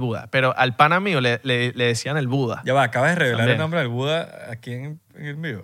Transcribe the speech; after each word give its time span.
Buda. 0.00 0.26
Pero 0.30 0.56
al 0.56 0.74
pana 0.74 0.98
mío 0.98 1.20
le, 1.20 1.40
le- 1.44 1.72
le 1.72 1.84
decían 1.86 2.16
el 2.16 2.26
Buda. 2.26 2.62
Ya 2.64 2.74
va, 2.74 2.82
acabas 2.82 3.10
de 3.10 3.14
revelar 3.16 3.38
También. 3.38 3.54
el 3.56 3.60
nombre 3.60 3.78
del 3.80 3.88
Buda 3.88 4.48
aquí 4.50 4.72
en, 4.72 5.00
en 5.14 5.26
el 5.26 5.36
vivo. 5.36 5.62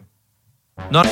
No, 0.90 1.02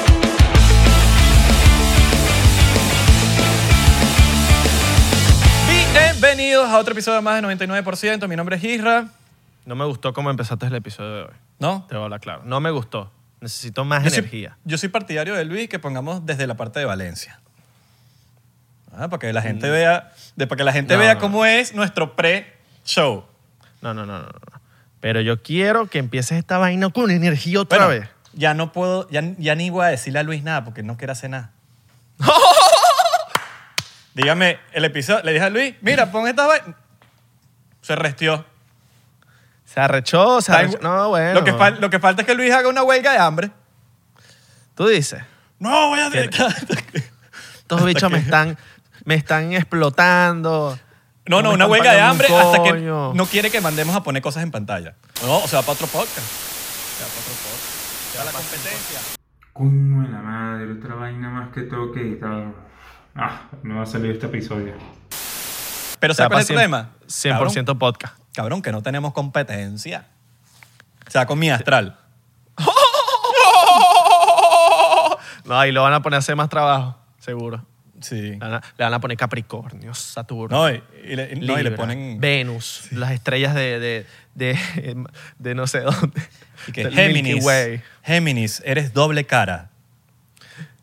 Bienvenidos 5.93 6.69
a 6.69 6.79
otro 6.79 6.93
episodio 6.93 7.23
más 7.23 7.41
de 7.41 7.49
99%. 7.49 8.29
Mi 8.29 8.37
nombre 8.37 8.57
es 8.57 8.65
Isra. 8.65 9.09
no 9.65 9.75
me 9.75 9.85
gustó 9.85 10.13
cómo 10.13 10.31
empezaste 10.31 10.67
el 10.67 10.75
episodio 10.75 11.15
de 11.15 11.23
hoy. 11.23 11.35
¿No? 11.59 11.85
Te 11.89 11.95
voy 11.95 12.03
a 12.03 12.05
hablar 12.05 12.21
claro. 12.21 12.43
No 12.45 12.61
me 12.61 12.71
gustó. 12.71 13.13
Necesito 13.41 13.85
más 13.85 14.03
Yo 14.05 14.11
soy- 14.11 14.19
energía. 14.21 14.57
yo 14.65 14.79
soy 14.79 14.89
partidario 14.89 15.35
de 15.35 15.45
Luis 15.45 15.69
que 15.69 15.79
pongamos 15.79 16.27
desde 16.27 16.47
la 16.47 16.57
parte 16.57 16.81
de 16.81 16.87
Valencia. 16.87 17.41
Ah, 18.93 19.09
para 19.09 19.21
que 19.21 19.33
la 19.33 19.43
gente 19.43 19.71
vea, 19.71 20.13
de, 20.35 20.47
para 20.49 20.57
que 20.57 20.65
la 20.65 20.73
gente 20.73 20.95
No, 20.95 21.01
vea 21.01 21.15
no. 21.15 21.21
cómo 21.21 21.47
es 21.47 21.73
nuestro 21.75 22.17
pre-show. 22.95 23.25
No, 23.83 23.95
no, 23.95 24.07
no, 24.07 24.19
no, 24.19 24.25
no. 24.25 24.61
Pero 25.01 25.21
yo 25.21 25.43
quiero 25.43 25.87
que 25.87 25.99
empieces 25.99 26.39
esta 26.39 26.59
vaina 26.59 26.89
con 26.91 27.11
energía 27.11 27.61
otra 27.61 27.87
Bueno, 27.87 28.01
vez. 28.01 28.09
ya 28.33 28.55
no 28.55 28.73
puedo, 28.73 29.09
ya, 29.11 29.23
ya 29.39 29.55
ni 29.55 29.71
voy 29.71 29.85
a 29.85 29.89
decirle 29.89 30.19
a 30.19 30.23
Luis 30.25 30.43
nada 30.43 30.65
porque 30.65 30.83
no 30.83 30.97
quiere 30.97 31.13
hacer 31.13 31.31
nada. 31.31 31.51
Dígame, 34.15 34.59
el 34.73 34.85
episodio, 34.85 35.23
le 35.23 35.33
dije 35.33 35.45
a 35.45 35.51
Luis, 35.51 35.75
mira, 35.81 36.11
pon 36.11 36.27
esta 36.27 36.47
vaina. 36.47 36.75
Se 37.83 37.95
restió. 37.95 38.45
Se 39.65 39.79
arrechó, 39.81 40.41
se 40.41 40.51
arrechó. 40.53 40.79
No, 40.83 41.11
bueno. 41.11 41.35
Lo 41.35 41.45
que, 41.45 41.53
fal- 41.55 41.79
lo 41.79 41.91
que 41.91 42.01
falta 42.01 42.23
es 42.23 42.27
que 42.27 42.35
Luis 42.35 42.53
haga 42.53 42.69
una 42.69 42.83
huelga 42.83 43.13
de 43.13 43.19
hambre. 43.19 43.51
Tú 44.75 44.89
dices, 44.89 45.23
No, 45.61 45.89
voy 45.91 46.01
a 46.01 46.09
estos 47.69 47.85
bichos 47.85 48.11
me 48.11 48.19
están, 48.25 48.59
me 49.05 49.15
están 49.15 49.53
explotando. 49.53 50.77
No, 51.29 51.43
no, 51.43 51.53
una 51.53 51.67
huelga 51.67 51.93
de 51.93 52.01
hambre 52.01 52.29
hasta 52.35 52.63
que 52.63 52.71
coño. 52.71 53.13
no 53.15 53.27
quiere 53.27 53.51
que 53.51 53.61
mandemos 53.61 53.95
a 53.95 54.03
poner 54.03 54.23
cosas 54.23 54.43
en 54.43 54.51
pantalla. 54.51 54.95
No, 55.23 55.39
o 55.39 55.49
sea, 55.49 55.61
para 55.63 55.73
otro 55.73 55.87
podcast. 55.87 56.19
O 56.19 56.97
sea, 56.99 57.07
para 57.07 57.21
otro 57.21 57.35
podcast. 57.45 58.17
Para 58.17 58.25
la 58.25 58.33
competencia. 58.33 59.01
Coño 59.53 60.03
de 60.03 60.09
la 60.09 60.19
madre, 60.23 60.73
otra 60.73 60.95
vaina 60.95 61.29
más 61.31 61.53
que 61.53 61.63
tengo 61.63 61.93
que 61.93 62.01
editar. 62.01 62.45
Ah, 63.15 63.43
no 63.63 63.77
va 63.77 63.83
a 63.83 63.87
salir 63.87 64.13
este 64.13 64.27
episodio. 64.27 64.75
Pero 66.01 66.13
O 66.13 66.15
sea, 66.15 66.25
¿sabes 66.29 66.31
cuál 66.31 66.43
es 66.43 66.51
el 66.51 66.55
problema? 66.55 66.91
100% 67.09 67.31
Cabrón, 67.65 67.79
podcast. 67.79 68.15
cabrón, 68.33 68.63
que 68.63 68.71
no 68.73 68.83
tenemos 68.83 69.13
competencia. 69.13 70.07
O 71.07 71.11
sea, 71.11 71.27
con 71.27 71.39
mi 71.39 71.51
astral. 71.51 71.99
No, 75.45 75.65
y 75.65 75.73
lo 75.73 75.83
van 75.83 75.95
a 75.95 76.03
poner 76.03 76.17
a 76.17 76.19
hacer 76.19 76.37
más 76.37 76.51
trabajo, 76.51 76.99
seguro. 77.21 77.65
Sí. 78.01 78.21
Le 78.33 78.37
van 78.39 78.55
a, 78.55 78.61
le 78.77 78.85
van 78.85 78.95
a 78.95 79.01
poner 79.01 79.17
Capricornio, 79.17 79.93
Saturno. 79.95 80.57
No, 80.57 80.71
y, 80.71 80.83
y 81.05 81.17
le, 81.17 81.35
no, 81.37 81.55
y 81.55 81.63
le 81.63 81.71
Libra, 81.71 81.77
ponen... 81.77 82.21
Venus, 82.21 82.89
las 82.93 83.11
estrellas 83.13 83.55
de, 83.55 83.79
de, 83.81 84.07
de, 84.35 85.05
de 85.39 85.55
no 85.55 85.67
sé 85.67 85.81
dónde. 85.81 86.23
y 86.69 86.73
que 86.73 86.91
Géminis. 86.91 87.45
Way. 87.45 87.81
Géminis, 88.05 88.63
eres 88.65 88.93
doble 88.93 89.25
cara. 89.25 89.71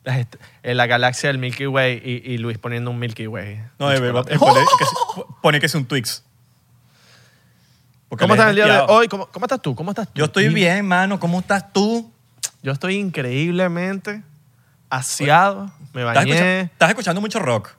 Est- 0.03 0.35
en 0.61 0.77
la 0.77 0.85
galaxia 0.88 1.30
del 1.30 1.39
Milky 1.39 1.66
Way 1.67 2.02
y, 2.03 2.31
y 2.33 2.38
Luis 2.38 2.57
poniendo 2.59 2.91
un 2.91 2.99
Milky 2.99 3.25
Way. 3.27 3.59
No, 3.79 3.88
Un 3.88 3.94
eh, 3.94 3.95
eh, 3.97 4.38
pone, 4.38 4.59
que, 4.77 4.85
se- 4.85 5.22
pone 5.41 5.59
que 5.59 5.66
es 5.66 5.73
un 5.75 5.85
Twix. 5.85 6.23
Porque 8.09 8.23
¿Cómo 8.23 8.35
estás 8.35 8.50
el 8.52 8.55
día 8.55 8.66
de 8.67 8.79
hoy? 8.88 9.07
¿Cómo, 9.07 9.27
cómo 9.27 9.45
estás 9.45 9.61
tú? 9.61 9.73
¿Cómo 9.73 9.91
estás 9.91 10.07
tú? 10.07 10.13
Yo 10.16 10.25
estoy 10.25 10.50
bien, 10.50 10.85
mano. 10.85 11.19
¿Cómo 11.19 11.39
estás 11.39 11.73
tú? 11.73 12.11
Yo 12.61 12.72
estoy 12.72 12.95
increíblemente 12.97 14.22
aseado. 14.89 15.72
Me 15.94 16.02
¿Estás, 16.02 16.16
bañé. 16.16 16.31
escucha- 16.33 16.61
estás 16.61 16.89
escuchando 16.89 17.22
mucho 17.22 17.39
rock. 17.39 17.72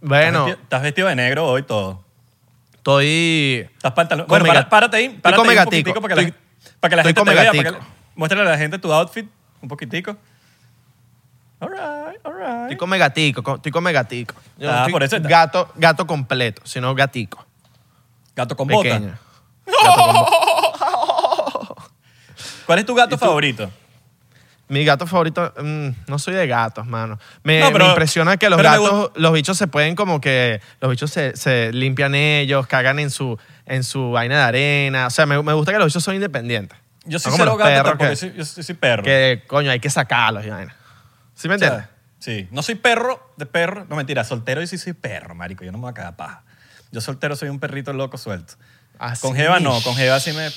Bueno, 0.00 0.26
Estás 0.26 0.44
vestido, 0.46 0.62
estás 0.62 0.82
vestido 0.82 1.08
de 1.08 1.14
negro 1.16 1.46
hoy 1.46 1.62
todo. 1.64 2.04
estoy... 2.74 3.68
Estás 3.76 3.92
pantalón. 3.92 4.26
Bueno, 4.28 4.46
para- 4.46 4.68
párate 4.68 4.96
ahí. 4.96 5.08
Párate 5.20 5.36
come 5.40 5.52
ahí 5.52 5.58
un 5.58 5.64
poquitico 5.64 6.00
para 6.00 6.14
que 6.14 6.22
la, 6.22 6.28
Estoy- 6.28 6.40
para 6.80 6.90
que 6.90 6.96
la 6.96 7.02
estoy 7.02 7.14
gente 7.14 7.30
te 7.30 7.34
vea. 7.42 7.50
Para 7.52 7.62
gatico. 7.62 7.78
que, 7.80 7.92
muéstrale 8.14 8.48
a 8.48 8.52
la 8.52 8.58
gente 8.58 8.78
tu 8.78 8.92
outfit 8.92 9.28
un 9.60 9.68
poquitico. 9.68 10.16
All 11.60 11.70
right, 11.70 12.20
all 12.24 12.34
right. 12.36 12.62
Estoy 12.62 12.76
come 12.76 12.98
gatico, 12.98 13.42
co- 13.42 13.56
estoy 13.56 13.72
come 13.72 13.92
gatico. 13.92 14.34
Yo 14.58 14.68
no 14.68 14.72
Ah, 14.74 14.78
estoy 14.78 14.92
por 14.92 15.02
eso 15.02 15.16
está- 15.16 15.28
gato, 15.28 15.72
gato 15.74 16.06
completo, 16.06 16.62
sino 16.64 16.94
gatico. 16.94 17.44
Gato 18.36 18.56
con 18.56 18.68
Pequeño. 18.68 19.18
bota. 19.66 19.82
Gato 19.82 20.02
con 20.04 20.14
bota. 20.14 20.30
¿Cuál 22.66 22.78
es 22.78 22.86
tu 22.86 22.94
gato 22.94 23.18
favorito? 23.18 23.68
Mi 24.68 24.84
gato 24.84 25.06
favorito, 25.06 25.52
mm, 25.62 25.88
no 26.08 26.18
soy 26.18 26.34
de 26.34 26.46
gatos, 26.46 26.86
mano. 26.86 27.18
Me, 27.42 27.60
No, 27.60 27.72
pero- 27.72 27.84
me 27.86 27.90
impresiona 27.90 28.36
que 28.36 28.50
los 28.50 28.58
pero 28.58 28.70
me 28.70 28.78
gatos, 28.78 29.10
los 29.16 29.32
bichos 29.32 29.56
se 29.56 29.66
pueden 29.66 29.94
como 29.96 30.20
que, 30.20 30.60
los 30.80 30.90
bichos 30.90 31.10
se, 31.10 31.36
se 31.36 31.72
limpian 31.72 32.14
ellos, 32.14 32.66
cagan 32.66 32.98
en 32.98 33.10
su, 33.10 33.38
en 33.66 33.82
su 33.84 34.10
vaina 34.10 34.36
de 34.36 34.42
arena. 34.42 35.06
O 35.06 35.10
sea, 35.10 35.24
me, 35.26 35.42
me 35.42 35.52
gusta 35.54 35.72
que 35.72 35.78
los 35.78 35.86
bichos 35.86 36.04
son 36.04 36.14
independientes. 36.16 36.78
Yo 37.06 37.18
soy 37.18 37.30
No 37.32 37.38
como 37.38 37.44
cero 37.44 37.50
los 37.52 37.58
gato 37.58 37.70
perros 37.70 37.88
tampoco. 37.92 38.04
que- 38.10 38.14
yo 38.14 38.16
soy, 38.20 38.32
yo 38.36 38.44
soy- 38.44 38.62
soy 38.62 38.74
perro. 38.74 39.02
Que, 39.02 39.44
coño, 39.46 39.70
hay 39.70 39.80
que 39.80 39.88
sacarlos 39.88 40.44
y 40.44 40.50
vaina. 40.50 40.76
¿Sí 41.34 41.48
me 41.48 41.54
O 41.54 41.58
sea, 41.58 41.68
entiendes? 41.68 41.90
Sí. 42.18 42.48
No 42.50 42.62
soy 42.62 42.74
perro 42.74 43.32
de 43.36 43.46
perro. 43.46 43.86
No, 43.88 43.96
mentira. 43.96 44.24
Soltero 44.24 44.60
y 44.60 44.66
sí 44.66 44.76
soy 44.76 44.92
perro, 44.92 45.34
marico. 45.34 45.64
Yo 45.64 45.72
no 45.72 45.78
me 45.78 45.82
voy 45.82 45.90
a 45.92 45.94
cagar 45.94 46.16
paja. 46.16 46.42
Yo 46.90 47.00
soltero 47.00 47.36
soy 47.36 47.48
un 47.48 47.58
perrito 47.60 47.92
loco 47.94 48.18
suelto. 48.18 48.54
Así. 48.98 49.22
Con 49.22 49.34
Jeva 49.36 49.60
no. 49.60 49.80
Con 49.82 49.94
Jeva 49.94 50.18
sí 50.20 50.32
me... 50.32 50.50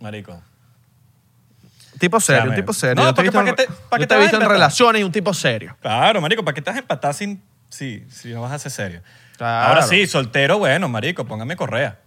Marico. 0.00 0.42
Tipo 1.98 2.20
serio, 2.20 2.40
Llame. 2.42 2.50
un 2.50 2.56
tipo 2.56 2.72
serio. 2.72 3.02
No, 3.02 3.14
te 3.14 3.22
porque 3.22 3.32
¿para 3.32 3.44
qué 3.46 3.52
te- 3.54 3.66
para 3.88 4.00
qué 4.00 4.06
te 4.06 4.08
te 4.08 4.14
vas 4.14 4.20
a 4.20 4.22
visto 4.30 4.42
en 4.42 4.48
relaciones 4.48 5.00
y 5.00 5.04
un 5.04 5.12
tipo 5.12 5.32
serio. 5.32 5.76
Claro, 5.80 6.20
marico. 6.20 6.44
¿Para 6.44 6.54
qué 6.54 6.60
estás 6.60 6.76
empatar 6.76 7.14
sin... 7.14 7.42
Sí, 7.68 8.04
si 8.10 8.32
no 8.32 8.42
vas 8.42 8.52
a 8.52 8.58
ser 8.58 8.70
serio. 8.70 9.02
Claro. 9.36 9.68
Ahora 9.68 9.82
sí, 9.82 10.06
soltero, 10.06 10.58
bueno, 10.58 10.88
marico. 10.88 11.24
Póngame 11.24 11.56
correa. 11.56 11.98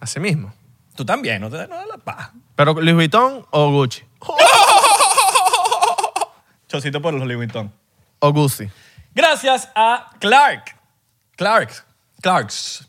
Así 0.00 0.20
mismo. 0.20 0.52
Tú 0.94 1.04
también. 1.04 1.40
No 1.40 1.50
te 1.50 1.56
no 1.68 1.76
da 1.76 1.86
la 1.86 1.96
paja. 1.98 2.32
Pero 2.54 2.74
Louis 2.74 2.94
Vuitton 2.94 3.46
o 3.50 3.70
Gucci. 3.72 4.02
Chocito 6.68 7.02
por 7.02 7.12
los 7.14 7.22
Louis 7.24 7.36
Vuitton. 7.36 7.72
O 8.20 8.32
Gucci. 8.32 8.70
Gracias 9.14 9.68
a 9.74 10.10
Clark. 10.20 10.76
Clark. 11.36 11.84
Clarks. 12.20 12.86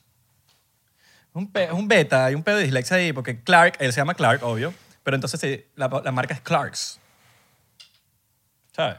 Un, 1.34 1.50
pe- 1.52 1.72
un 1.72 1.88
beta 1.88 2.30
y 2.30 2.36
un 2.36 2.44
pedo 2.44 2.58
de 2.58 2.64
dislexia 2.64 2.98
ahí, 2.98 3.14
porque 3.14 3.42
Clark, 3.42 3.76
él 3.80 3.92
se 3.94 4.02
llama 4.02 4.14
Clark, 4.14 4.44
obvio, 4.44 4.74
pero 5.04 5.16
entonces 5.16 5.40
sí, 5.40 5.66
la, 5.76 5.88
la 6.04 6.12
marca 6.12 6.34
es 6.34 6.42
Clarks. 6.42 7.00
¿Sabes? 8.76 8.98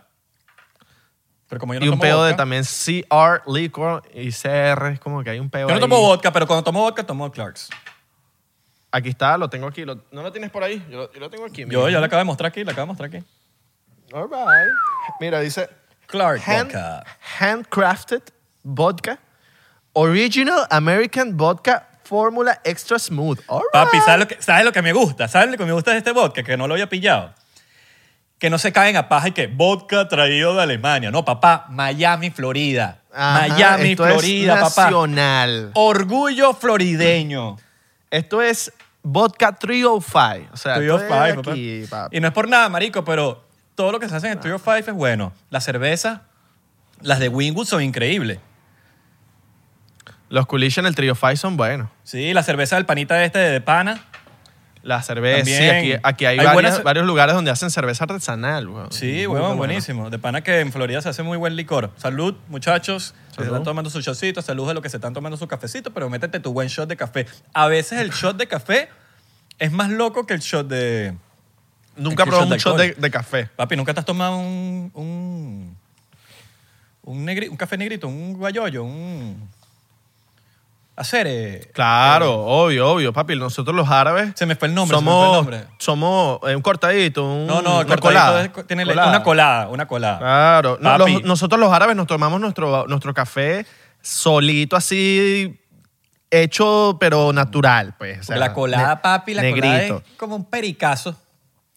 Pero 1.49 1.61
como 1.61 1.75
yo 1.75 1.81
no 1.81 1.87
y 1.87 1.89
un 1.89 1.95
tomo 1.95 2.03
pedo 2.03 2.25
de 2.25 2.35
también 2.35 2.63
CR, 2.65 3.43
liquor 3.51 4.03
y 4.15 4.31
CR. 4.33 4.87
Es 4.93 5.01
como 5.01 5.23
que 5.23 5.31
hay 5.31 5.39
un 5.39 5.51
pedo 5.51 5.69
Yo 5.69 5.75
no 5.75 5.75
ahí. 5.75 5.81
tomo 5.81 6.01
vodka, 6.01 6.33
pero 6.33 6.47
cuando 6.47 6.63
tomo 6.65 6.81
vodka, 6.81 7.05
tomo 7.05 7.31
Clarks. 7.31 7.69
Aquí 8.91 9.11
está, 9.11 9.37
lo 9.39 9.49
tengo 9.51 9.67
aquí. 9.67 9.85
Lo- 9.85 10.03
¿No 10.11 10.23
lo 10.23 10.33
tienes 10.33 10.51
por 10.51 10.63
ahí? 10.65 10.85
Yo, 10.91 10.99
lo- 10.99 11.13
yo 11.13 11.21
lo 11.21 11.31
tengo 11.31 11.45
aquí. 11.47 11.65
Yo 11.69 11.89
ya 11.89 12.01
la 12.01 12.07
acabo 12.07 12.19
de 12.21 12.25
mostrar 12.25 12.49
aquí, 12.49 12.65
la 12.65 12.73
acabo 12.73 12.87
de 12.87 12.89
mostrar 12.89 13.09
aquí. 13.09 13.25
All 14.13 14.25
right. 14.29 14.73
Mira, 15.21 15.41
dice 15.41 15.69
Clark 16.07 16.41
hand- 16.43 16.65
Vodka. 16.73 17.05
handcrafted 17.39 18.23
vodka, 18.63 19.19
original 19.95 20.67
American 20.71 21.37
vodka, 21.37 21.89
fórmula 22.13 22.61
extra 22.63 22.99
smooth. 22.99 23.41
All 23.47 23.63
Papi, 23.73 23.97
right. 23.97 24.05
¿sabes 24.05 24.21
lo, 24.21 24.29
que, 24.29 24.43
¿sabes 24.43 24.67
lo 24.67 24.73
que 24.73 24.83
me 24.83 24.93
gusta? 24.93 25.29
¿Sabes 25.29 25.51
lo 25.51 25.57
que 25.57 25.65
me 25.65 25.73
gusta 25.73 25.93
de 25.93 25.97
este 25.99 26.13
vodka? 26.13 26.43
Que 26.43 26.59
no 26.59 26.69
lo 26.69 26.75
había 26.75 26.87
pillado. 26.87 27.33
Que 28.39 28.51
no 28.51 28.59
se 28.59 28.71
caen 28.71 28.99
a 28.99 29.09
paja 29.09 29.29
y 29.29 29.33
que 29.33 29.47
vodka 29.47 30.09
traído 30.09 30.55
de 30.55 30.63
Alemania. 30.63 31.11
No, 31.11 31.25
papá, 31.25 31.65
Miami, 31.71 32.29
Florida. 32.31 32.99
Ajá, 33.15 33.49
Miami, 33.49 33.93
esto 33.93 34.07
es 34.07 34.13
Florida, 34.13 34.61
papá. 34.61 34.83
nacional. 34.83 35.71
Orgullo 35.73 36.53
florideño. 36.53 37.57
Esto 38.11 38.43
es 38.43 38.71
vodka 39.03 39.53
305. 39.55 40.51
O 40.53 40.57
sea, 40.59 40.75
esto 40.75 40.99
305, 40.99 40.99
es 40.99 41.09
papá. 41.37 41.51
aquí, 41.51 41.85
papi. 41.89 42.17
Y 42.19 42.21
no 42.21 42.29
es 42.29 42.35
por 42.35 42.47
nada, 42.47 42.69
marico, 42.69 43.07
pero 43.07 43.43
todo 43.75 43.91
lo 43.91 43.99
que 43.99 44.07
se 44.11 44.17
hace 44.17 44.27
en 44.27 44.35
el 44.35 44.39
305 44.41 44.91
es 44.91 44.97
bueno. 44.99 45.33
La 45.49 45.63
cerveza, 45.63 46.25
las 47.01 47.21
de 47.21 47.31
Wingwood 47.31 47.67
son 47.67 47.83
increíbles. 47.83 48.39
Los 50.33 50.47
culiches 50.47 50.79
en 50.79 50.87
el 50.87 50.95
trio 50.95 51.15
Five 51.15 51.37
son 51.37 51.59
buenos. 51.59 51.91
Sí, 52.05 52.33
la 52.33 52.43
cerveza 52.43 52.77
del 52.77 52.87
panita 52.87 53.23
este 53.23 53.39
de 53.39 53.61
pana. 53.61 54.03
La 54.83 55.03
cerveza, 55.03 55.45
sí, 55.45 55.53
aquí, 55.69 55.93
aquí 56.03 56.25
hay, 56.25 56.39
Hay 56.39 56.45
varias- 56.47 56.55
buenas- 56.55 56.83
varios 56.83 57.05
lugares 57.07 57.35
donde 57.35 57.51
hacen 57.51 57.71
cerveza 57.71 58.05
artesanal. 58.05 58.67
Sí, 58.91 59.27
huevón, 59.27 59.41
bueno. 59.41 59.57
buenísimo. 59.57 60.09
De 60.09 60.19
pana 60.19 60.41
que 60.41 60.61
en 60.61 60.73
Florida 60.73 61.03
se 61.03 61.11
hace 61.11 61.23
muy 61.23 61.37
buen 61.37 61.55
licor. 61.55 61.91
Salud, 61.99 62.35
muchachos. 62.49 63.15
Se 63.37 63.43
están 63.45 63.63
tomando 63.63 63.91
su 63.91 64.01
shotcito. 64.01 64.41
Salud 64.41 64.69
a 64.71 64.73
los 64.75 64.83
que 64.83 64.89
se 64.89 64.97
están 64.97 65.13
tomando 65.13 65.37
su 65.37 65.47
cafecito, 65.47 65.93
pero 65.93 66.09
métete 66.09 66.41
tu 66.41 66.53
buen 66.55 66.69
shot 66.69 66.89
de 66.89 66.97
café. 66.97 67.27
A 67.53 67.69
veces 67.69 68.01
el 68.01 68.11
shot 68.11 68.39
de 68.39 68.49
café 68.49 68.89
es 69.59 69.71
más 69.71 69.91
loco 69.91 70.27
que 70.27 70.33
el 70.35 70.41
shot 70.41 70.67
de... 70.67 71.15
Nunca 71.95 72.25
probé 72.25 72.47
de 72.47 72.53
un 72.55 72.59
shot 72.59 72.79
de, 72.79 72.95
de 72.95 73.11
café. 73.11 73.51
Papi, 73.55 73.77
¿nunca 73.77 73.93
te 73.93 74.01
has 74.01 74.07
tomado 74.07 74.39
un... 74.39 74.91
un, 74.95 75.77
un, 77.03 77.27
negri- 77.27 77.51
un 77.51 77.57
café 77.59 77.77
negrito, 77.77 78.09
un 78.09 78.33
guayoyo, 78.33 78.83
un... 78.83 79.49
Hacer... 80.95 81.27
eh, 81.27 81.71
Claro, 81.73 82.35
obvio, 82.45 82.89
obvio, 82.91 83.13
papi. 83.13 83.35
Nosotros 83.37 83.75
los 83.75 83.89
árabes 83.89 84.33
Se 84.37 84.45
me 84.47 84.57
fue 84.57 84.69
el 84.69 84.75
nombre, 84.75 84.97
se 84.99 85.03
me 85.03 85.11
somos, 85.11 85.27
fue 85.27 85.27
el 85.55 85.61
nombre. 85.61 85.75
somos 85.79 86.39
eh, 86.47 86.55
un 86.57 86.63
cortadito, 86.63 87.25
un, 87.25 87.47
No, 87.47 87.63
no, 87.63 87.77
una 87.77 87.87
cortadito 87.87 88.01
colada. 88.03 88.43
es- 88.45 88.67
tiene 88.67 88.85
una 88.85 89.23
colada, 89.23 89.69
una 89.69 89.87
colada. 89.89 90.19
Claro. 90.19 90.79
No, 90.81 90.99
Papi. 90.99 91.13
los- 91.15 91.23
nosotros 91.25 91.59
los 91.59 91.73
árabes 91.73 91.97
nos 91.97 92.07
tomamos 92.07 92.41
nuestro, 92.41 92.87
nuestro 92.89 93.15
café 93.15 93.65
solito 94.03 94.77
así 94.77 95.59
hecho, 96.31 96.97
pero 97.01 97.33
natural, 97.33 97.95
pues. 97.99 98.21
o 98.21 98.23
sea, 98.25 98.37
Porque 98.37 98.39
la 98.49 98.53
colada, 98.55 98.95
ne- 98.95 99.01
papi, 99.01 99.35
la 99.35 99.43
negrito. 99.43 99.67
colada 99.67 99.83
es 99.87 100.17
como 100.19 100.37
un 100.37 100.45
pericazo. 100.45 101.17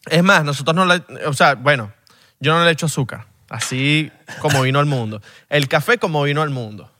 Es 0.08 0.22
más, 0.22 0.44
nosotros 0.44 0.74
no 0.76 0.84
le... 0.84 1.02
O 1.26 1.32
sea, 1.32 1.54
bueno, 1.56 1.92
yo 2.38 2.54
no 2.56 2.64
le 2.64 2.70
echo 2.70 2.86
azúcar. 2.86 3.26
Así 3.48 4.10
como 4.40 4.62
vino 4.62 4.78
al 4.78 4.86
mundo. 4.86 5.20
El 5.48 5.68
café 5.68 5.98
como 5.98 6.22
vino 6.22 6.42
al 6.42 6.50
mundo. 6.50 6.90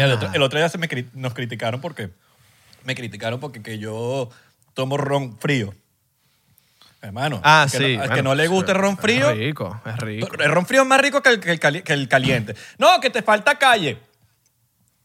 El, 0.00 0.12
otro, 0.12 0.26
nada. 0.28 0.36
el 0.36 0.42
otro 0.42 0.58
día 0.58 0.68
se 0.68 0.78
me 0.78 0.88
cri- 0.88 1.08
nos 1.14 1.34
criticaron 1.34 1.80
porque 1.80 2.10
me 2.84 2.94
criticaron 2.94 3.40
porque 3.40 3.62
que 3.62 3.78
yo 3.78 4.30
tomo 4.74 4.96
ron 4.96 5.38
frío. 5.38 5.74
Hermano, 7.00 7.40
Ah, 7.42 7.66
que 7.70 7.78
sí. 7.78 7.92
no- 7.94 7.98
bueno, 7.98 8.14
que 8.14 8.22
no 8.22 8.34
le 8.36 8.46
gusta 8.46 8.72
el 8.72 8.78
ron 8.78 8.96
frío, 8.96 9.30
Es 9.30 9.36
rico, 9.36 9.80
es 9.84 9.96
rico. 9.98 10.28
el 10.38 10.50
ron 10.52 10.66
frío 10.66 10.82
es 10.82 10.88
más 10.88 11.00
rico 11.00 11.20
que 11.20 11.30
el, 11.30 11.40
que 11.40 11.50
el 11.50 11.58
cali- 11.58 11.82
que 11.82 11.92
el 11.92 12.06
caliente. 12.08 12.54
No, 12.78 13.00
que 13.00 13.10
te 13.10 13.22
falta 13.22 13.56
calle. 13.58 13.98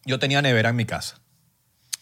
Yo 0.05 0.19
tenía 0.19 0.41
nevera 0.41 0.69
en 0.69 0.75
mi 0.75 0.85
casa. 0.85 1.17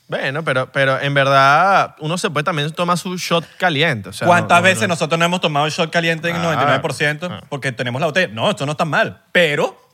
Bueno, 0.07 0.43
pero, 0.43 0.71
pero 0.71 0.99
en 0.99 1.13
verdad 1.15 1.95
uno 1.99 2.17
se 2.17 2.29
puede 2.29 2.43
también 2.43 2.71
tomar 2.73 2.97
su 2.97 3.17
shot 3.17 3.45
caliente. 3.57 4.09
O 4.09 4.13
sea, 4.13 4.27
¿Cuántas 4.27 4.57
no- 4.57 4.61
no- 4.61 4.63
veces 4.63 4.81
no- 4.81 4.87
nosotros 4.89 5.17
no 5.17 5.25
hemos 5.25 5.41
tomado 5.41 5.65
el 5.65 5.71
shot 5.71 5.89
caliente 5.91 6.29
en 6.29 6.35
Ah, 6.35 6.43
99%? 6.43 7.27
ah. 7.31 7.41
Porque 7.49 7.71
tenemos 7.71 7.99
la 8.01 8.07
botella. 8.07 8.27
No, 8.33 8.49
esto 8.51 8.65
no 8.65 8.73
está 8.73 8.85
mal. 8.85 9.23
Pero, 9.31 9.84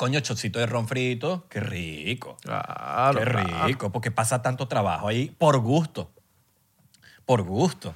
coño, 0.00 0.18
shotcito 0.20 0.58
de 0.58 0.64
ron 0.64 0.88
frito, 0.88 1.44
qué 1.50 1.60
rico. 1.60 2.38
Claro, 2.40 3.18
Qué 3.18 3.26
claro. 3.26 3.66
rico, 3.66 3.92
porque 3.92 4.10
pasa 4.10 4.40
tanto 4.40 4.66
trabajo 4.66 5.08
ahí 5.08 5.28
por 5.36 5.58
gusto. 5.58 6.10
Por 7.26 7.42
gusto. 7.42 7.94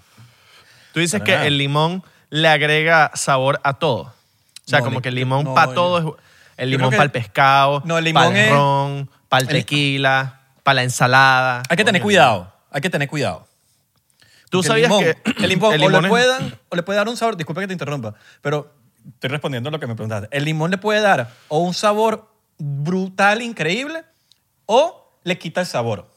Tú 0.92 1.00
dices 1.00 1.22
que 1.22 1.32
nada. 1.32 1.46
el 1.46 1.56
limón 1.56 2.02
le 2.28 2.46
agrega 2.48 3.10
sabor 3.14 3.58
a 3.64 3.74
todo. 3.78 4.02
O 4.02 4.12
sea, 4.66 4.80
No, 4.80 4.84
como 4.84 4.98
le- 4.98 5.02
que 5.02 5.08
el 5.08 5.14
limón 5.14 5.44
no, 5.44 5.54
para 5.54 5.72
todo 5.72 5.98
es... 5.98 6.24
El 6.58 6.70
limón 6.70 6.90
para 6.90 7.04
el 7.04 7.10
pescado, 7.10 7.82
No, 7.86 7.96
el 7.96 8.04
limón 8.04 8.24
para 8.34 8.44
el 8.44 8.50
ron, 8.52 9.10
para 9.30 9.40
el 9.40 9.48
tequila, 9.48 10.42
para 10.62 10.74
la 10.74 10.82
ensalada. 10.82 11.62
Hay 11.70 11.76
que 11.78 11.84
tener 11.84 12.02
cuidado. 12.02 12.52
Hay 12.70 12.82
que 12.82 12.90
tener 12.90 13.08
cuidado. 13.08 13.48
Tú 14.50 14.60
Porque 14.62 14.74
el 14.76 14.82
limón, 14.82 15.02
que 15.02 15.16
el 15.42 15.48
limón, 15.48 15.72
el 15.74 15.82
o, 15.82 15.86
limón 15.88 16.02
le 16.02 16.08
es- 16.08 16.10
puede 16.10 16.26
dar, 16.28 16.58
o 16.68 16.76
le 16.76 16.82
puede 16.82 16.96
dar 16.98 17.08
un 17.08 17.16
sabor, 17.16 17.36
disculpa 17.38 17.62
que 17.62 17.66
te 17.66 17.72
interrumpa, 17.72 18.14
pero 18.42 18.72
estoy 19.08 19.30
respondiendo 19.30 19.68
a 19.68 19.72
lo 19.72 19.80
que 19.80 19.86
me 19.86 19.94
preguntaste. 19.94 20.28
El 20.36 20.44
limón 20.44 20.70
le 20.70 20.78
puede 20.78 21.00
dar 21.00 21.30
o 21.48 21.58
un 21.58 21.74
sabor 21.74 22.28
brutal, 22.58 23.42
increíble, 23.42 24.04
o 24.66 25.10
le 25.24 25.38
quita 25.38 25.60
el 25.62 25.66
sabor. 25.66 26.10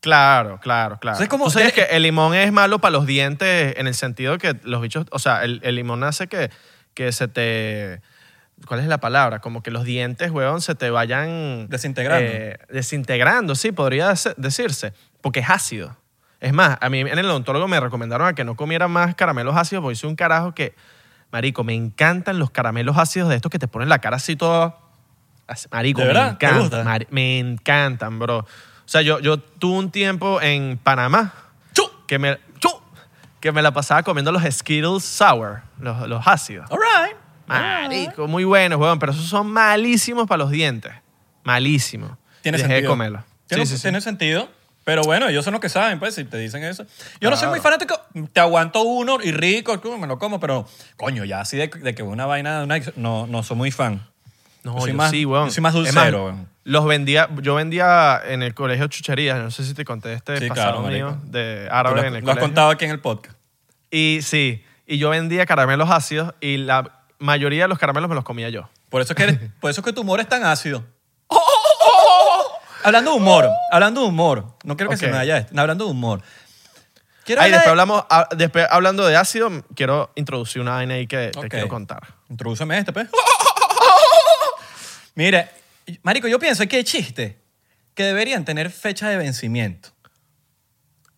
Claro, 0.00 0.58
claro, 0.60 0.98
claro. 0.98 1.14
O 1.14 1.18
sea, 1.18 1.24
es 1.24 1.28
como- 1.28 1.50
Tú 1.50 1.58
que 1.74 1.82
el 1.90 2.02
limón 2.02 2.34
es 2.34 2.50
malo 2.52 2.78
para 2.78 2.92
los 2.92 3.04
dientes 3.06 3.74
en 3.76 3.86
el 3.86 3.94
sentido 3.94 4.38
que 4.38 4.56
los 4.62 4.80
bichos, 4.80 5.06
o 5.10 5.18
sea, 5.18 5.44
el, 5.44 5.60
el 5.62 5.74
limón 5.74 6.02
hace 6.04 6.26
que, 6.26 6.50
que 6.94 7.12
se 7.12 7.28
te, 7.28 8.00
¿cuál 8.66 8.80
es 8.80 8.86
la 8.86 8.98
palabra? 8.98 9.40
Como 9.40 9.62
que 9.62 9.70
los 9.70 9.84
dientes, 9.84 10.30
huevón, 10.30 10.62
se 10.62 10.74
te 10.74 10.88
vayan... 10.88 11.68
Desintegrando. 11.68 12.30
eh, 12.30 12.58
desintegrando, 12.70 13.54
sí, 13.54 13.72
podría 13.72 14.10
dec- 14.12 14.34
decirse, 14.36 14.94
porque 15.20 15.40
es 15.40 15.50
ácido. 15.50 15.94
Es 16.40 16.54
más, 16.54 16.78
a 16.80 16.88
mí 16.88 17.00
en 17.00 17.08
el 17.18 17.26
odontólogo 17.26 17.68
me 17.68 17.78
recomendaron 17.78 18.26
a 18.28 18.34
que 18.34 18.44
no 18.44 18.56
comiera 18.56 18.88
más 18.88 19.14
caramelos 19.14 19.54
ácidos 19.54 19.82
porque 19.82 19.96
soy 19.96 20.08
un 20.08 20.16
carajo 20.16 20.54
que, 20.54 20.74
marico, 21.32 21.64
me 21.64 21.74
encantan 21.74 22.38
los 22.38 22.50
caramelos 22.50 22.96
ácidos 22.98 23.28
de 23.28 23.36
estos 23.36 23.50
que 23.50 23.58
te 23.58 23.68
ponen 23.68 23.88
la 23.88 23.98
cara 24.00 24.16
así 24.16 24.36
toda... 24.36 24.78
Marico, 25.72 26.00
¿De 26.00 26.06
me 26.06 26.12
verdad? 26.14 26.38
¿Te 26.38 26.46
encantan. 26.46 26.84
gusta? 26.84 27.06
me 27.10 27.38
encantan, 27.40 28.18
bro. 28.20 28.38
O 28.38 28.46
sea, 28.86 29.02
yo, 29.02 29.18
yo 29.20 29.38
tuve 29.38 29.78
un 29.78 29.90
tiempo 29.90 30.40
en 30.40 30.78
Panamá 30.78 31.32
¡Chu! 31.72 31.82
que 32.06 32.18
me, 32.20 32.38
¡Chu! 32.58 32.68
que 33.40 33.50
me 33.52 33.60
la 33.62 33.72
pasaba 33.72 34.02
comiendo 34.04 34.30
los 34.32 34.42
Skittles 34.44 35.02
Sour, 35.04 35.62
los, 35.80 36.08
los 36.08 36.26
ácidos. 36.26 36.70
All 36.70 36.78
right. 36.78 37.16
Marico, 37.48 38.28
muy 38.28 38.44
buenos, 38.44 38.78
weón, 38.78 38.98
pero 39.00 39.10
esos 39.10 39.26
son 39.26 39.50
malísimos 39.50 40.28
para 40.28 40.38
los 40.44 40.50
dientes. 40.52 40.92
Malísimos. 41.42 42.12
Tiene 42.42 42.58
dejé 42.58 42.68
sentido. 42.68 42.82
de 42.82 42.88
comerlos. 42.92 43.22
Tiene, 43.48 43.66
Sí, 43.66 43.72
sí, 43.72 43.76
sí. 43.78 43.82
tiene 43.82 44.00
sentido. 44.00 44.48
Pero 44.84 45.02
bueno, 45.02 45.28
ellos 45.28 45.44
son 45.44 45.52
los 45.52 45.60
que 45.60 45.68
saben, 45.68 45.98
pues, 45.98 46.14
si 46.14 46.24
te 46.24 46.36
dicen 46.38 46.64
eso. 46.64 46.84
Yo 47.20 47.28
no 47.30 47.36
soy 47.36 47.42
Claro. 47.42 47.50
muy 47.50 47.60
fanático. 47.60 48.00
Te 48.32 48.40
aguanto 48.40 48.82
uno 48.82 49.18
y 49.22 49.30
rico, 49.30 49.80
me 49.98 50.06
lo 50.06 50.18
como, 50.18 50.40
pero 50.40 50.66
coño, 50.96 51.24
ya 51.24 51.40
así 51.40 51.56
de, 51.56 51.68
de 51.68 51.94
que 51.94 52.02
una 52.02 52.26
vaina, 52.26 52.62
una- 52.64 52.80
no, 52.96 53.26
no 53.26 53.42
soy 53.42 53.56
muy 53.56 53.70
fan. 53.70 54.06
No, 54.64 54.72
Yo 54.72 54.78
yo, 54.78 54.84
soy 54.86 54.92
más- 54.94 55.10
sí, 55.10 55.24
weón. 55.24 55.46
yo 55.48 55.52
soy 55.52 55.62
más 55.62 55.74
dulcero, 55.74 56.24
weón. 56.26 56.48
Los 56.64 56.84
vendía, 56.86 57.28
yo 57.42 57.54
vendía 57.54 58.20
en 58.26 58.42
el 58.42 58.54
colegio 58.54 58.86
chucherías, 58.88 59.38
no 59.38 59.50
sé 59.50 59.64
si 59.64 59.74
te 59.74 59.84
conté 59.84 60.12
este 60.12 60.38
Sí, 60.38 60.48
pasado 60.48 60.82
claro, 60.82 60.94
mío 60.94 61.18
de 61.24 61.68
árabe 61.70 62.02
lo, 62.02 62.06
en 62.08 62.14
el 62.16 62.24
lo 62.24 62.30
has 62.30 62.36
colegio. 62.36 62.42
contado 62.42 62.70
aquí 62.70 62.84
en 62.84 62.90
el 62.90 63.00
podcast. 63.00 63.36
Y 63.90 64.20
sí, 64.22 64.62
y 64.86 64.98
yo 64.98 65.10
vendía 65.10 65.46
caramelos 65.46 65.88
ácidos 65.90 66.34
y 66.40 66.58
la 66.58 67.00
mayoría 67.18 67.62
de 67.64 67.68
los 67.68 67.78
caramelos 67.78 68.08
me 68.08 68.14
los 68.14 68.24
comía 68.24 68.48
yo. 68.50 68.68
Por 68.90 69.00
eso, 69.02 69.12
es 69.12 69.16
que 69.16 69.22
eres- 69.24 69.38
por 69.60 69.70
eso 69.70 69.80
es 69.80 69.84
que 69.84 69.92
tu 69.92 70.02
humor 70.02 70.20
es 70.20 70.28
tan 70.28 70.44
ácido. 70.44 70.84
Hablando 72.84 73.10
de 73.12 73.16
humor, 73.16 73.48
hablando 73.70 74.00
de 74.02 74.06
humor. 74.08 74.56
No 74.64 74.76
quiero 74.76 74.90
que 74.90 74.96
se 74.96 75.06
Ok. 75.06 75.12
me 75.12 75.18
vaya 75.18 75.38
esto. 75.38 75.60
Hablando 75.60 75.84
de 75.86 75.90
humor. 75.90 76.22
Quiero 77.24 77.42
Ahí 77.42 77.46
hablar 77.48 77.60
después 77.60 77.64
de- 77.66 77.70
hablamos, 77.70 78.04
ah, 78.10 78.28
después 78.36 78.66
hablando 78.70 79.06
de 79.06 79.16
ácido, 79.16 79.50
quiero 79.76 80.10
introducir 80.16 80.60
una 80.62 80.72
vaina 80.72 80.94
ahí 80.94 81.06
que 81.06 81.28
te 81.28 81.38
Ok. 81.38 81.48
quiero 81.48 81.68
contar. 81.68 82.00
Introdúceme 82.28 82.78
este, 82.78 82.92
pues. 82.92 83.08
Mire, 85.14 85.48
marico, 86.02 86.28
yo 86.28 86.38
pienso 86.38 86.66
que 86.66 86.76
hay 86.76 86.84
chistes 86.84 87.34
que 87.94 88.04
deberían 88.04 88.44
tener 88.44 88.70
fecha 88.70 89.08
de 89.08 89.16
vencimiento. 89.16 89.90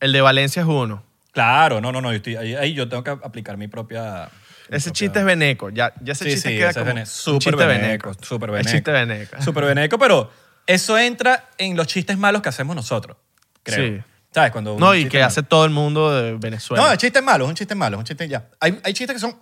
El 0.01 0.13
de 0.13 0.21
Valencia 0.21 0.63
es 0.63 0.69
uno. 0.69 1.05
Claro, 1.33 1.81
no, 1.81 1.93
no, 1.93 2.01
no. 2.01 2.11
yo 2.11 2.17
estoy- 2.17 2.37
ahí, 2.37 2.55
ahí 2.55 2.75
yo 2.75 2.89
tengo 2.89 3.05
que 3.05 3.11
aplicar 3.11 3.57
mi 3.57 3.69
propia... 3.69 4.29
mi 4.69 4.77
Ese 4.77 4.91
propia- 4.91 4.93
chiste 4.93 5.19
es 5.21 5.25
veneco. 5.25 5.71
Ya, 5.71 5.93
ya 6.03 6.13
ese 6.13 6.25
Sí, 6.25 6.31
chiste 6.33 6.49
sí, 6.51 6.57
queda 6.59 6.71
ese 6.71 6.81
es 6.81 6.85
como 6.85 6.95
vene- 6.95 7.01
un 7.03 7.07
súper 7.07 7.41
chiste 7.55 7.67
veneco, 7.67 8.15
súper 8.21 8.49
El 8.51 8.55
veneco. 8.57 8.71
chiste 8.71 8.91
veneco. 8.91 9.43
Súper 9.43 9.65
veneco, 9.65 9.99
pero 9.99 10.31
eso 10.67 10.99
entra 10.99 11.49
en 11.59 11.77
los 11.77 11.87
chistes 11.87 12.17
malos 12.19 12.43
que 12.43 12.49
hacemos 12.49 12.77
nosotros, 12.77 13.17
creo. 13.63 13.99
Sí. 13.99 14.05
¿Sabes? 14.33 14.51
Cuando 14.53 14.79
No, 14.79 14.95
y 14.95 15.09
que 15.09 15.19
malo. 15.19 15.27
hace 15.29 15.43
todo 15.43 15.65
el 15.67 15.71
mundo 15.71 16.11
de 16.15 16.33
Venezuela. 16.39 16.85
No, 16.85 16.91
el 16.93 16.97
chiste 16.99 17.19
es 17.19 17.25
malo, 17.25 17.45
es 17.45 17.51
un 17.51 17.55
chiste 17.57 17.75
malo, 17.75 17.97
es 17.97 18.01
un 18.01 18.05
chiste 18.07 18.29
ya. 18.29 18.49
Hay, 18.61 18.81
hay 18.83 18.95
chistes 18.95 19.15
que 19.15 19.21
son 19.21 19.37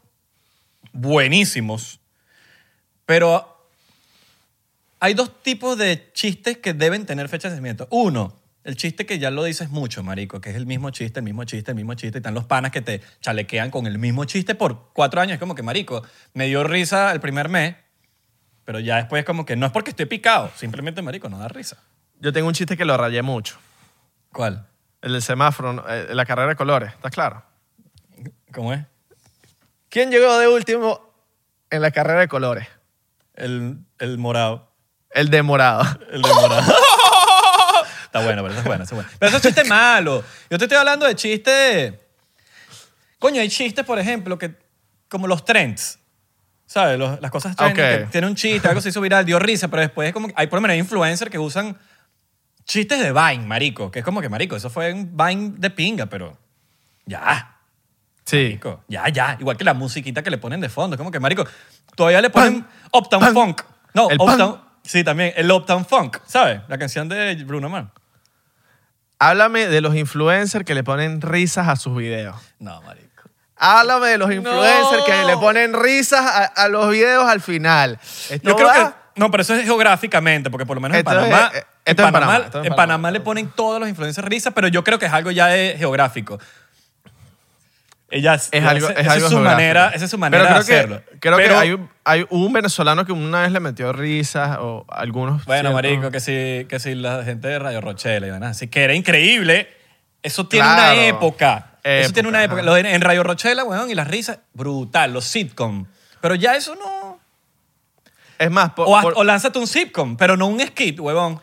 buenísimos, 0.92 2.00
pero 3.06 3.68
hay 4.98 5.14
dos 5.14 5.42
tipos 5.42 5.78
de 5.78 6.10
chistes 6.12 6.58
que 6.58 6.74
deben 6.74 7.06
tener 7.06 7.28
fecha 7.28 7.48
de 7.48 7.54
vencimiento. 7.54 7.86
Uno, 7.90 8.36
el 8.64 8.76
chiste 8.76 9.06
que 9.06 9.18
ya 9.18 9.30
lo 9.30 9.44
dices 9.44 9.70
mucho, 9.70 10.02
marico, 10.02 10.40
que 10.40 10.50
es 10.50 10.56
el 10.56 10.66
mismo 10.66 10.90
chiste, 10.90 11.20
el 11.20 11.24
mismo 11.24 11.44
chiste, 11.44 11.70
el 11.70 11.76
mismo 11.76 11.94
chiste. 11.94 12.18
Y 12.18 12.20
están 12.20 12.34
los 12.34 12.44
panas 12.44 12.72
que 12.72 12.82
te 12.82 13.00
chalequean 13.20 13.70
con 13.70 13.86
el 13.86 13.98
mismo 13.98 14.24
chiste 14.24 14.54
por 14.54 14.90
cuatro 14.92 15.20
años. 15.20 15.34
Es 15.34 15.38
como 15.40 15.54
que, 15.54 15.62
marico, 15.62 16.02
me 16.34 16.46
dio 16.46 16.64
risa 16.64 17.12
el 17.12 17.20
primer 17.20 17.48
mes, 17.48 17.76
pero 18.70 18.78
ya 18.78 18.98
después 18.98 19.18
es 19.18 19.26
como 19.26 19.44
que 19.44 19.56
no 19.56 19.66
es 19.66 19.72
porque 19.72 19.90
estoy 19.90 20.06
picado, 20.06 20.48
simplemente, 20.54 21.02
marico, 21.02 21.28
no 21.28 21.40
da 21.40 21.48
risa. 21.48 21.76
Yo 22.20 22.32
tengo 22.32 22.46
un 22.46 22.54
chiste 22.54 22.76
que 22.76 22.84
lo 22.84 22.96
rayé 22.96 23.20
mucho. 23.20 23.58
¿Cuál? 24.30 24.64
El 25.02 25.14
del 25.14 25.22
semáforo, 25.22 25.72
¿no? 25.72 25.84
Eh, 25.88 26.14
la 26.14 26.24
carrera 26.24 26.50
de 26.50 26.54
colores. 26.54 26.92
¿Estás 26.92 27.10
claro? 27.10 27.42
¿Cómo 28.52 28.72
es? 28.72 28.84
¿Quién 29.88 30.12
llegó 30.12 30.38
de 30.38 30.46
último 30.46 31.00
en 31.68 31.82
la 31.82 31.90
carrera 31.90 32.20
de 32.20 32.28
colores? 32.28 32.68
El, 33.34 33.78
el 33.98 34.18
morado. 34.18 34.70
El 35.10 35.30
de 35.30 35.42
morado. 35.42 35.82
El 36.12 36.22
de 36.22 36.32
morado. 36.32 36.62
Está 38.04 38.22
bueno, 38.22 38.42
pero 38.42 38.52
eso 38.52 38.60
es 38.60 38.66
bueno, 38.66 38.84
eso 38.84 38.94
es 38.94 39.02
bueno. 39.02 39.10
Pero 39.18 39.28
eso 39.30 39.36
es 39.38 39.42
chiste 39.42 39.64
malo. 39.64 40.22
Yo 40.48 40.58
te 40.58 40.66
estoy 40.66 40.78
hablando 40.78 41.06
de 41.06 41.16
chistes... 41.16 41.94
Coño, 43.18 43.40
hay 43.40 43.48
chistes, 43.48 43.84
por 43.84 43.98
ejemplo, 43.98 44.38
que 44.38 44.54
como 45.08 45.26
los 45.26 45.44
trends. 45.44 45.99
¿Sabes? 46.70 46.96
Los- 47.00 47.20
las 47.20 47.32
cosas 47.32 47.56
trending, 47.56 47.84
Ok. 47.84 47.90
que 48.02 48.06
tiene 48.12 48.28
un 48.28 48.36
chiste, 48.36 48.68
algo 48.68 48.80
se 48.80 48.90
hizo 48.90 49.00
viral, 49.00 49.24
dio 49.24 49.40
risa, 49.40 49.66
pero 49.66 49.82
después 49.82 50.06
es 50.06 50.14
como... 50.14 50.28
que- 50.28 50.34
Hay 50.36 50.46
por 50.46 50.58
lo 50.58 50.60
menos 50.60 50.76
influencers 50.76 51.28
que 51.28 51.36
usan 51.38 51.76
chistes 52.64 53.00
de 53.00 53.12
Vine, 53.12 53.44
marico. 53.44 53.90
Que 53.90 53.98
es 53.98 54.04
como 54.04 54.20
que, 54.20 54.28
marico, 54.28 54.54
eso 54.54 54.70
fue 54.70 54.92
un 54.92 55.16
Vine 55.16 55.54
de 55.58 55.70
pinga, 55.70 56.06
pero... 56.06 56.38
Ya, 57.06 57.56
Sí. 58.24 58.36
marico. 58.36 58.84
Ya, 58.86 59.08
ya. 59.08 59.36
Igual 59.40 59.56
que 59.56 59.64
la 59.64 59.74
musiquita 59.74 60.22
que 60.22 60.30
le 60.30 60.38
ponen 60.38 60.60
de 60.60 60.68
fondo. 60.68 60.94
Es 60.94 60.98
como 60.98 61.10
que, 61.10 61.18
marico, 61.18 61.44
todavía 61.96 62.20
le 62.20 62.30
ponen 62.30 62.64
Uptown 62.92 63.20
pan. 63.20 63.34
Funk. 63.34 63.62
No, 63.92 64.08
El 64.08 64.20
Uptown... 64.20 64.60
Sí, 64.84 65.02
también. 65.02 65.32
El 65.34 65.50
Uptown 65.50 65.84
Funk, 65.84 66.18
¿sabes? 66.24 66.60
La 66.68 66.78
canción 66.78 67.08
de 67.08 67.34
Bruno 67.44 67.68
Mars. 67.68 67.88
Háblame 69.18 69.66
de 69.66 69.80
los 69.80 69.96
influencers 69.96 70.64
que 70.64 70.74
le 70.74 70.84
ponen 70.84 71.20
risas 71.20 71.66
a 71.68 71.74
sus 71.76 71.96
videos. 71.96 72.36
No, 72.60 72.80
marico. 72.82 73.09
Háblame 73.62 74.06
de 74.08 74.18
los 74.18 74.32
influencers 74.32 75.02
que 75.04 75.24
le 75.24 75.36
ponen 75.36 75.74
risas 75.74 76.20
a, 76.24 76.44
a 76.46 76.68
los 76.68 76.88
videos 76.90 77.28
al 77.28 77.40
final. 77.42 77.98
Esto 78.30 78.48
Yo 78.48 78.56
creo 78.56 78.68
va- 78.68 78.74
que... 78.74 79.00
No, 79.16 79.30
pero 79.30 79.42
eso 79.42 79.54
es 79.54 79.64
geográficamente, 79.64 80.50
porque 80.50 80.64
por 80.64 80.76
lo 80.76 80.80
menos 80.80 80.96
en 80.96 81.00
Esto 81.06 81.10
es- 81.20 81.28
Panamá... 81.30 81.50
eh, 81.54 81.62
en, 81.84 81.90
en 82.00 82.12
Panamá, 82.12 82.50
en 82.64 82.74
Panamá. 82.74 83.10
Le 83.10 83.20
ponen 83.20 83.48
todos 83.54 83.78
los 83.80 83.88
influencers 83.88 84.26
risa, 84.26 84.52
pero 84.52 84.68
yo 84.68 84.82
creo 84.82 84.98
que 84.98 85.06
es 85.06 85.12
algo 85.12 85.30
ya 85.30 85.48
de 85.48 85.74
geográfico. 85.78 86.38
Ella, 88.12 88.34
es 88.34 88.50
algo, 88.64 88.88
esa- 88.88 89.00
es 89.00 89.06
esa 89.06 89.28
su 89.28 89.38
manera, 89.38 89.90
esa 89.94 90.04
es 90.06 90.10
su 90.10 90.18
manera 90.18 90.42
Pero 90.42 90.54
de 90.54 90.60
hacerlo. 90.60 91.02
Que, 91.12 91.18
creo 91.20 91.36
Pero- 91.36 91.54
que 91.54 91.60
hay, 91.60 91.70
un- 91.72 91.90
hay 92.04 92.26
un 92.30 92.52
venezolano 92.52 93.04
que 93.04 93.12
una 93.12 93.42
vez 93.42 93.52
le 93.52 93.60
metió 93.60 93.92
risas 93.92 94.56
o 94.60 94.84
algunos. 94.88 95.44
Bueno, 95.44 95.70
ciertos- 95.70 95.74
marico, 95.74 96.10
que 96.10 96.18
si, 96.20 96.66
que 96.68 96.80
si 96.80 96.94
la 96.96 97.22
gente 97.24 97.46
de 97.48 97.58
Radio 97.60 97.80
Rochela 97.80 98.26
y 98.26 98.30
así 98.30 98.66
que 98.68 98.82
era 98.84 98.94
increíble. 98.94 99.68
Eso 100.22 100.46
tiene 100.48 100.66
Claro. 100.66 100.92
una 100.94 101.04
época. 101.06 101.66
Eso 101.82 102.00
Época, 102.06 102.12
tiene 102.14 102.28
una 102.28 102.44
época. 102.44 102.60
ajá. 102.60 102.66
Lo 102.66 102.74
de- 102.74 102.94
en 102.94 103.00
Radio 103.00 103.22
Rochela, 103.22 103.64
weón, 103.64 103.90
y 103.90 103.94
las 103.94 104.06
risas, 104.08 104.38
brutal, 104.54 105.12
los 105.12 105.24
sitcom. 105.24 105.86
Pero 106.20 106.34
ya 106.34 106.54
eso 106.56 106.74
no... 106.74 107.18
Es 108.38 108.50
más, 108.50 108.70
por- 108.70 108.86
O, 108.88 108.96
haz- 108.96 109.02
por- 109.02 109.14
o 109.16 109.24
lánzate 109.24 109.58
un 109.58 109.66
sitcom, 109.66 110.16
pero 110.16 110.36
no 110.36 110.46
un 110.46 110.60
skit, 110.60 110.98
huevón. 111.00 111.40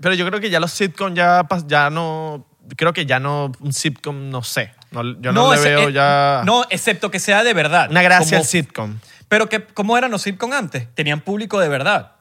Pero 0.00 0.14
yo 0.14 0.26
creo 0.26 0.40
que 0.40 0.50
ya 0.50 0.60
los 0.60 0.70
sitcom 0.72 1.14
ya, 1.14 1.42
pas- 1.44 1.66
ya 1.66 1.90
no... 1.90 2.46
Creo 2.76 2.92
que 2.92 3.06
ya 3.06 3.18
no... 3.20 3.52
Un 3.60 3.72
sitcom, 3.72 4.30
no 4.30 4.42
sé. 4.42 4.72
No, 4.92 5.02
yo 5.20 5.32
no, 5.32 5.52
le 5.52 5.58
ese- 5.60 5.68
veo 5.70 5.88
eh, 5.88 5.92
ya... 5.92 6.42
No, 6.44 6.64
excepto 6.70 7.10
que 7.10 7.18
sea 7.18 7.42
de 7.44 7.52
verdad. 7.54 7.88
una 7.90 8.02
gracia 8.02 8.26
Como- 8.36 8.40
al 8.42 8.46
sitcom. 8.46 8.98
Pero 9.28 9.48
que, 9.48 9.64
¿cómo 9.64 9.96
eran 9.96 10.10
los 10.10 10.22
sitcom 10.22 10.52
antes? 10.52 10.92
Tenían 10.94 11.20
público 11.20 11.60
de 11.60 11.68
verdad. 11.68 12.12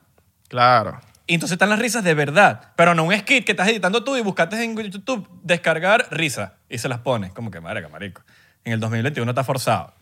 Claro. 0.47 0.99
Y 1.29 1.35
entonces 1.35 1.53
están 1.53 1.69
las 1.69 1.77
risas 1.79 2.03
de 2.03 2.15
verdad. 2.15 2.71
Pero 2.75 2.95
no 2.95 3.03
un 3.03 3.15
skit 3.15 3.45
que 3.45 3.51
estás 3.51 3.67
editando 3.67 4.03
tú 4.03 4.17
y 4.17 4.21
buscaste 4.21 4.61
en 4.63 4.75
YouTube 4.75 5.29
descargar 5.43 6.07
risa 6.09 6.55
y 6.67 6.79
se 6.79 6.89
las 6.89 6.99
pones. 6.99 7.31
Como 7.33 7.51
que, 7.51 7.59
marica, 7.61 7.87
marico. 7.87 8.23
En 8.63 8.73
el 8.73 8.79
2021 8.79 9.29
está 9.29 9.43
forzado. 9.43 9.93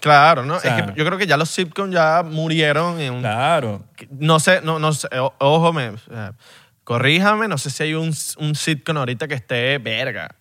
Claro, 0.00 0.44
¿no? 0.44 0.60
sea- 0.60 0.78
es 0.78 0.86
que 0.86 0.92
yo 0.94 1.04
creo 1.04 1.18
que 1.18 1.26
ya 1.26 1.36
los 1.36 1.50
sitcom 1.50 1.90
ya 1.90 2.22
murieron 2.22 3.00
en 3.00 3.12
un... 3.14 3.20
Claro. 3.22 3.84
No 4.10 4.38
sé, 4.38 4.60
no, 4.62 4.78
no 4.78 4.92
sé, 4.92 5.08
o- 5.18 5.34
ojo, 5.38 5.72
me, 5.72 5.94
corríjame, 6.84 7.48
no 7.48 7.58
sé 7.58 7.70
si 7.70 7.82
hay 7.82 7.94
un, 7.94 8.14
un 8.38 8.54
sitcom 8.54 8.96
ahorita 8.96 9.26
que 9.26 9.34
esté 9.34 9.78
verga. 9.78 10.36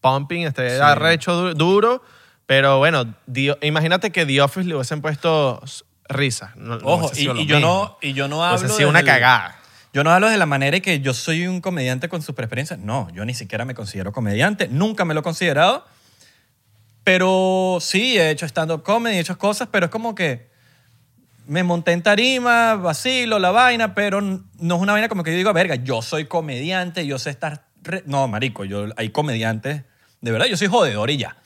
Pumping, 0.00 0.46
esté 0.46 0.76
Sí. 0.76 0.82
arrecho 0.82 1.34
du- 1.34 1.54
duro, 1.54 2.02
pero 2.46 2.78
bueno, 2.78 3.14
The- 3.30 3.58
imagínate 3.60 4.10
que 4.10 4.24
The 4.24 4.40
Office 4.40 4.66
le 4.66 4.74
hubiesen 4.74 5.02
puesto 5.02 5.62
risa. 6.10 6.52
No- 6.56 6.76
no 6.78 6.86
Ojo, 6.86 7.06
hubiese 7.06 7.14
y, 7.14 7.22
sido 7.22 7.34
lo 7.34 7.40
y 7.40 7.46
yo 7.46 7.60
no, 7.60 7.98
y 8.02 8.12
yo 8.12 8.28
no 8.28 8.44
hablo. 8.44 8.58
Hubiese 8.60 8.76
sido 8.76 8.88
una 8.90 9.02
cagada. 9.02 9.56
Yo 9.92 10.04
no 10.04 10.10
hablo 10.12 10.28
de 10.28 10.36
la 10.36 10.46
manera 10.46 10.76
en 10.76 10.82
que 10.82 11.00
yo 11.00 11.14
soy 11.14 11.46
un 11.46 11.60
comediante 11.60 12.08
con 12.08 12.22
sus 12.22 12.38
experiencias. 12.38 12.78
No, 12.78 13.08
yo 13.12 13.24
ni 13.24 13.34
siquiera 13.34 13.64
me 13.64 13.74
considero 13.74 14.12
comediante. 14.12 14.68
Nunca 14.68 15.04
me 15.04 15.14
lo 15.14 15.20
he 15.20 15.22
considerado. 15.22 15.84
Pero 17.02 17.78
sí, 17.80 18.18
he 18.18 18.30
hecho 18.30 18.46
stand-up 18.46 18.82
comedy, 18.82 19.16
he 19.16 19.20
hecho 19.20 19.38
cosas, 19.38 19.68
pero 19.72 19.86
es 19.86 19.90
como 19.90 20.14
que 20.14 20.50
me 21.46 21.62
monté 21.64 21.92
en 21.92 22.02
tarima, 22.02 22.74
vacilo, 22.74 23.38
la 23.38 23.50
vaina, 23.50 23.94
pero 23.94 24.20
no 24.20 24.40
es 24.76 24.80
una 24.80 24.92
vaina 24.92 25.08
como 25.08 25.24
que 25.24 25.32
yo 25.32 25.36
digo, 25.38 25.52
verga, 25.52 25.74
yo 25.76 26.02
soy 26.02 26.26
comediante, 26.26 27.06
yo 27.06 27.18
sé 27.18 27.30
estar... 27.30 27.66
re-". 27.82 28.04
No, 28.06 28.28
marico, 28.28 28.64
yo, 28.64 28.86
hay 28.96 29.08
comediantes, 29.10 29.82
de 30.20 30.30
verdad, 30.30 30.46
yo 30.46 30.56
soy 30.56 30.68
jodedor 30.68 31.10
y 31.10 31.16
ya. 31.16 31.38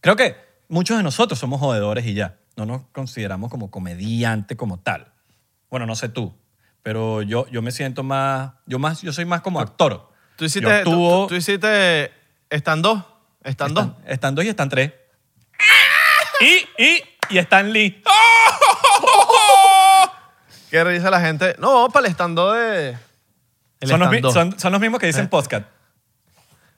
Creo 0.00 0.16
que 0.16 0.36
muchos 0.68 0.96
de 0.96 1.02
nosotros 1.02 1.38
somos 1.38 1.60
jodedores 1.60 2.06
y 2.06 2.14
ya. 2.14 2.36
No 2.58 2.66
nos 2.66 2.82
consideramos 2.92 3.50
como 3.50 3.70
comediante 3.70 4.56
como 4.56 4.78
tal. 4.80 5.12
Bueno, 5.70 5.86
no 5.86 5.94
sé 5.94 6.08
tú, 6.08 6.34
pero 6.82 7.22
yo, 7.22 7.46
yo 7.48 7.62
me 7.62 7.70
siento 7.70 8.02
más 8.02 8.52
yo, 8.66 8.78
más... 8.80 9.00
yo 9.00 9.12
soy 9.12 9.24
más 9.26 9.42
como 9.42 9.60
actor. 9.60 10.10
Tú 10.36 10.44
hiciste, 10.44 10.82
tú, 10.82 10.90
actúo- 10.90 11.22
tú- 11.22 11.26
tú 11.28 11.34
hiciste 11.36 12.12
están 12.50 12.82
dos, 12.82 13.04
están 13.44 13.74
dos. 13.74 13.90
están, 14.06 14.34
dos 14.34 14.44
y 14.44 14.48
están 14.48 14.68
tres. 14.68 14.92
y, 16.40 16.82
y, 16.82 17.02
y 17.30 17.38
están 17.38 17.72
Lee. 17.72 18.02
¿Qué 20.70 20.84
risa 20.84 21.10
la 21.10 21.20
gente? 21.20 21.56
No, 21.58 21.88
para 21.90 22.06
el 22.06 22.10
estando 22.10 22.52
de... 22.52 22.96
El 23.80 23.88
Son 23.88 24.00
los, 24.00 24.32
son, 24.34 24.58
son 24.58 24.72
los 24.72 24.80
mismos 24.80 25.00
que 25.00 25.06
dicen 25.06 25.26
Eh. 25.26 25.28
podcast. 25.28 25.66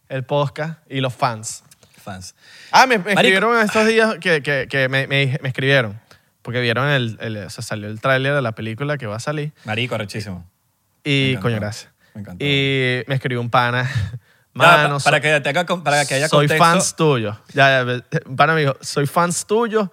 El 0.09 0.25
podcast 0.25 0.81
y 0.91 1.01
los 1.01 1.15
fans. 1.15 1.65
Fans. 2.01 2.35
Ah, 2.71 2.87
me, 2.87 2.99
me 2.99 3.13
escribieron 3.13 3.59
estos 3.59 3.87
días 3.87 4.17
que, 4.21 4.43
que, 4.43 4.67
que 4.69 4.89
me, 4.89 5.07
me- 5.07 5.39
me 5.43 5.49
escribieron. 5.49 6.01
Porque 6.43 6.61
vieron 6.61 6.89
el, 6.89 7.19
el- 7.21 7.37
o 7.39 7.51
sea, 7.51 7.63
salió 7.63 7.89
el 7.89 8.01
tráiler 8.01 8.35
de 8.35 8.43
la 8.43 8.53
película 8.53 8.97
que 8.99 9.07
va 9.07 9.17
a 9.17 9.21
salir. 9.21 9.53
Marico, 9.65 9.95
arrechísimo. 9.95 10.45
Y, 11.05 11.37
coño, 11.37 11.57
gracias. 11.57 11.91
Me 12.15 12.23
encantó. 12.23 12.45
Y 12.45 13.03
me 13.07 13.15
escribió 13.15 13.41
un 13.41 13.51
pana. 13.51 13.89
Mano, 14.53 14.99
pa- 14.99 15.05
para, 15.05 15.21
que 15.21 15.41
tenga, 15.41 15.65
con- 15.65 15.85
para 15.85 16.05
que 16.07 16.15
haya 16.15 16.29
soy 16.29 16.49
contexto. 16.49 16.65
fans 16.65 16.97
tuyo. 16.97 17.39
Ya, 17.55 17.85
ya, 17.85 18.21
pana 18.37 18.55
me 18.55 18.63
dijo, 18.63 18.77
soy 18.81 19.07
fans 19.07 19.47
tuyo. 19.47 19.93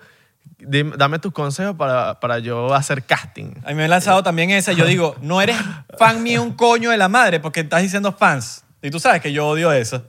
Dame 0.60 1.20
tus 1.20 1.32
consejos 1.34 1.76
para, 1.76 2.20
para 2.20 2.40
yo 2.40 2.74
hacer 2.74 3.04
casting. 3.04 3.54
A 3.64 3.70
mí 3.70 3.76
me 3.76 3.86
he 3.86 3.88
lanzado 3.88 4.24
también 4.24 4.50
esa. 4.50 4.72
Yo 4.74 4.86
digo, 4.86 5.16
no 5.22 5.40
eres 5.42 5.58
fan 6.00 6.24
mío 6.24 6.42
un 6.42 6.54
coño 6.56 6.90
de 6.90 6.98
la 6.98 7.08
madre 7.10 7.40
porque 7.40 7.60
estás 7.60 7.82
diciendo 7.84 8.12
fans. 8.12 8.64
Y 8.82 8.90
tú 8.90 9.00
sabes 9.00 9.22
que 9.22 9.32
yo 9.32 9.48
odio 9.48 9.72
eso. 9.72 10.04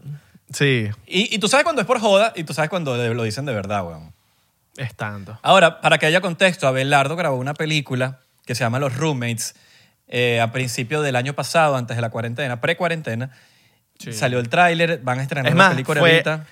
Sí, 0.53 0.89
Y, 1.07 1.35
y 1.35 1.39
tú 1.39 1.49
sabes 1.49 1.65
cuando 1.65 1.83
es 1.83 1.87
por 1.87 2.01
joda 2.01 2.33
y 2.35 2.45
tú 2.45 2.55
sabes 2.55 2.71
cuando 2.71 2.97
de- 2.97 3.15
lo 3.15 3.23
dicen 3.23 3.45
de 3.45 3.53
verdad, 3.55 3.85
weón. 3.85 4.13
es 4.77 4.95
tanto. 4.95 5.39
Ahora, 5.43 5.81
para 5.81 5.99
que 5.99 6.07
haya 6.07 6.21
contexto, 6.21 6.67
Abelardo 6.69 7.17
grabó 7.17 7.37
una 7.37 7.55
película 7.55 8.21
que 8.47 8.55
se 8.55 8.65
llama 8.65 8.79
Los 8.79 8.97
Roommates 8.97 9.55
eh, 10.09 10.41
a 10.41 10.51
principios 10.53 11.05
del 11.05 11.17
año 11.17 11.35
pasado, 11.35 11.77
antes 11.77 11.97
de 11.97 12.01
la 12.01 12.09
cuarentena, 12.11 12.61
pre-cuarentena. 12.63 13.31
Sí. 13.99 14.13
Salió 14.13 14.39
el 14.39 14.49
tráiler, 14.49 15.01
van 15.03 15.19
a 15.19 15.23
estrenar 15.23 15.47
Es 15.53 15.57
la 15.57 15.59
más, 15.65 15.71
película 15.73 16.01
fue, 16.01 16.11
ahorita. 16.13 16.47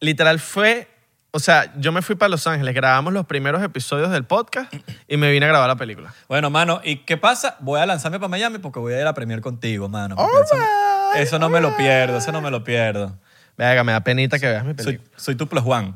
literal 0.00 0.38
fue, 0.38 0.88
o 1.32 1.38
sea, 1.40 1.72
yo 1.76 1.92
me 1.92 2.00
fui 2.00 2.14
para 2.14 2.28
Los 2.30 2.46
Ángeles, 2.46 2.74
grabamos 2.74 3.12
los 3.12 3.26
primeros 3.26 3.62
episodios 3.62 4.10
del 4.12 4.24
podcast 4.24 4.72
y 5.08 5.16
me 5.18 5.30
vine 5.30 5.44
a 5.44 5.48
grabar 5.50 5.68
la 5.68 5.76
película. 5.76 6.14
Bueno, 6.28 6.48
mano, 6.48 6.80
¿y 6.84 6.98
qué 6.98 7.16
pasa? 7.18 7.56
Voy 7.58 7.80
a 7.80 7.86
lanzarme 7.86 8.18
para 8.18 8.28
Miami 8.28 8.58
porque 8.58 8.78
voy 8.78 8.92
a 8.94 8.96
ir 8.96 9.02
a 9.02 9.06
la 9.06 9.14
premier 9.14 9.40
contigo, 9.42 9.88
mano. 9.90 10.14
porque 10.16 10.32
eso, 10.46 10.56
no- 10.56 11.14
eso 11.20 11.38
no 11.38 11.48
me 11.50 11.60
lo 11.60 11.76
pierdo, 11.76 12.16
eso 12.16 12.30
no 12.32 12.40
me 12.40 12.50
lo 12.50 12.62
pierdo. 12.64 13.14
Venga, 13.56 13.84
me 13.84 13.92
da 13.92 14.00
penita 14.00 14.38
que 14.38 14.46
veas 14.46 14.64
mi 14.64 14.74
Soy, 14.74 14.84
película. 14.84 15.10
soy 15.16 15.34
tu 15.36 15.46
plus 15.48 15.62
one. 15.66 15.94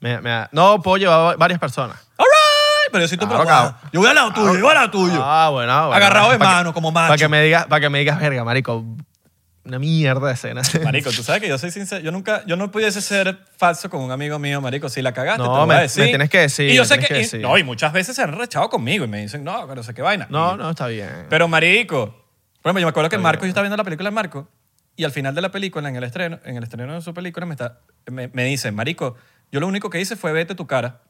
Me- 0.00 0.20
me 0.20 0.30
da- 0.30 0.48
no, 0.52 0.80
puedo 0.82 0.96
llevar 0.96 1.36
varias 1.36 1.58
personas. 1.60 1.96
All 2.16 2.26
right, 2.26 2.90
pero 2.92 3.04
yo 3.04 3.08
soy 3.08 3.18
tu 3.18 3.26
Claro, 3.28 3.42
plus 3.44 3.52
one. 3.52 3.60
cabrón. 3.70 3.90
Yo 3.92 4.00
voy 4.00 4.08
al 4.08 4.14
lado 4.14 4.32
tuyo, 4.32 4.54
yo 4.54 4.60
voy 4.60 4.70
al 4.70 4.74
lado 4.76 4.90
tuyo. 4.90 5.22
Ah, 5.24 5.48
bueno, 5.50 5.72
ah, 5.72 5.86
bueno. 5.86 5.94
Agarrado 5.96 6.32
de 6.32 6.38
Pa' 6.38 6.44
que- 6.46 6.54
mano, 6.54 6.74
como 6.74 6.90
macho. 6.90 7.08
Para 7.08 7.18
que 7.18 7.28
me 7.28 7.42
digas, 7.42 7.66
para 7.66 7.80
que 7.80 7.90
me 7.90 7.98
digas, 8.00 8.18
verga, 8.18 8.44
marico, 8.44 8.84
una 9.62 9.78
mierda 9.78 10.26
de 10.26 10.32
escena. 10.32 10.62
Marico, 10.84 11.10
tú 11.10 11.22
sabes 11.22 11.42
que 11.42 11.46
yo 11.48 11.58
soy 11.58 11.70
sincero. 11.70 12.02
Yo 12.02 12.10
nunca, 12.10 12.42
yo 12.46 12.56
no 12.56 12.70
pudiese 12.70 13.00
ser 13.02 13.38
falso 13.58 13.90
con 13.90 14.00
un 14.00 14.10
amigo 14.10 14.38
mío, 14.38 14.58
marico. 14.62 14.88
Si 14.88 15.02
la 15.02 15.12
cagaste, 15.12 15.42
No, 15.42 15.44
te 15.44 15.50
lo 15.50 15.58
voy 15.58 15.68
me- 15.68 15.74
a 15.74 15.80
decir. 15.82 16.02
me 16.04 16.08
tienes 16.08 16.30
que 16.30 16.38
decir, 16.38 16.70
Y 16.70 16.74
yo 16.74 16.82
me 16.82 16.86
sé 16.88 16.94
tienes 16.94 17.08
que, 17.08 17.14
que 17.14 17.20
y- 17.20 17.22
decir. 17.24 17.40
no, 17.42 17.58
y 17.58 17.62
muchas 17.62 17.92
veces 17.92 18.16
se 18.16 18.22
han 18.22 18.32
rechado 18.32 18.70
conmigo 18.70 19.04
y 19.04 19.08
me 19.08 19.18
dicen, 19.20 19.44
no, 19.44 19.66
no 19.66 19.82
sé 19.82 19.92
qué 19.92 20.00
vaina. 20.02 20.26
No, 20.30 20.56
no, 20.56 20.70
está 20.70 20.86
bien. 20.86 21.26
Pero 21.28 21.46
marico, 21.46 22.06
por 22.62 22.70
ejemplo, 22.70 22.80
yo 22.80 22.86
me 22.86 22.90
acuerdo 22.90 23.10
que 23.10 23.18
Marco, 23.18 23.42
yo 23.44 23.48
estaba 23.48 23.62
viendo 23.64 23.76
la 23.76 23.84
película 23.84 24.08
de 24.08 24.14
Marco 24.14 24.48
y 24.96 25.04
al 25.04 25.12
final 25.12 25.34
de 25.34 25.40
la 25.40 25.50
película, 25.50 25.88
en 25.88 25.96
el 25.96 26.04
estreno, 26.04 26.38
en 26.44 26.56
el 26.56 26.62
estreno 26.64 26.92
de 26.94 27.00
su 27.00 27.14
película, 27.14 27.46
me, 27.46 27.54
está, 27.54 27.80
me, 28.10 28.28
me 28.28 28.44
dice, 28.44 28.70
marico, 28.72 29.16
yo 29.52 29.60
lo 29.60 29.66
único 29.66 29.88
que 29.90 30.00
hice 30.00 30.16
fue 30.16 30.32
vete 30.32 30.54
tu 30.54 30.66
cara 30.66 31.02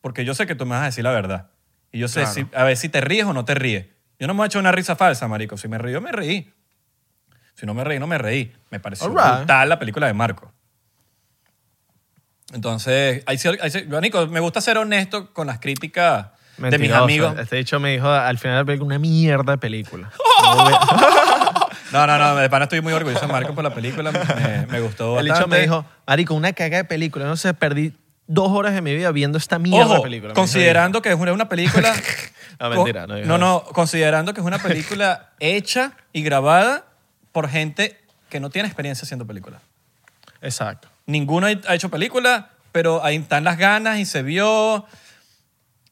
porque 0.00 0.24
yo 0.24 0.34
sé 0.34 0.46
que 0.46 0.54
tú 0.54 0.64
me 0.66 0.70
vas 0.72 0.82
a 0.82 0.86
decir 0.86 1.04
la 1.04 1.10
verdad. 1.10 1.50
Y 1.92 1.98
yo 1.98 2.08
sé 2.08 2.20
Claro. 2.20 2.34
si, 2.34 2.46
a 2.54 2.64
ver 2.64 2.76
si 2.76 2.88
te 2.88 3.00
ríes 3.00 3.24
o 3.26 3.32
no 3.32 3.44
te 3.44 3.54
ríes. 3.54 3.86
Yo 4.18 4.26
no 4.26 4.34
me 4.34 4.42
he 4.42 4.46
hecho 4.46 4.58
una 4.58 4.72
risa 4.72 4.96
falsa, 4.96 5.28
marico. 5.28 5.56
Si 5.56 5.68
me 5.68 5.78
río, 5.78 6.00
me 6.00 6.12
reí. 6.12 6.52
Si 7.54 7.66
no 7.66 7.74
me 7.74 7.84
reí, 7.84 7.98
no 7.98 8.06
me 8.06 8.18
reí. 8.18 8.52
Me 8.70 8.80
pareció 8.80 9.06
Alright. 9.06 9.38
brutal 9.38 9.68
la 9.68 9.78
película 9.78 10.06
de 10.06 10.12
Marco. 10.14 10.52
Entonces, 12.52 13.24
cier- 13.26 13.58
hay 13.60 13.70
cier- 13.70 13.88
marico, 13.88 14.26
me 14.28 14.40
gusta 14.40 14.60
ser 14.60 14.78
honesto 14.78 15.32
con 15.32 15.46
las 15.48 15.58
críticas 15.58 16.28
de 16.58 16.62
mis 16.64 16.70
Mentiroso. 16.70 17.04
amigos. 17.04 17.38
Este 17.38 17.56
dicho 17.56 17.80
me 17.80 17.90
dijo 17.92 18.08
al 18.08 18.38
final 18.38 18.56
de 18.56 18.60
la 18.62 18.66
película 18.66 18.86
una 18.86 18.98
mierda 18.98 19.52
de 19.52 19.58
película. 19.58 20.10
No, 21.92 22.06
no, 22.06 22.18
no, 22.18 22.36
de 22.36 22.50
pana 22.50 22.64
estoy 22.64 22.80
muy 22.80 22.92
orgulloso 22.92 23.26
de 23.26 23.32
Marco 23.32 23.54
por 23.54 23.64
la 23.64 23.74
película. 23.74 24.12
Me, 24.12 24.66
me 24.66 24.80
gustó 24.82 25.18
el 25.20 25.28
bastante. 25.28 25.56
dicho 25.56 25.70
me 25.70 25.76
dijo, 25.78 25.84
marico, 26.06 26.34
una 26.34 26.52
caga 26.52 26.78
de 26.78 26.84
película. 26.84 27.26
No 27.26 27.36
sé, 27.36 27.54
perdí 27.54 27.92
dos 28.26 28.50
horas 28.50 28.74
de 28.74 28.82
mi 28.82 28.94
vida 28.94 29.10
viendo 29.12 29.38
esta 29.38 29.58
mierda 29.58 29.96
de 29.96 30.00
película. 30.00 30.34
Considerando 30.34 31.02
que 31.02 31.10
es 31.10 31.16
una, 31.18 31.32
una 31.32 31.48
película... 31.48 31.94
No, 32.58 32.70
mentira, 32.70 33.06
no 33.06 33.18
No, 33.18 33.36
no, 33.36 33.64
considerando 33.64 34.32
que 34.32 34.40
es 34.40 34.46
una 34.46 34.58
película 34.62 35.32
hecha 35.40 35.92
y 36.14 36.22
grabada 36.22 36.86
por 37.32 37.50
gente 37.50 38.00
que 38.30 38.40
no 38.40 38.48
tiene 38.48 38.66
experiencia 38.66 39.04
haciendo 39.04 39.26
películas. 39.26 39.60
Exacto. 40.40 40.88
Ninguno 41.04 41.46
ha 41.46 41.74
hecho 41.74 41.90
película, 41.90 42.50
pero 42.72 43.04
ahí 43.04 43.16
están 43.16 43.44
las 43.44 43.58
ganas 43.58 43.98
y 43.98 44.06
se 44.06 44.22
vio. 44.22 44.86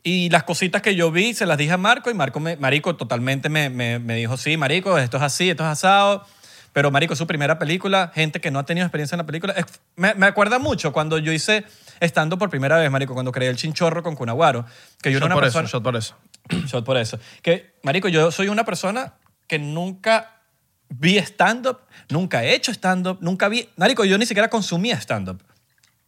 Y 0.06 0.28
las 0.28 0.42
cositas 0.44 0.82
que 0.82 0.94
yo 0.94 1.10
vi 1.10 1.32
se 1.32 1.46
las 1.46 1.56
dije 1.56 1.72
a 1.72 1.78
Marco 1.78 2.10
y 2.10 2.14
Marco, 2.14 2.38
me, 2.38 2.56
Marico, 2.56 2.94
totalmente 2.94 3.48
me, 3.48 3.70
me, 3.70 3.98
me 3.98 4.14
dijo, 4.14 4.36
sí, 4.36 4.58
Marico, 4.58 4.98
esto 4.98 5.16
es 5.16 5.22
así, 5.22 5.48
esto 5.48 5.62
es 5.62 5.70
asado. 5.70 6.26
Pero 6.74 6.90
Marico, 6.90 7.16
su 7.16 7.26
primera 7.26 7.58
película, 7.58 8.12
gente 8.14 8.38
que 8.38 8.50
no 8.50 8.58
ha 8.58 8.66
tenido 8.66 8.84
experiencia 8.84 9.14
en 9.14 9.20
la 9.20 9.26
película. 9.26 9.54
Es- 9.54 9.64
me, 9.96 10.12
me 10.14 10.26
acuerda 10.26 10.58
mucho 10.58 10.92
cuando 10.92 11.16
yo 11.16 11.32
hice 11.32 11.64
estando 12.00 12.36
por 12.36 12.50
primera 12.50 12.76
vez, 12.76 12.90
Marico, 12.90 13.14
cuando 13.14 13.32
creé 13.32 13.48
el 13.48 13.56
chinchorro 13.56 14.02
con 14.02 14.14
Cunaguaro, 14.14 14.66
que 15.00 15.10
yo 15.10 15.18
Shot 15.18 15.22
era 15.22 15.26
una 15.26 15.34
por 15.36 15.44
persona... 15.44 15.66
eso, 15.68 15.78
shot 15.78 15.82
por 15.82 15.96
eso. 15.96 16.16
Shot 16.66 16.84
por 16.84 16.98
eso. 16.98 17.18
Que, 17.40 17.74
marico, 17.82 18.08
yo 18.08 18.30
soy 18.30 18.48
una 18.48 18.64
persona 18.64 19.14
que 19.46 19.58
nunca 19.58 20.42
vi 20.90 21.16
stand-up, 21.16 21.78
nunca 22.10 22.44
he 22.44 22.54
hecho 22.54 22.72
stand-up, 22.72 23.18
nunca 23.22 23.48
vi... 23.48 23.70
Marico, 23.76 24.04
yo 24.04 24.18
ni 24.18 24.26
siquiera 24.26 24.50
consumía 24.50 24.96
stand-up. 25.00 25.42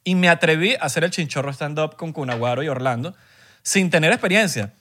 Y 0.04 0.16
me 0.16 0.28
atreví 0.28 0.74
a 0.74 0.80
hacer 0.82 1.04
el 1.04 1.10
chinchorro 1.10 1.50
stand-up 1.50 1.96
con 1.96 2.12
Cunaguaro 2.12 2.62
y 2.62 2.68
Orlando 2.68 3.14
sin 3.66 3.90
tener 3.90 4.12
experiencia. 4.12 4.72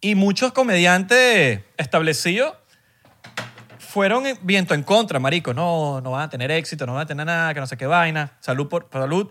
Y 0.00 0.16
muchos 0.16 0.52
comediantes 0.52 1.60
establecidos 1.76 2.56
fueron 3.78 4.26
en- 4.26 4.36
viento 4.42 4.74
en 4.74 4.82
contra, 4.82 5.20
marico. 5.20 5.54
No, 5.54 6.00
no 6.00 6.10
van 6.10 6.22
a 6.22 6.28
tener 6.28 6.50
éxito, 6.50 6.84
no 6.84 6.94
van 6.94 7.02
a 7.02 7.06
tener 7.06 7.24
nada, 7.24 7.54
que 7.54 7.60
no 7.60 7.66
sé 7.68 7.76
qué 7.76 7.86
vaina. 7.86 8.36
Salud 8.40 8.68
por 8.68 8.88
por 8.88 9.02
salud. 9.02 9.30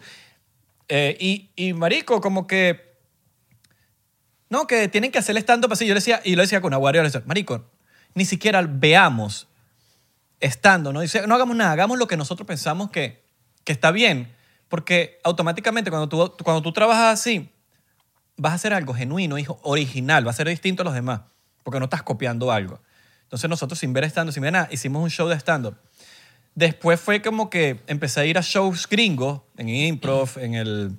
Eh, 0.88 1.18
y, 1.20 1.50
y, 1.58 1.74
marico, 1.74 2.22
como 2.22 2.48
que 2.48 2.96
no, 4.50 4.68
que 4.68 4.88
tienen 4.88 5.12
que 5.12 5.20
hacer 5.20 5.36
stand-up 5.36 5.74
así. 5.74 5.86
Yo 5.86 5.94
le 5.94 6.00
decía, 6.00 6.22
y 6.24 6.38
lo 6.38 6.42
decía 6.42 6.62
con 6.62 6.74
Aguario, 6.74 7.04
le 7.04 7.12
marico, 7.26 7.70
ni 8.14 8.24
siquiera 8.24 8.62
veamos 8.66 9.50
estando, 10.40 10.94
¿no? 10.94 11.02
No 11.28 11.36
hagamos 11.36 11.58
nada, 11.58 11.74
hagamos 11.74 11.98
lo 11.98 12.08
que 12.08 12.16
nosotros 12.16 12.48
pensamos 12.48 12.90
que, 12.90 13.22
que 13.66 13.74
está 13.74 13.92
bien. 13.92 14.34
Porque 14.70 15.20
automáticamente 15.26 15.90
cuando 15.90 16.08
tú, 16.08 16.38
cuando 16.42 16.62
tú 16.62 16.72
trabajas 16.72 17.20
así, 17.20 17.52
vas 18.38 18.52
a 18.52 18.56
hacer 18.56 18.74
algo 18.74 18.94
genuino, 18.94 19.38
hijo, 19.38 19.60
original, 19.64 20.26
va 20.26 20.32
a 20.32 20.34
ser 20.34 20.48
distinto 20.48 20.82
a 20.82 20.86
los 20.86 20.94
demás, 20.94 21.22
porque 21.64 21.80
no 21.80 21.86
estás 21.86 22.04
copiando 22.04 22.52
algo. 22.52 22.82
Entonces 23.24 23.50
nosotros 23.50 23.80
sin 23.80 23.94
ver 23.94 24.04
stand 24.06 24.32
sin 24.32 24.44
ver 24.44 24.54
nada, 24.54 24.68
hicimos 24.72 25.02
un 25.04 25.10
show 25.10 25.28
de 25.28 25.36
stand-up. 25.36 25.78
Después 26.54 27.00
fue 27.00 27.22
como 27.22 27.50
que 27.50 27.82
empecé 27.88 28.22
a 28.22 28.26
ir 28.26 28.38
a 28.38 28.42
shows 28.42 28.88
gringos, 28.88 29.42
en 29.58 29.70
Improv, 29.70 30.38
en 30.38 30.54
el, 30.54 30.98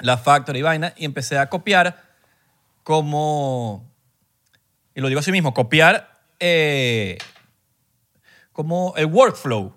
la 0.00 0.16
Factory 0.16 0.60
y 0.60 0.62
vaina, 0.62 0.94
y 0.96 1.04
empecé 1.04 1.38
a 1.38 1.48
copiar 1.48 2.04
como, 2.82 3.86
y 4.94 5.00
lo 5.00 5.08
digo 5.08 5.20
así 5.20 5.30
mismo, 5.32 5.52
copiar 5.52 6.20
eh, 6.40 7.18
como 8.52 8.94
el 8.96 9.06
workflow. 9.06 9.74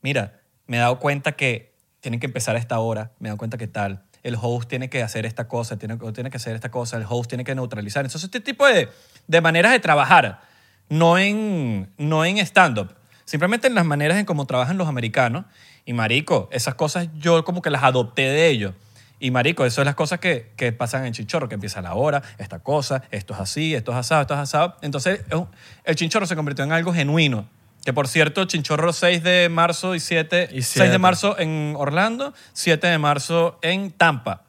Mira, 0.00 0.40
me 0.66 0.78
he 0.78 0.80
dado 0.80 0.98
cuenta 0.98 1.32
que 1.32 1.74
tienen 2.00 2.18
que 2.18 2.26
empezar 2.26 2.56
a 2.56 2.58
esta 2.58 2.78
hora, 2.78 3.12
me 3.18 3.28
he 3.28 3.30
dado 3.30 3.38
cuenta 3.38 3.58
que 3.58 3.66
tal. 3.66 4.04
El 4.22 4.36
host 4.40 4.68
tiene 4.68 4.88
que 4.88 5.02
hacer 5.02 5.26
esta 5.26 5.48
cosa, 5.48 5.78
tiene, 5.78 5.96
tiene 6.12 6.30
que 6.30 6.36
hacer 6.36 6.54
esta 6.54 6.70
cosa, 6.70 6.96
el 6.96 7.04
host 7.08 7.28
tiene 7.28 7.44
que 7.44 7.54
neutralizar. 7.54 8.04
Entonces, 8.04 8.24
este 8.24 8.40
tipo 8.40 8.66
de, 8.66 8.88
de 9.26 9.40
maneras 9.40 9.72
de 9.72 9.80
trabajar, 9.80 10.40
no 10.88 11.18
en, 11.18 11.92
no 11.98 12.24
en 12.24 12.38
stand-up, 12.38 12.94
simplemente 13.24 13.66
en 13.66 13.74
las 13.74 13.84
maneras 13.84 14.18
en 14.18 14.24
cómo 14.24 14.46
trabajan 14.46 14.78
los 14.78 14.88
americanos. 14.88 15.44
Y 15.84 15.92
marico, 15.92 16.48
esas 16.52 16.74
cosas 16.76 17.08
yo 17.18 17.44
como 17.44 17.62
que 17.62 17.70
las 17.70 17.82
adopté 17.82 18.22
de 18.22 18.48
ellos. 18.48 18.74
Y 19.18 19.30
marico, 19.30 19.64
eso 19.64 19.82
es 19.82 19.84
las 19.86 19.94
cosas 19.94 20.18
que, 20.18 20.52
que 20.56 20.72
pasan 20.72 21.06
en 21.06 21.12
Chinchorro, 21.12 21.48
que 21.48 21.54
empieza 21.54 21.80
la 21.80 21.94
hora, 21.94 22.22
esta 22.38 22.58
cosa, 22.58 23.04
esto 23.12 23.34
es 23.34 23.40
así, 23.40 23.74
esto 23.74 23.92
es 23.92 23.98
asado, 23.98 24.22
esto 24.22 24.34
es 24.34 24.40
asado. 24.40 24.76
Entonces, 24.82 25.20
el 25.84 25.94
Chinchorro 25.96 26.26
se 26.26 26.34
convirtió 26.34 26.64
en 26.64 26.72
algo 26.72 26.92
genuino. 26.92 27.48
Que 27.84 27.92
por 27.92 28.06
cierto, 28.06 28.44
Chinchorro 28.44 28.92
6 28.92 29.22
de 29.22 29.48
marzo 29.48 29.94
y 29.94 30.00
7, 30.00 30.48
Y 30.52 30.62
6 30.62 30.66
siete. 30.66 30.88
de 30.90 30.98
marzo 30.98 31.38
en 31.38 31.74
Orlando, 31.76 32.32
7 32.52 32.86
de 32.86 32.98
marzo 32.98 33.58
en 33.62 33.90
Tampa. 33.90 34.42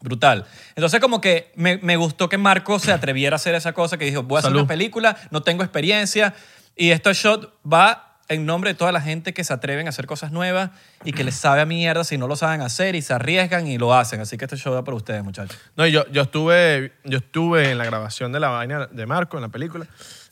Brutal. 0.00 0.44
Entonces, 0.76 1.00
como 1.00 1.20
que 1.20 1.50
me, 1.54 1.78
me 1.78 1.96
gustó 1.96 2.28
que 2.28 2.36
Marco 2.36 2.78
se 2.78 2.92
atreviera 2.92 3.34
a 3.34 3.36
hacer 3.36 3.54
esa 3.54 3.72
cosa, 3.72 3.96
que 3.96 4.04
dijo, 4.04 4.22
voy 4.22 4.36
a 4.36 4.38
hacer 4.40 4.50
Salud. 4.50 4.60
una 4.60 4.68
película, 4.68 5.16
no 5.30 5.42
tengo 5.42 5.62
experiencia, 5.62 6.34
y 6.76 6.90
este 6.90 7.12
shot 7.14 7.54
va 7.70 8.18
en 8.28 8.44
nombre 8.46 8.70
de 8.70 8.74
toda 8.74 8.90
la 8.92 9.00
gente 9.00 9.32
que 9.34 9.44
se 9.44 9.52
atreven 9.52 9.86
a 9.86 9.90
hacer 9.90 10.06
cosas 10.06 10.30
nuevas 10.32 10.70
y 11.04 11.12
que 11.12 11.24
les 11.24 11.34
sabe 11.34 11.60
a 11.60 11.66
mierda 11.66 12.04
si 12.04 12.16
no 12.18 12.26
lo 12.26 12.36
saben 12.36 12.62
hacer 12.62 12.94
y 12.94 13.02
se 13.02 13.12
arriesgan 13.14 13.66
y 13.66 13.76
lo 13.78 13.94
hacen. 13.94 14.20
Así 14.20 14.36
que 14.38 14.44
este 14.46 14.56
show 14.56 14.72
va 14.74 14.82
para 14.84 14.96
ustedes, 14.96 15.22
muchachos. 15.22 15.58
No, 15.76 15.86
yo, 15.86 16.06
yo, 16.10 16.22
estuve, 16.22 16.92
yo 17.04 17.18
estuve 17.18 17.70
en 17.70 17.78
la 17.78 17.84
grabación 17.84 18.32
de 18.32 18.40
la 18.40 18.48
vaina 18.48 18.86
de 18.86 19.06
Marco, 19.06 19.36
en 19.36 19.42
la 19.42 19.48
película, 19.50 19.86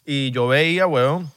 y 0.06 0.30
yo 0.32 0.48
veía, 0.48 0.86
weón, 0.86 1.30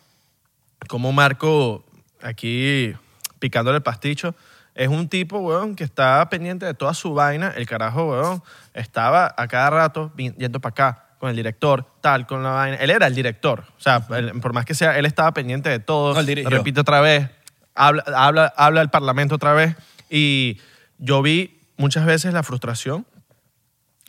cómo 0.88 1.12
Marco, 1.12 1.86
aquí 2.22 2.94
picándole 3.40 3.78
el 3.78 3.84
pasticho, 3.84 4.36
es 4.74 4.88
un 4.90 5.08
tipo, 5.08 5.40
weón, 5.40 5.76
que 5.76 5.84
está 5.84 6.28
pendiente 6.30 6.66
de 6.66 6.74
toda 6.74 6.94
su 6.94 7.14
vaina. 7.14 7.54
El 7.56 7.66
carajo, 7.66 8.12
weón, 8.12 8.44
estaba 8.74 9.34
a 9.38 9.48
cada 9.48 9.70
rato 9.70 10.12
yendo 10.18 10.60
para 10.60 10.72
acá 10.72 11.02
con 11.20 11.30
el 11.30 11.36
director, 11.36 11.88
tal, 12.02 12.28
con 12.28 12.44
la 12.44 12.50
vaina. 12.52 12.78
Él 12.78 12.90
era 12.90 13.08
el 13.08 13.16
director. 13.16 13.64
O 13.78 13.80
sea, 13.82 14.06
él- 14.12 14.34
por 14.42 14.52
más 14.54 14.66
que 14.66 14.74
sea, 14.76 14.98
él 14.98 15.06
estaba 15.06 15.34
pendiente 15.34 15.70
de 15.70 15.80
todo. 15.80 16.14
No, 16.44 16.50
él. 16.52 16.58
Repite 16.58 16.82
otra 16.82 17.00
vez, 17.00 17.30
habla, 17.74 18.04
habla, 18.16 18.54
habla 18.58 18.82
al 18.82 18.90
parlamento 18.90 19.36
otra 19.36 19.54
vez. 19.54 19.76
Y 20.10 20.60
yo 20.98 21.22
vi 21.22 21.62
muchas 21.78 22.06
veces 22.06 22.34
la 22.34 22.44
frustración 22.44 23.06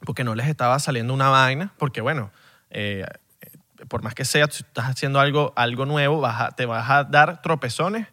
porque 0.04 0.24
no 0.24 0.34
les 0.34 0.48
estaba 0.48 0.78
saliendo 0.80 1.14
una 1.14 1.28
vaina, 1.30 1.72
porque 1.78 2.00
bueno, 2.00 2.30
eh, 2.70 3.06
por 3.88 4.02
más 4.02 4.14
que 4.14 4.24
sea, 4.24 4.46
si 4.50 4.62
estás 4.62 4.86
haciendo 4.86 5.20
algo, 5.20 5.52
algo 5.56 5.86
nuevo, 5.86 6.20
vas 6.20 6.40
a- 6.40 6.50
te 6.52 6.66
vas 6.66 6.88
a 6.90 7.04
dar 7.04 7.42
tropezones 7.42 8.06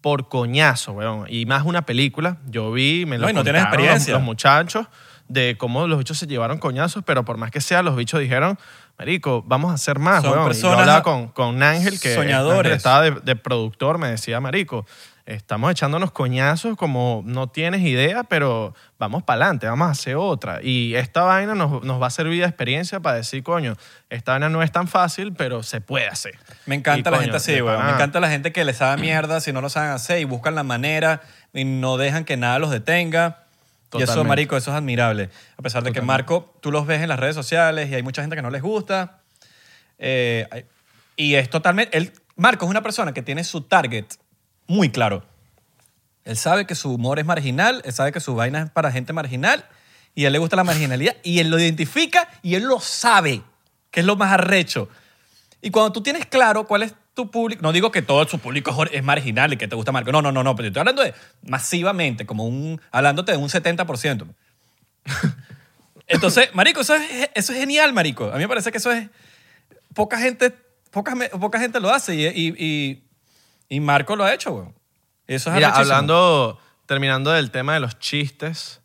por 0.00 0.28
coñazo, 0.28 0.92
weón. 0.92 1.26
Y 1.28 1.46
más 1.46 1.64
una 1.64 1.82
película, 1.82 2.38
yo 2.46 2.72
vi, 2.72 3.06
me 3.06 3.18
lo 3.18 3.24
No, 3.26 3.30
y 3.30 3.34
no 3.34 3.42
tienes 3.44 3.62
los- 3.62 3.68
experiencia. 3.68 4.14
Los, 4.14 4.22
muchachos 4.22 4.86
de 5.32 5.56
cómo 5.56 5.86
los 5.86 5.98
bichos 5.98 6.18
se 6.18 6.26
llevaron 6.26 6.58
coñazos, 6.58 7.02
pero 7.04 7.24
por 7.24 7.38
más 7.38 7.50
que 7.50 7.60
sea, 7.60 7.82
los 7.82 7.96
bichos 7.96 8.20
dijeron, 8.20 8.58
marico, 8.98 9.42
vamos 9.46 9.70
a 9.70 9.74
hacer 9.74 9.98
más, 9.98 10.22
Son 10.22 10.32
weón. 10.32 10.52
Y 10.52 10.54
yo 10.54 10.72
hablaba 10.72 11.02
con, 11.02 11.28
con 11.28 11.62
Ángel, 11.62 11.98
que 11.98 12.14
soñadores. 12.14 12.58
Ángel 12.58 12.72
estaba 12.72 13.02
de, 13.02 13.10
de 13.12 13.36
productor, 13.36 13.98
me 13.98 14.08
decía, 14.08 14.40
marico, 14.40 14.84
estamos 15.24 15.70
echándonos 15.70 16.10
coñazos 16.10 16.76
como 16.76 17.22
no 17.24 17.48
tienes 17.48 17.80
idea, 17.80 18.24
pero 18.24 18.74
vamos 18.98 19.22
para 19.22 19.44
adelante, 19.44 19.66
vamos 19.66 19.88
a 19.88 19.92
hacer 19.92 20.16
otra. 20.16 20.60
Y 20.62 20.94
esta 20.96 21.22
vaina 21.22 21.54
nos, 21.54 21.82
nos 21.82 22.02
va 22.02 22.08
a 22.08 22.10
servir 22.10 22.40
de 22.40 22.46
experiencia 22.46 23.00
para 23.00 23.16
decir, 23.16 23.42
coño, 23.42 23.76
esta 24.10 24.32
vaina 24.32 24.48
no 24.48 24.62
es 24.62 24.70
tan 24.70 24.86
fácil, 24.86 25.32
pero 25.32 25.62
se 25.62 25.80
puede 25.80 26.08
hacer. 26.08 26.34
Me 26.66 26.74
encanta 26.74 27.08
Y, 27.08 27.12
la 27.12 27.18
coño, 27.18 27.22
gente 27.22 27.36
así, 27.36 27.62
weón. 27.62 27.86
Me 27.86 27.92
encanta 27.92 28.20
la 28.20 28.28
gente 28.28 28.52
que 28.52 28.64
les 28.64 28.76
sabe 28.76 29.00
mierda 29.00 29.40
si 29.40 29.52
no 29.52 29.60
lo 29.60 29.70
saben 29.70 29.90
hacer 29.90 30.20
y 30.20 30.24
buscan 30.24 30.54
la 30.54 30.62
manera 30.62 31.22
y 31.54 31.64
no 31.64 31.96
dejan 31.96 32.24
que 32.24 32.36
nada 32.36 32.58
los 32.58 32.70
detenga. 32.70 33.38
Y 33.92 33.96
eso, 33.98 34.12
Totalmente. 34.12 34.28
marico, 34.28 34.56
eso 34.56 34.70
es 34.70 34.76
admirable. 34.76 35.30
A 35.56 35.62
pesar 35.62 35.82
de 35.82 35.92
que 35.92 36.00
Marco, 36.00 36.54
tú 36.60 36.72
los 36.72 36.86
ves 36.86 37.02
en 37.02 37.08
las 37.08 37.18
redes 37.18 37.34
sociales 37.34 37.90
y 37.90 37.94
hay 37.94 38.02
mucha 38.02 38.22
gente 38.22 38.36
que 38.36 38.42
no 38.42 38.50
les 38.50 38.62
gusta. 38.62 39.20
Eh, 39.98 40.66
y 41.16 41.34
es 41.34 41.50
totalmente... 41.50 41.96
Él, 41.96 42.12
Marco 42.36 42.64
es 42.64 42.70
una 42.70 42.82
persona 42.82 43.12
que 43.12 43.22
tiene 43.22 43.44
su 43.44 43.62
target 43.62 44.06
muy 44.66 44.90
claro. 44.90 45.24
Él 46.24 46.36
sabe 46.36 46.66
que 46.66 46.74
su 46.74 46.94
humor 46.94 47.18
es 47.18 47.26
marginal, 47.26 47.82
él 47.84 47.92
sabe 47.92 48.12
que 48.12 48.20
su 48.20 48.34
vaina 48.34 48.62
es 48.62 48.70
para 48.70 48.92
gente 48.92 49.12
marginal 49.12 49.64
y 50.14 50.24
a 50.24 50.28
él 50.28 50.32
le 50.32 50.38
gusta 50.38 50.56
la 50.56 50.64
marginalidad 50.64 51.16
y 51.22 51.40
él 51.40 51.50
lo 51.50 51.58
identifica 51.58 52.28
y 52.42 52.54
él 52.54 52.64
lo 52.64 52.80
sabe, 52.80 53.42
que 53.90 54.00
es 54.00 54.06
lo 54.06 54.16
más 54.16 54.32
arrecho. 54.32 54.88
Y 55.60 55.70
cuando 55.70 55.92
tú 55.92 56.02
tienes 56.02 56.26
claro 56.26 56.66
cuál 56.66 56.84
es 56.84 56.94
tu 57.14 57.30
público, 57.30 57.60
no 57.62 57.72
digo 57.72 57.90
que 57.90 58.02
todo 58.02 58.26
su 58.26 58.38
público 58.38 58.74
es 58.90 59.02
marginal 59.02 59.52
y 59.52 59.56
que 59.56 59.68
te 59.68 59.76
gusta 59.76 59.92
Marco, 59.92 60.12
no, 60.12 60.22
no, 60.22 60.32
no, 60.32 60.42
no, 60.42 60.56
pero 60.56 60.68
estoy 60.68 60.80
hablando 60.80 61.02
de 61.02 61.14
masivamente, 61.42 62.24
como 62.26 62.46
un, 62.46 62.80
hablándote 62.90 63.32
de 63.32 63.38
un 63.38 63.48
70%. 63.48 64.26
Entonces, 66.06 66.54
marico, 66.54 66.80
eso 66.80 66.94
es, 66.94 67.30
eso 67.34 67.52
es 67.52 67.58
genial, 67.58 67.92
marico. 67.92 68.26
A 68.30 68.34
mí 68.34 68.38
me 68.40 68.48
parece 68.48 68.70
que 68.72 68.78
eso 68.78 68.90
es, 68.92 69.08
poca 69.94 70.18
gente, 70.18 70.52
poca, 70.90 71.14
poca 71.40 71.58
gente 71.58 71.80
lo 71.80 71.90
hace 71.90 72.14
y, 72.14 72.26
y, 72.26 72.54
y, 72.58 73.02
y 73.68 73.80
Marco 73.80 74.16
lo 74.16 74.24
ha 74.24 74.34
hecho, 74.34 74.52
weón. 74.52 74.74
Eso 75.26 75.50
es 75.50 75.56
Mira, 75.56 75.68
arrechísimo. 75.68 75.94
hablando, 75.94 76.60
terminando 76.86 77.30
del 77.30 77.50
tema 77.50 77.74
de 77.74 77.80
los 77.80 77.98
chistes 77.98 78.80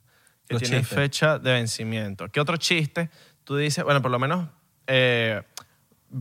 que 0.47 0.53
Los 0.53 0.61
tienen 0.63 0.81
chistes. 0.81 0.97
fecha 0.97 1.39
de 1.39 1.51
vencimiento. 1.53 2.29
¿Qué 2.29 2.39
otro 2.39 2.55
chiste 2.57 3.09
tú 3.43 3.57
dices? 3.57 3.83
Bueno, 3.83 4.01
por 4.01 4.11
lo 4.11 4.19
menos 4.19 4.47
eh, 4.85 5.41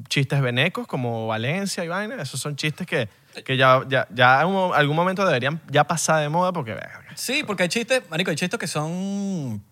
chistes 0.09 0.41
venecos 0.41 0.87
como 0.87 1.27
Valencia 1.27 1.85
y 1.85 1.89
vaina. 1.89 2.21
Esos 2.23 2.41
son 2.41 2.57
chistes 2.57 2.87
que, 2.87 3.09
que 3.45 3.57
ya, 3.57 3.83
ya, 3.89 4.07
ya 4.13 4.41
en 4.43 4.49
un- 4.49 4.75
algún 4.75 4.97
momento 4.97 5.25
deberían 5.25 5.61
ya 5.71 5.85
pasar 5.85 6.21
de 6.21 6.29
moda 6.29 6.53
porque, 6.53 6.73
verga, 6.75 7.03
Sí, 7.15 7.43
porque 7.47 7.63
hay 7.65 7.69
chistes, 7.69 8.03
marico, 8.11 8.31
hay 8.31 8.37
chistes 8.37 8.59
que 8.61 8.67
son, 8.67 9.63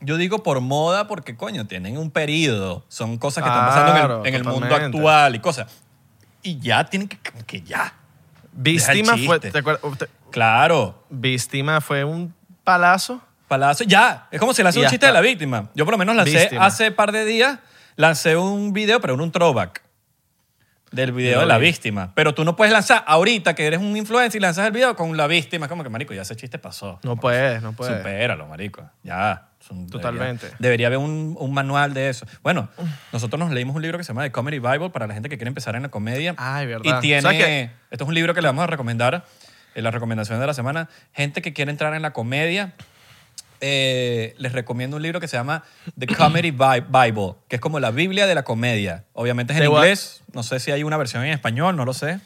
yo 0.00 0.16
digo 0.16 0.42
por 0.42 0.60
moda 0.60 1.06
porque, 1.06 1.36
coño, 1.36 1.66
tienen 1.66 1.98
un 1.98 2.10
periodo. 2.10 2.84
Son 2.88 3.18
cosas 3.18 3.42
que 3.44 3.50
están 3.50 3.66
pasando 3.66 3.90
en 3.96 4.10
el, 4.22 4.26
en 4.28 4.34
el 4.36 4.44
mundo 4.44 4.66
totalmente. 4.68 4.96
actual 4.96 5.34
y 5.34 5.38
cosas. 5.40 5.66
Y 6.42 6.58
ya 6.60 6.84
tienen 6.86 7.08
que, 7.08 7.18
que 7.46 7.60
ya. 7.62 7.92
Víctima 8.52 9.12
fue, 9.16 9.38
chiste. 9.38 9.50
¿te 9.50 9.58
acuerdas? 9.58 10.08
Claro. 10.30 11.04
Víctima 11.10 11.80
fue 11.80 12.04
un 12.04 12.34
palazo. 12.64 13.20
Palacio, 13.48 13.84
ya. 13.86 14.28
Es 14.30 14.38
como 14.40 14.54
si 14.54 14.62
le 14.62 14.68
hace 14.68 14.78
Y 14.78 14.82
un 14.82 14.84
ya 14.86 14.90
chiste 14.90 15.06
de 15.06 15.12
la 15.12 15.20
víctima. 15.20 15.68
Yo 15.74 15.84
por 15.84 15.92
lo 15.92 15.98
menos 15.98 16.14
lancé 16.16 16.38
Víctima. 16.38 16.64
hace 16.64 16.90
par 16.92 17.10
de 17.12 17.24
días, 17.24 17.58
lancé 17.96 18.36
un 18.36 18.72
video, 18.72 19.00
pero 19.00 19.14
en 19.14 19.20
un 19.20 19.32
throwback 19.32 19.82
del 20.90 21.12
video 21.12 21.40
de 21.40 21.46
la 21.46 21.58
vi. 21.58 21.66
víctima. 21.66 22.12
Pero 22.16 22.34
tú 22.34 22.44
no 22.44 22.56
puedes 22.56 22.72
lanzar 22.72 23.04
ahorita 23.06 23.54
que 23.54 23.64
eres 23.66 23.78
un 23.78 23.96
influencer 23.96 24.40
y 24.40 24.42
lanzas 24.42 24.66
el 24.66 24.72
video 24.72 24.96
con 24.96 25.16
la 25.16 25.26
víctima. 25.28 25.66
Es 25.66 25.70
como 25.70 25.84
que, 25.84 25.88
marico, 25.88 26.12
ya 26.14 26.22
ese 26.22 26.34
chiste 26.34 26.58
pasó. 26.58 26.98
No 27.04 27.16
puedes, 27.16 27.62
no 27.62 27.72
puedes. 27.72 27.98
Supéralo, 27.98 28.46
marico. 28.48 28.82
Ya. 29.04 29.46
Son- 29.60 29.86
Totalmente. 29.88 30.46
Debería, 30.46 30.58
debería 30.58 30.86
haber 30.88 30.98
un, 30.98 31.36
un 31.38 31.52
manual 31.54 31.94
de 31.94 32.08
eso. 32.08 32.26
Bueno, 32.42 32.68
nosotros 33.12 33.38
nos 33.38 33.52
leímos 33.52 33.76
un 33.76 33.82
libro 33.82 33.98
que 33.98 34.04
se 34.04 34.08
llama 34.08 34.24
The 34.24 34.32
Comedy 34.32 34.58
Bible 34.58 34.90
para 34.90 35.06
la 35.06 35.14
gente 35.14 35.28
que 35.28 35.36
quiere 35.36 35.48
empezar 35.48 35.76
en 35.76 35.82
la 35.82 35.90
comedia. 35.90 36.34
Ay, 36.38 36.66
verdad. 36.66 36.98
Y 36.98 37.00
tiene... 37.00 37.22
¿Sabes 37.22 37.38
qué? 37.44 37.70
Esto 37.90 38.04
es 38.04 38.08
un 38.08 38.14
libro 38.14 38.34
que 38.34 38.40
le 38.42 38.48
vamos 38.48 38.64
a 38.64 38.66
recomendar 38.66 39.24
en 39.76 39.84
la 39.84 39.92
recomendación 39.92 40.40
de 40.40 40.46
la 40.48 40.54
semana. 40.54 40.88
Gente 41.12 41.40
que 41.42 41.52
quiere 41.52 41.70
entrar 41.70 41.94
en 41.94 42.02
la 42.02 42.12
comedia, 42.12 42.72
eh, 43.60 44.34
les 44.38 44.52
recomiendo 44.52 44.96
un 44.96 45.02
libro 45.02 45.20
que 45.20 45.28
se 45.28 45.36
llama 45.36 45.62
The 45.98 46.06
Comedy 46.06 46.50
Bi- 46.50 46.84
Bible, 46.88 47.34
que 47.48 47.56
es 47.56 47.60
como 47.60 47.78
la 47.80 47.90
Biblia 47.90 48.26
de 48.26 48.34
la 48.34 48.42
comedia. 48.42 49.04
Obviamente 49.12 49.52
es 49.52 49.58
en 49.58 49.64
Te 49.64 49.68
voy 49.68 49.78
a- 49.78 49.80
inglés. 49.82 50.22
No 50.32 50.42
sé 50.42 50.60
si 50.60 50.70
hay 50.70 50.82
una 50.82 50.96
versión 50.96 51.24
en 51.24 51.32
español, 51.32 51.76
no 51.76 51.84
lo 51.84 51.92
sé. 51.92 52.20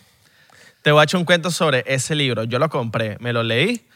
Te 0.82 0.92
voy 0.92 1.00
a 1.00 1.04
echar 1.04 1.18
un 1.18 1.24
cuento 1.24 1.50
sobre 1.50 1.82
ese 1.86 2.14
libro. 2.14 2.44
Yo 2.44 2.58
lo 2.58 2.68
compré, 2.68 3.16
me 3.20 3.32
lo 3.32 3.42
leí, 3.42 3.86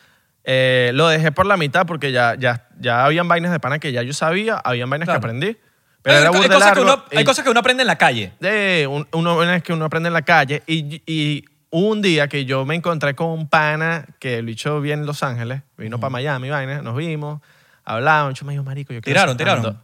eh, 0.45 0.91
lo 0.95 1.09
dejé 1.09 1.31
por 1.33 1.45
la 1.47 1.57
mitad 1.59 1.87
porque 1.87 2.11
ya, 2.13 2.35
ya, 2.39 2.67
ya 2.81 3.05
habían 3.05 3.29
vainas 3.29 3.53
de 3.53 3.61
pana 3.61 3.79
que 3.79 3.93
ya 3.93 4.03
yo 4.03 4.15
sabía, 4.15 4.57
habían 4.57 4.89
vainas 4.89 5.07
Claro. 5.07 5.21
que 5.21 5.27
aprendí. 5.27 5.57
Pero 6.01 6.17
hay, 6.17 6.23
era 6.23 6.31
hay 6.31 6.37
burda 6.37 6.55
cosas 6.55 6.73
que 6.73 6.81
largo 6.81 6.95
uno, 6.95 7.05
hay 7.13 7.21
y- 7.23 7.25
cosas 7.25 7.45
que 7.45 7.51
uno 7.51 7.61
aprende 7.61 7.83
en 7.83 7.87
la 7.89 7.99
calle. 7.99 8.33
de 8.41 8.87
un, 8.91 9.07
uno, 9.13 9.37
vainas 9.37 9.63
que 9.63 9.73
uno 9.75 9.85
aprende 9.85 10.07
en 10.07 10.15
la 10.15 10.23
calle 10.23 10.63
y, 10.67 11.03
y 11.07 11.45
un 11.71 12.03
día 12.03 12.29
que 12.29 12.45
yo 12.45 12.65
me 12.65 12.75
encontré 12.75 13.15
con 13.15 13.29
un 13.29 13.49
pana 13.49 14.07
que 14.19 14.39
el 14.39 14.47
bicho 14.47 14.81
viene 14.81 15.03
en 15.03 15.07
Los 15.07 15.23
Ángeles, 15.23 15.63
vino 15.77 15.99
para 16.01 16.11
Miami, 16.11 16.51
vaina, 16.51 16.83
nos 16.83 16.97
vimos, 16.97 17.41
hablábamos, 17.85 18.39
yo 18.39 18.47
me 18.47 18.53
dijo, 18.53 18.65
marico, 18.65 18.93
yo 18.93 19.01
quiero 19.01 19.15
Tiraron, 19.15 19.37
tiraron. 19.37 19.61
stand-up". 19.65 19.83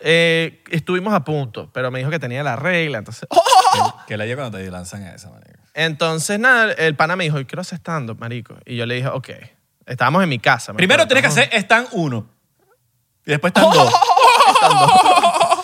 Eh, 0.00 0.62
estuvimos 0.70 1.14
a 1.14 1.24
punto, 1.24 1.70
pero 1.72 1.90
me 1.90 1.98
dijo 2.00 2.10
que 2.10 2.18
tenía 2.18 2.42
la 2.42 2.56
regla, 2.56 2.98
entonces... 2.98 3.28
Que 4.06 4.16
la 4.16 4.24
dio 4.24 4.36
cuando 4.36 4.58
te 4.58 4.70
lanzan 4.70 5.02
esa, 5.04 5.30
marico. 5.30 5.58
Entonces, 5.74 6.38
nada, 6.38 6.72
el 6.72 6.96
pana 6.96 7.16
me 7.16 7.24
dijo, 7.24 7.38
yo 7.38 7.46
quiero 7.46 7.60
hacer 7.60 7.78
stand-up, 7.78 8.18
marico. 8.18 8.56
Y 8.64 8.76
yo 8.76 8.86
le 8.86 8.96
dije, 8.96 9.08
ok. 9.08 9.30
Estábamos 9.86 10.22
en 10.22 10.28
mi 10.28 10.38
casa. 10.38 10.72
me 10.72 10.78
Primero 10.78 11.06
tienes 11.06 11.22
que 11.22 11.28
hacer 11.28 11.48
stand 11.52 11.88
1. 11.92 12.26
Y 13.26 13.30
después 13.30 13.52
stand 13.56 13.72
2. 13.74 13.92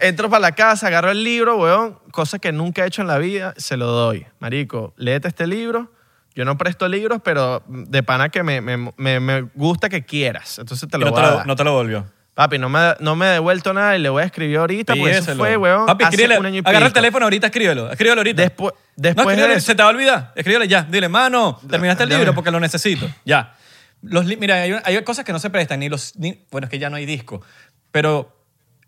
Entro 0.00 0.28
para 0.30 0.40
la 0.40 0.52
casa, 0.52 0.86
agarro 0.88 1.10
el 1.10 1.22
libro, 1.24 1.56
weón, 1.56 1.98
cosa 2.10 2.38
que 2.38 2.52
nunca 2.52 2.84
he 2.84 2.88
hecho 2.88 3.02
en 3.02 3.08
la 3.08 3.18
vida, 3.18 3.54
se 3.56 3.76
lo 3.76 3.86
doy. 3.86 4.26
Marico, 4.38 4.94
léete 4.96 5.28
este 5.28 5.46
libro. 5.46 5.92
Yo 6.34 6.44
no 6.44 6.56
presto 6.56 6.86
libros, 6.88 7.20
pero 7.24 7.62
de 7.66 8.02
pana 8.04 8.28
que 8.28 8.42
me, 8.44 8.60
me- 8.60 8.92
me- 8.96 9.18
me 9.20 9.42
gusta 9.54 9.88
que 9.88 10.04
quieras. 10.04 10.58
Entonces 10.60 10.88
te 10.88 10.96
lo 10.98 11.06
no, 11.06 11.10
voy 11.12 11.20
te 11.20 11.26
a 11.26 11.30
lo, 11.30 11.36
dar. 11.38 11.46
no 11.46 11.56
te 11.56 11.64
lo 11.64 11.72
volvió. 11.72 12.06
Papi, 12.34 12.58
no 12.58 12.68
me, 12.68 12.94
no 13.00 13.16
me 13.16 13.26
he 13.26 13.30
devuelto 13.30 13.72
nada 13.74 13.96
y 13.96 13.98
le 14.00 14.08
voy 14.08 14.22
a 14.22 14.26
escribir 14.26 14.58
ahorita 14.58 14.94
porque 14.94 15.10
eso 15.10 15.22
Pídeselo. 15.22 15.38
fue, 15.42 15.56
weón, 15.56 15.86
Papi, 15.86 16.04
hace 16.04 16.14
escríbele, 16.14 16.38
un 16.38 16.46
año 16.46 16.56
y 16.56 16.58
agarra 16.60 16.78
el 16.78 16.84
pico. 16.84 16.94
teléfono 16.94 17.24
ahorita, 17.26 17.46
escríbelo. 17.48 17.90
Escríbelo 17.90 18.20
ahorita. 18.20 18.42
Después, 18.42 18.72
no, 18.74 18.80
después 18.94 19.26
escríbele, 19.26 19.54
de 19.54 19.60
se 19.60 19.72
eso, 19.72 19.76
te 19.76 19.82
va 19.82 19.88
a 19.88 19.92
olvidar. 19.92 20.32
Escríbele 20.36 20.68
ya. 20.68 20.82
Dile, 20.84 21.08
mano, 21.08 21.60
terminaste 21.68 22.04
el 22.04 22.10
libro 22.10 22.34
porque 22.36 22.52
lo 22.52 22.60
necesito. 22.60 23.08
Ya. 23.24 23.56
Los, 24.02 24.26
li- 24.26 24.36
mira, 24.36 24.54
hay, 24.62 24.76
hay 24.84 25.02
cosas 25.02 25.24
que 25.24 25.32
no 25.32 25.40
se 25.40 25.50
prestan, 25.50 25.80
ni 25.80 25.88
los. 25.88 26.14
ni- 26.14 26.44
bueno, 26.52 26.66
es 26.66 26.70
que 26.70 26.78
ya 26.78 26.88
no 26.88 26.94
hay 26.94 27.06
disco. 27.06 27.42
Pero 27.90 28.37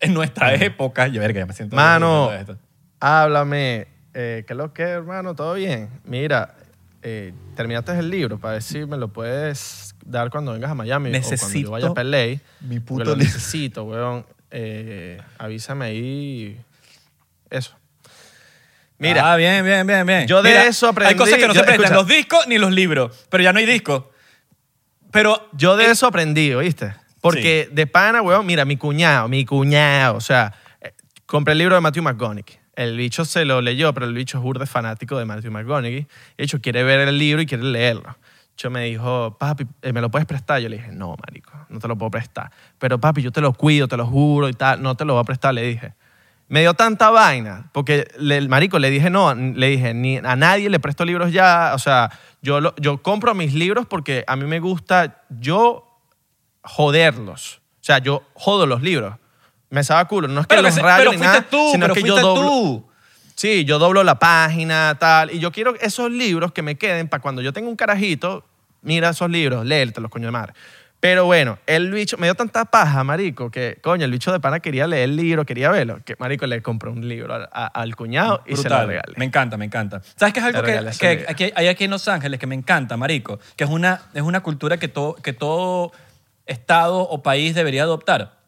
en 0.01 0.15
nuestra 0.15 0.55
época. 0.55 1.07
Yo, 1.09 1.21
verga, 1.21 1.41
ya 1.41 1.47
me 1.47 1.53
siento. 1.53 1.77
Mano, 1.77 2.31
háblame. 3.01 3.89
Eh, 4.15 4.45
¿Qué 4.47 4.53
es 4.53 4.57
lo 4.57 4.73
que, 4.73 4.83
hermano? 4.83 5.35
¿Todo 5.35 5.55
bien? 5.55 5.89
Mira, 6.05 6.55
eh, 7.03 7.33
terminaste 7.55 7.93
el 7.99 8.11
libro 8.11 8.39
para 8.39 8.55
ver 8.55 8.63
si 8.63 8.85
me 8.85 8.97
lo 8.97 9.09
puedes 9.09 9.95
dar 10.05 10.31
cuando 10.31 10.53
vengas 10.53 10.71
a 10.71 10.75
Miami 10.75 11.11
o 11.11 11.13
cuando 11.13 11.31
Necesito 11.31 11.67
yo 11.69 11.71
vaya 11.71 11.89
a 11.89 11.95
Pelé. 11.95 12.41
mi 12.61 12.81
puto 12.81 13.05
lo 13.05 13.17
necesito, 13.17 13.85
weón. 13.85 14.27
Eh, 14.51 15.21
avísame 15.39 15.85
ahí. 15.85 16.61
Eso. 17.51 17.75
Mira, 18.99 19.33
Ah, 19.33 19.37
bien, 19.37 19.65
bien, 19.65 19.87
bien, 19.87 20.05
bien. 20.07 20.27
yo 20.27 20.43
de 20.43 20.51
Mira, 20.51 20.67
eso 20.67 20.89
aprendí- 20.93 21.11
Hay 21.11 21.17
cosas 21.17 21.39
que 21.39 21.47
no 21.47 21.55
yo- 21.55 21.61
se 21.61 21.65
prestan, 21.67 21.85
escucha. 21.85 21.95
los 22.01 22.07
discos 22.09 22.47
ni 22.49 22.59
los 22.59 22.73
libros. 22.73 23.27
Pero 23.31 23.43
ya 23.45 23.53
no 23.53 23.61
hay 23.61 23.67
discos. 23.67 24.05
Pero. 25.13 25.49
yo 25.53 25.77
de 25.77 25.87
eh, 25.87 25.91
eso 25.93 26.07
aprendí, 26.07 26.53
¿oíste? 26.53 26.95
Porque 27.21 27.69
de 27.73 27.87
pana, 27.87 28.23
weón, 28.23 28.47
mira, 28.47 28.65
mi 28.65 28.77
cuñado, 28.77 29.29
mi 29.29 29.45
cuñado, 29.45 30.17
o 30.17 30.21
sea, 30.21 30.53
eh, 30.81 30.93
compré 31.27 31.53
el 31.53 31.59
libro 31.59 31.75
de 31.75 31.81
Matthew 31.81 32.03
McConaughey. 32.03 32.45
El 32.77 32.97
bicho 32.97 33.25
se 33.25 33.45
lo 33.45 33.61
leyó, 33.61 33.93
pero 33.93 34.07
el 34.07 34.15
bicho 34.15 34.39
es 34.39 34.43
burde 34.45 34.65
fanático 34.67 35.19
de 35.19 35.25
Matthew 35.27 35.51
McConaughey. 35.53 36.07
De 36.39 36.45
hecho, 36.45 36.61
quiere 36.61 36.83
ver 36.83 37.01
el 37.07 37.19
libro 37.19 37.43
y 37.43 37.47
quiere 37.47 37.65
leerlo. 37.65 38.17
Yo 38.57 38.71
me 38.71 38.85
dijo, 38.85 39.37
papi, 39.39 39.67
eh, 39.83 39.93
¿me 39.93 40.01
lo 40.01 40.11
puedes 40.11 40.27
prestar? 40.27 40.61
Yo 40.61 40.69
le 40.69 40.77
dije, 40.77 40.91
no, 40.93 41.15
marico, 41.21 41.53
no 41.69 41.79
te 41.79 41.89
lo 41.89 41.97
puedo 41.97 42.11
prestar. 42.11 42.51
Pero 42.79 42.99
papi, 43.01 43.23
yo 43.23 43.33
te 43.33 43.41
lo 43.41 43.53
cuido, 43.53 43.89
te 43.89 43.97
lo 43.97 44.07
juro 44.07 44.49
y 44.49 44.53
tal, 44.53 44.83
no 44.83 44.95
te 44.97 45.05
lo 45.05 45.15
voy 45.15 45.21
a 45.23 45.25
prestar, 45.25 45.53
le 45.55 45.63
dije. 45.63 45.95
Me 46.49 46.61
dio 46.61 46.75
tanta 46.75 47.11
vaina, 47.11 47.71
porque 47.73 48.09
le- 48.19 48.37
el 48.37 48.49
marico 48.49 48.79
le 48.79 48.91
dije 48.91 49.09
no, 49.09 49.33
le 49.35 49.69
dije, 49.69 49.95
ni 49.95 50.17
a 50.19 50.35
nadie 50.37 50.69
le 50.69 50.81
presto 50.81 51.05
libros 51.05 51.33
ya, 51.33 51.73
o 51.75 51.79
sea, 51.79 52.11
yo, 52.43 52.61
lo- 52.61 52.75
yo 52.77 53.03
compro 53.03 53.35
mis 53.35 53.55
libros 53.55 53.87
porque 53.87 54.25
a 54.27 54.35
mí 54.37 54.45
me 54.47 54.59
gusta 54.59 55.23
yo 55.31 55.90
joderlos. 56.63 57.61
O 57.81 57.85
sea, 57.85 57.99
yo 57.99 58.23
jodo 58.35 58.67
los 58.67 58.83
libros. 58.83 59.15
Me 59.71 59.85
sabe 59.85 60.07
culo, 60.09 60.27
no 60.29 60.41
es 60.41 60.47
que 60.47 60.57
Pero, 60.57 60.63
que 60.63 60.69
los 60.69 60.75
se- 60.75 60.83
rayo 60.83 60.99
pero 60.99 61.11
ni 61.13 61.19
fuiste 61.19 61.37
nada, 61.39 61.47
tú, 61.51 61.69
sino 61.73 61.85
pero 61.87 61.95
que 61.95 62.03
yo 62.03 62.17
doblo, 62.21 62.43
tú. 62.43 62.87
Sí, 63.37 63.65
yo 63.65 63.79
doblo 63.79 64.03
la 64.05 64.19
página, 64.19 64.97
tal. 64.99 65.33
Y 65.33 65.39
yo 65.39 65.53
quiero 65.53 65.75
esos 65.81 66.11
libros 66.11 66.53
que 66.53 66.63
me 66.63 66.77
queden 66.77 67.09
para 67.09 67.23
cuando 67.23 67.41
yo 67.41 67.53
tenga 67.53 67.69
un 67.69 67.77
carajito, 67.77 68.45
mira 68.83 69.11
esos 69.11 69.31
libros, 69.31 69.65
léetelos, 69.65 70.11
coño 70.11 70.27
de 70.27 70.33
madre. 70.33 70.53
Pero 70.99 71.25
bueno, 71.25 71.59
el 71.67 71.91
bicho 71.93 72.19
me 72.19 72.27
dio 72.27 72.35
tanta 72.35 72.67
paja, 72.67 73.03
marico, 73.05 73.51
que 73.51 73.79
coño, 73.81 74.05
el 74.05 74.11
bicho 74.11 74.33
de 74.33 74.41
pana 74.41 74.61
quería 74.61 74.87
leer 74.87 75.05
el 75.05 75.17
libro, 75.17 75.47
quería 75.47 75.71
verlo, 75.71 76.01
que 76.05 76.15
marico 76.19 76.47
le 76.47 76.61
compró 76.61 76.93
un 76.93 77.09
libro 77.09 77.33
al, 77.35 77.49
a- 77.51 77.69
al 77.69 77.97
cuñado 77.97 78.43
y 78.45 78.51
se 78.51 78.57
lo 78.57 78.63
Brutal. 78.77 78.87
regalé. 78.89 79.15
Me 79.17 79.25
encanta, 79.25 79.57
me 79.57 79.65
encanta. 79.65 80.03
¿Sabes 80.17 80.35
qué 80.35 80.41
es 80.41 80.47
algo 80.47 80.63
que, 80.63 80.91
que 80.99 81.25
aquí- 81.27 81.53
hay 81.55 81.69
aquí 81.69 81.85
en 81.85 81.93
Los 81.93 82.07
Ángeles 82.09 82.39
que 82.39 82.47
me 82.47 82.55
encanta, 82.55 82.99
marico? 82.99 83.39
Que 83.57 83.65
es 83.65 83.71
una, 83.71 84.03
es 84.13 84.21
una 84.23 84.41
cultura 84.43 84.77
que 84.77 84.89
todo, 84.89 85.15
que 85.15 85.33
todo 85.33 85.93
estado 86.47 87.01
o 87.01 87.23
país 87.23 87.55
debería 87.55 87.83
adoptar. 87.85 88.41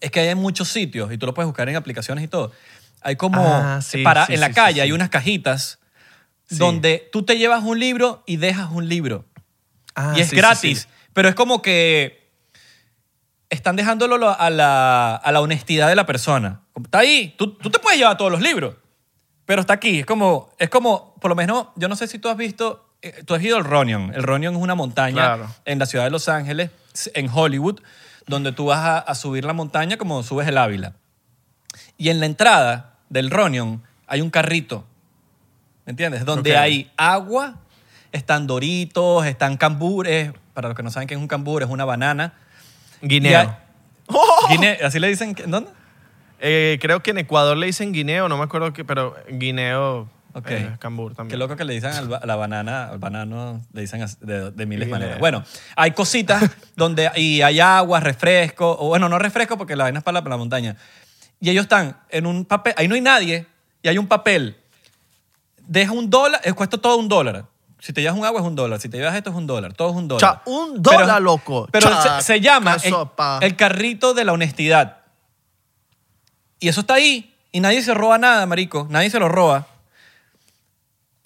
Es 0.00 0.10
que 0.10 0.20
hay 0.20 0.28
en 0.28 0.38
muchos 0.38 0.68
sitios, 0.68 1.12
y 1.12 1.18
tú 1.18 1.26
lo 1.26 1.34
puedes 1.34 1.46
buscar 1.46 1.68
en 1.68 1.76
aplicaciones 1.76 2.22
y 2.24 2.28
todo, 2.28 2.52
hay 3.02 3.16
como, 3.16 3.60
Ah, 3.64 3.80
sí, 3.82 4.02
para, 4.02 4.26
sí, 4.26 4.34
en 4.34 4.40
la 4.40 4.48
sí, 4.48 4.54
calle 4.54 4.80
hay 4.82 4.92
unas 4.92 5.08
cajitas 5.10 5.78
donde 6.50 7.08
tú 7.12 7.22
te 7.24 7.38
llevas 7.38 7.62
un 7.64 7.78
libro 7.80 8.22
y 8.26 8.36
dejas 8.36 8.70
un 8.70 8.88
libro. 8.88 9.24
Ah, 9.94 10.12
y 10.16 10.20
es 10.20 10.32
gratis. 10.32 10.88
Pero 11.12 11.28
es 11.28 11.34
como 11.34 11.62
que 11.62 12.30
están 13.50 13.76
dejándolo 13.76 14.18
lo- 14.18 14.38
a 14.38 14.50
la, 14.50 15.14
a 15.16 15.32
la 15.32 15.40
honestidad 15.40 15.88
de 15.88 15.94
la 15.96 16.04
persona. 16.06 16.62
Está 16.82 16.98
ahí. 17.00 17.34
Tú, 17.38 17.54
tú 17.54 17.70
te 17.70 17.78
puedes 17.78 17.98
llevar 17.98 18.16
todos 18.16 18.30
los 18.30 18.40
libros, 18.40 18.74
pero 19.44 19.60
está 19.60 19.74
aquí. 19.74 20.00
Es 20.00 20.06
como, 20.06 20.52
es 20.58 20.68
como, 20.68 21.14
por 21.20 21.30
lo 21.30 21.34
menos, 21.36 21.68
yo 21.76 21.88
no 21.88 21.96
sé 21.96 22.06
si 22.06 22.18
tú 22.18 22.28
has 22.28 22.36
visto, 22.36 22.85
eh, 23.02 23.22
tú 23.24 23.34
has 23.34 23.42
ido 23.42 23.56
al 23.56 23.64
Ronion. 23.64 24.12
El 24.14 24.22
Ronion 24.22 24.54
es 24.56 24.60
una 24.62 24.74
montaña 24.74 25.14
Claro. 25.36 25.48
en 25.64 25.78
la 25.78 25.86
ciudad 25.86 26.04
de 26.04 26.10
Los 26.10 26.28
Ángeles, 26.28 26.70
en 27.14 27.28
Hollywood, 27.32 27.80
donde 28.26 28.52
tú 28.52 28.66
vas 28.66 28.78
a, 28.78 28.98
a 28.98 29.14
subir 29.14 29.44
la 29.44 29.52
montaña 29.52 29.96
como 29.96 30.22
subes 30.22 30.48
el 30.48 30.58
Ávila. 30.58 30.94
Y 31.98 32.08
en 32.08 32.20
la 32.20 32.26
entrada 32.26 32.94
del 33.08 33.30
Ronion 33.30 33.82
hay 34.06 34.20
un 34.20 34.30
carrito, 34.30 34.84
¿me 35.84 35.90
entiendes? 35.90 36.24
Donde 36.24 36.52
Ok. 36.52 36.58
hay 36.58 36.90
agua, 36.96 37.56
están 38.12 38.46
doritos, 38.46 39.26
están 39.26 39.56
cambures. 39.56 40.32
Para 40.54 40.68
los 40.68 40.76
que 40.76 40.82
no 40.82 40.90
saben 40.90 41.06
qué 41.06 41.14
es 41.14 41.20
un 41.20 41.28
cambur, 41.28 41.62
es 41.62 41.68
una 41.68 41.84
banana. 41.84 42.32
Guineo. 43.02 43.30
Ya- 43.32 43.62
Guine- 44.48 44.78
así 44.84 44.98
le 45.00 45.08
dicen, 45.08 45.34
¿dónde? 45.48 45.70
Eh, 46.38 46.78
creo 46.80 47.02
que 47.02 47.10
en 47.10 47.18
Ecuador 47.18 47.56
le 47.56 47.66
dicen 47.66 47.92
guineo, 47.92 48.28
no 48.28 48.36
me 48.38 48.44
acuerdo 48.44 48.72
qué, 48.72 48.84
pero 48.84 49.16
guineo 49.30 50.08
Ok. 50.38 50.50
eh, 50.50 50.76
cambur 50.78 51.14
también. 51.14 51.30
Qué 51.30 51.36
loco 51.38 51.56
que 51.56 51.64
le 51.64 51.72
dicen 51.72 51.92
al 51.92 52.08
ba- 52.08 52.18
a 52.18 52.26
la 52.26 52.36
banana, 52.36 52.88
al 52.90 52.98
banano, 52.98 53.62
le 53.72 53.80
dicen 53.80 54.02
as- 54.02 54.20
de, 54.20 54.50
de 54.50 54.66
miles 54.66 54.86
de 54.86 54.92
maneras. 54.92 55.18
Bueno, 55.18 55.42
hay 55.76 55.92
cositas 55.92 56.44
donde 56.76 57.10
y 57.16 57.40
hay 57.40 57.58
agua, 57.60 58.00
refresco, 58.00 58.76
o 58.78 58.88
bueno, 58.88 59.08
no 59.08 59.18
refresco 59.18 59.56
porque 59.56 59.76
la 59.76 59.84
vaina 59.84 60.00
es 60.00 60.04
para 60.04 60.14
la, 60.14 60.22
para 60.22 60.34
la 60.34 60.38
montaña. 60.38 60.76
Y 61.40 61.48
ellos 61.50 61.62
están 61.62 61.98
en 62.10 62.26
un 62.26 62.44
papel, 62.44 62.74
ahí 62.76 62.86
no 62.88 62.94
hay 62.94 63.00
nadie, 63.00 63.46
y 63.82 63.88
hay 63.88 63.96
un 63.98 64.06
papel. 64.06 64.56
Deja 65.66 65.92
un 65.92 66.10
dólar, 66.10 66.40
eh, 66.44 66.52
cuesta 66.52 66.76
todo 66.78 66.96
un 66.98 67.08
dólar. 67.08 67.46
Si 67.78 67.92
te 67.92 68.00
llevas 68.02 68.18
un 68.18 68.24
agua 68.24 68.40
es 68.40 68.46
un 68.46 68.54
dólar, 68.56 68.78
si 68.80 68.88
te 68.88 68.98
llevas 68.98 69.14
esto 69.14 69.30
es 69.30 69.36
un 69.36 69.46
dólar, 69.46 69.72
todo 69.74 69.90
es 69.90 69.96
un 69.96 70.06
dólar. 70.08 70.20
Cha, 70.44 70.50
un 70.50 70.82
dólar, 70.82 71.20
loco. 71.22 71.68
Pero 71.70 71.88
Cha, 71.88 72.20
se, 72.20 72.34
se 72.34 72.40
llama 72.40 72.76
qué 72.78 72.88
el, 72.88 72.94
sopa. 72.94 73.38
el 73.42 73.56
carrito 73.56 74.12
de 74.14 74.24
la 74.24 74.32
honestidad. 74.32 74.98
Y 76.60 76.68
eso 76.68 76.80
está 76.82 76.94
ahí. 76.94 77.34
Y 77.52 77.60
nadie 77.60 77.82
se 77.82 77.94
roba 77.94 78.18
nada, 78.18 78.44
marico. 78.46 78.86
Nadie 78.90 79.10
se 79.10 79.18
lo 79.18 79.28
roba. 79.28 79.66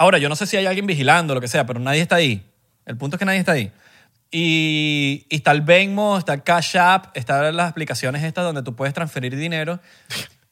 Ahora, 0.01 0.17
yo 0.17 0.31
no 0.31 0.35
sé 0.37 0.47
si 0.47 0.57
hay 0.57 0.65
alguien 0.65 0.87
vigilando 0.87 1.35
lo 1.35 1.43
que 1.43 1.47
sea, 1.49 1.67
pero 1.67 1.79
nadie 1.79 2.01
está 2.01 2.15
ahí. 2.15 2.43
El 2.87 2.97
punto 2.97 3.17
es 3.17 3.19
que 3.19 3.27
nadie 3.27 3.39
está 3.41 3.53
ahí. 3.53 3.71
Y, 4.31 5.27
y 5.29 5.37
está 5.37 5.51
el 5.53 5.61
Venmo, 5.61 6.17
está 6.17 6.33
el 6.33 6.43
Cash 6.43 6.77
App, 6.79 7.15
están 7.17 7.55
las 7.55 7.69
aplicaciones 7.71 8.23
estas 8.25 8.45
donde 8.45 8.63
tú 8.63 8.75
puedes 8.75 8.95
transferir 8.95 9.37
dinero. 9.37 9.79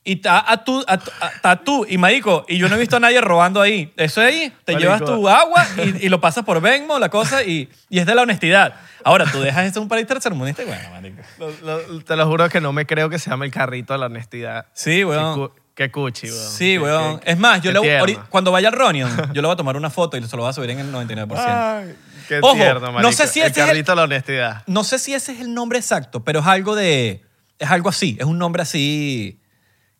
Y 0.04 0.12
está 0.16 0.44
a 0.52 0.64
tú, 0.64 0.84
a, 0.86 0.98
tu- 0.98 1.10
a- 1.20 1.28
está 1.28 1.56
tú. 1.64 1.86
Y 1.88 1.96
marico, 1.96 2.44
y 2.46 2.58
yo 2.58 2.68
no 2.68 2.76
he 2.76 2.78
visto 2.78 2.96
a 2.96 3.00
nadie 3.00 3.20
robando 3.22 3.62
ahí. 3.62 3.90
Eso 3.96 4.20
ahí, 4.20 4.52
te 4.64 4.72
Marico. 4.74 4.92
llevas 4.92 5.04
tu 5.10 5.28
agua 5.28 5.66
y, 5.78 6.06
y 6.06 6.08
lo 6.10 6.20
pasas 6.20 6.44
por 6.44 6.60
Venmo, 6.60 6.98
la 6.98 7.08
cosa, 7.08 7.42
y, 7.42 7.68
y 7.88 7.98
es 8.00 8.06
de 8.06 8.14
la 8.14 8.22
honestidad. 8.22 8.74
Ahora, 9.04 9.24
tú 9.30 9.40
dejas 9.40 9.64
eso 9.66 9.78
en 9.78 9.84
un 9.84 9.88
país 9.88 10.06
tercermundista 10.06 10.62
y 10.62 10.66
bueno, 10.66 10.90
marico. 10.90 11.22
Lo- 11.38 11.78
lo- 11.78 12.04
te 12.04 12.16
lo 12.16 12.26
juro 12.26 12.48
que 12.48 12.60
no 12.60 12.72
me 12.72 12.84
creo 12.86 13.08
que 13.08 13.18
se 13.18 13.30
llame 13.30 13.46
el 13.46 13.52
carrito 13.52 13.92
de 13.92 13.98
la 14.00 14.06
honestidad. 14.06 14.66
Sí, 14.74 14.90
Qué, 14.96 15.04
weón. 15.04 15.48
cu- 15.48 15.54
qué 15.78 15.92
cuchi, 15.92 16.28
weón. 16.28 16.50
Sí, 16.50 16.64
Qué- 16.72 16.78
weón. 16.80 17.20
qué- 17.20 17.30
Es 17.30 17.38
más, 17.38 17.62
yo 17.62 17.70
qué 17.70 17.74
le, 17.74 17.80
tierno. 17.82 18.04
ahori- 18.04 18.28
cuando 18.30 18.50
vaya 18.50 18.66
al 18.68 18.74
Ronion, 18.74 19.10
yo 19.32 19.40
le 19.40 19.46
voy 19.46 19.52
a 19.52 19.56
tomar 19.56 19.76
una 19.76 19.90
foto 19.90 20.16
y 20.16 20.22
se 20.24 20.36
lo 20.36 20.42
voy 20.42 20.50
a 20.50 20.52
subir 20.52 20.70
en 20.70 20.80
el 20.80 20.90
99%. 20.92 21.38
Ay, 21.38 21.94
qué 22.26 22.40
Ojo, 22.42 22.54
tierno, 22.54 22.80
no 22.80 22.92
marico. 22.92 23.12
sé 23.12 23.28
si 23.28 23.40
el 23.40 23.46
es 23.52 23.56
el- 23.56 23.64
carrito 23.66 23.92
de 23.92 23.96
la 23.96 24.02
honestidad. 24.02 24.62
No 24.66 24.82
sé 24.82 24.98
si 24.98 25.14
ese 25.14 25.32
es 25.32 25.40
el 25.40 25.54
nombre 25.54 25.78
exacto, 25.78 26.24
pero 26.24 26.40
es 26.40 26.46
algo 26.46 26.74
de. 26.74 27.22
Es 27.60 27.70
algo 27.70 27.88
así. 27.88 28.16
Es 28.18 28.26
un 28.26 28.38
nombre 28.38 28.62
así. 28.62 29.40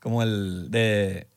Como 0.01 0.23
el 0.25 0.71
de. 0.71 1.29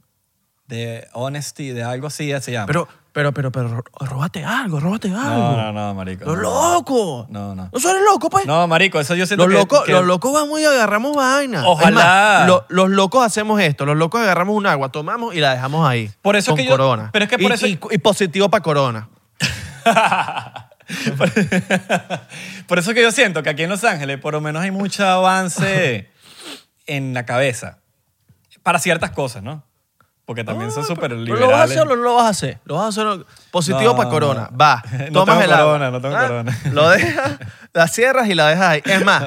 De 0.68 1.08
honesty, 1.14 1.70
de 1.70 1.84
algo 1.84 2.08
así 2.08 2.32
se 2.42 2.52
llama. 2.52 2.66
Pero, 2.66 2.88
pero, 3.14 3.34
pero, 3.34 3.52
pero, 3.52 3.68
ro- 3.68 3.84
róbate 4.00 4.44
algo, 4.46 4.80
róbate 4.80 5.10
algo. 5.10 5.20
No, 5.52 5.58
no, 5.58 5.74
no, 5.74 5.94
marico. 5.94 6.26
Los 6.26 6.38
no. 6.38 6.44
locos. 6.74 7.30
No, 7.30 7.54
no. 7.56 7.70
¿No 7.72 7.80
son 7.80 7.96
locos, 8.06 8.30
pues? 8.30 8.46
No, 8.46 8.68
marico, 8.68 9.00
eso 9.00 9.16
yo 9.16 9.26
siento 9.26 9.46
Los 9.48 9.54
que- 9.56 9.60
locos, 9.62 9.84
que- 9.86 9.92
los 9.92 10.06
locos 10.06 10.32
vamos 10.34 10.60
y 10.60 10.66
agarramos 10.66 11.16
vaina. 11.16 11.68
Ojalá. 11.68 11.90
Es 11.90 11.96
más, 11.96 12.48
lo- 12.48 12.66
los 12.70 12.90
locos 12.90 13.26
hacemos 13.26 13.60
esto. 13.62 13.86
Los 13.86 13.98
locos 13.98 14.22
agarramos 14.22 14.56
un 14.56 14.66
agua, 14.66 14.90
tomamos 14.92 15.36
y 15.36 15.40
la 15.40 15.54
dejamos 15.54 15.88
ahí. 15.88 16.10
Por 16.22 16.36
eso 16.36 16.52
con 16.52 16.58
que 16.58 16.66
yo- 16.66 16.72
corona. 16.72 17.10
pero 17.12 17.26
es 17.26 17.30
que 17.30 17.38
por 17.38 17.52
Y- 17.52 17.54
eso- 17.54 17.68
Y, 17.68 17.80
y 17.92 17.98
positivo 17.98 18.50
para 18.50 18.64
corona. 18.64 19.10
Por 22.68 22.80
eso 22.80 22.94
que 22.94 23.02
yo 23.02 23.12
siento 23.12 23.44
que 23.44 23.50
aquí 23.50 23.64
en 23.64 23.70
Los 23.70 23.84
Ángeles 23.84 24.20
por 24.20 24.34
lo 24.34 24.42
menos 24.42 24.62
hay 24.62 24.72
mucho 24.72 25.06
avance 25.06 26.10
en 26.86 27.14
la 27.14 27.26
cabeza. 27.26 27.80
Para 28.64 28.80
ciertas 28.80 29.12
cosas, 29.12 29.42
¿no? 29.44 29.64
Porque 30.32 30.46
también 30.46 30.72
son 30.72 30.86
súper 30.86 31.10
¿Pero 31.10 31.16
¿Lo 31.26 31.34
vas 31.34 31.42
a 31.42 31.66
liberales. 31.66 31.72
hacer 31.78 31.82
o 31.92 31.96
no 31.98 32.04
lo 32.04 32.16
vas 32.16 32.26
a 32.26 32.30
hacer? 32.30 32.58
Lo 32.64 32.76
vas 32.76 32.86
a 32.86 32.88
hacer 33.12 33.26
positivo 33.52 33.92
No, 33.92 33.96
para 33.98 34.10
corona. 34.10 34.48
no. 34.50 34.58
Va. 34.58 34.82
No 35.12 35.12
tomas 35.26 35.26
tengo 35.40 35.42
el 35.42 35.52
agua. 35.52 35.66
corona, 35.74 35.92
no 35.92 36.02
tengo 36.02 36.16
Ah, 36.16 36.22
corona. 36.22 36.58
Lo 36.72 36.90
dejas, 36.90 37.32
la 37.74 37.88
cierras 37.90 38.30
y 38.30 38.34
la 38.36 38.48
dejas 38.48 38.68
ahí. 38.70 38.82
Es 38.86 39.04
más, 39.04 39.24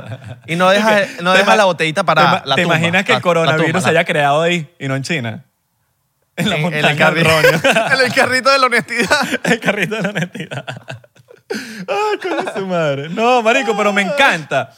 y 0.46 0.56
no 0.56 0.70
dejas, 0.70 1.08
no 1.20 1.32
¿Te 1.32 1.40
dejas 1.40 1.56
la 1.58 1.64
botellita 1.66 2.00
¿Te, 2.00 2.06
para 2.06 2.22
ima- 2.22 2.42
la 2.46 2.54
te 2.54 2.62
tumba, 2.62 2.76
imaginas 2.78 3.04
que 3.04 3.12
el 3.12 3.20
coronavirus 3.20 3.66
tumba, 3.66 3.80
se 3.82 3.90
haya 3.90 4.04
creado 4.06 4.40
ahí 4.40 4.74
y 4.78 4.88
no 4.88 4.96
en 4.96 5.02
China? 5.02 5.44
En 6.36 6.48
la 6.48 6.56
en, 6.56 6.64
en 6.64 6.70
montaña 6.72 6.90
el 6.90 6.98
carri- 6.98 7.14
del 7.16 7.24
Roño. 7.26 7.60
en 7.92 8.00
el 8.06 8.14
carrito 8.14 8.50
de 8.50 8.58
la 8.58 8.66
honestidad. 8.66 9.20
el 9.44 9.60
carrito 9.60 9.96
de 9.96 10.02
la 10.02 10.08
honestidad. 10.08 10.64
Ay, 11.50 12.18
coño 12.22 12.52
su 12.56 12.66
madre. 12.66 13.08
No, 13.10 13.42
marico, 13.42 13.76
pero 13.76 13.92
me 13.92 14.00
encanta. 14.02 14.70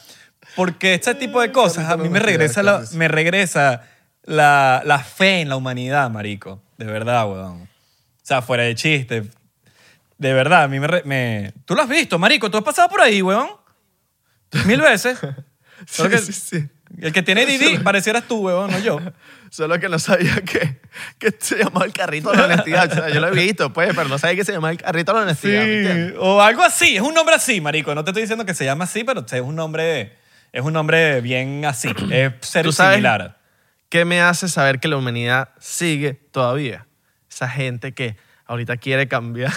Porque 0.56 0.94
este 0.94 1.14
tipo 1.14 1.40
de 1.40 1.52
cosas 1.52 1.88
a 1.88 1.96
mí 1.96 2.08
me 2.08 2.18
regresa, 2.18 2.62
la- 2.64 2.82
me 2.94 3.06
regresa 3.06 3.82
la, 4.26 4.82
la 4.84 4.98
fe 4.98 5.40
en 5.40 5.48
la 5.48 5.56
humanidad, 5.56 6.10
marico. 6.10 6.62
De 6.78 6.84
verdad, 6.84 7.26
weón. 7.30 7.62
O 7.62 7.68
sea, 8.22 8.42
fuera 8.42 8.64
de 8.64 8.74
chiste. 8.74 9.22
De 10.18 10.32
verdad, 10.32 10.64
a 10.64 10.68
mí 10.68 10.80
me, 10.80 10.88
me- 11.04 11.52
Tú 11.64 11.74
lo 11.74 11.82
has 11.82 11.88
visto, 11.88 12.18
marico. 12.18 12.50
Tú 12.50 12.58
has 12.58 12.64
pasado 12.64 12.88
por 12.88 13.00
ahí, 13.00 13.22
weón. 13.22 13.48
Mil 14.64 14.80
veces. 14.80 15.18
Solo 15.86 16.10
que- 16.10 16.18
sí, 16.18 16.32
sí. 16.32 16.68
El 17.00 17.12
que 17.12 17.22
tiene 17.22 17.44
Didi 17.44 17.78
parecieras 17.78 18.24
tú, 18.28 18.38
weón, 18.46 18.70
no 18.70 18.78
yo. 18.78 19.00
Solo 19.50 19.78
que 19.80 19.88
no 19.88 19.98
sabía 19.98 20.36
que, 20.42 20.80
que 21.18 21.34
se 21.38 21.56
llamaba 21.58 21.84
el 21.84 21.92
carrito 21.92 22.30
de 22.30 22.36
la 22.36 22.44
honestidad. 22.44 22.90
O 22.90 22.94
sea, 22.94 23.08
yo 23.10 23.20
lo 23.20 23.26
he 23.28 23.30
visto, 23.32 23.72
pues, 23.72 23.90
pero 23.94 24.08
no 24.08 24.18
sabía 24.18 24.36
que 24.36 24.44
se 24.44 24.52
llamaba 24.52 24.70
el 24.70 24.78
carrito 24.78 25.12
de 25.12 25.18
la 25.18 25.24
honestidad. 25.24 25.62
¿me 25.64 25.76
entiendes? 25.78 26.14
o 26.18 26.40
algo 26.40 26.62
así. 26.62 26.96
Es 26.96 27.02
un 27.02 27.12
nombre 27.12 27.34
así, 27.34 27.60
marico. 27.60 27.94
No 27.94 28.04
te 28.04 28.10
estoy 28.10 28.22
diciendo 28.22 28.46
que 28.46 28.54
se 28.54 28.64
llama 28.64 28.84
así, 28.84 29.04
pero 29.04 29.24
es 29.30 29.40
un 29.40 29.56
nombre... 29.56 30.16
Es 30.52 30.62
un 30.62 30.72
nombre 30.72 31.20
bien 31.20 31.64
así. 31.66 31.92
Es 32.10 32.32
ser 32.40 32.64
¿Tú 32.64 32.72
sabes? 32.72 32.94
similar. 32.94 33.36
¿Qué 33.88 34.05
me 34.05 34.20
hace 34.20 34.49
saber 34.49 34.81
que 34.81 34.88
la 34.88 34.96
humanidad 34.96 35.51
sigue 35.59 36.14
todavía? 36.14 36.87
Esa 37.31 37.49
gente 37.49 37.92
que 37.94 38.16
ahorita 38.46 38.77
quiere 38.79 39.09
cambiar, 39.09 39.53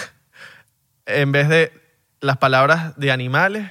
en 1.06 1.32
vez 1.32 1.48
de 1.48 1.72
las 2.20 2.36
palabras 2.36 2.96
de 2.96 3.10
animales, 3.10 3.70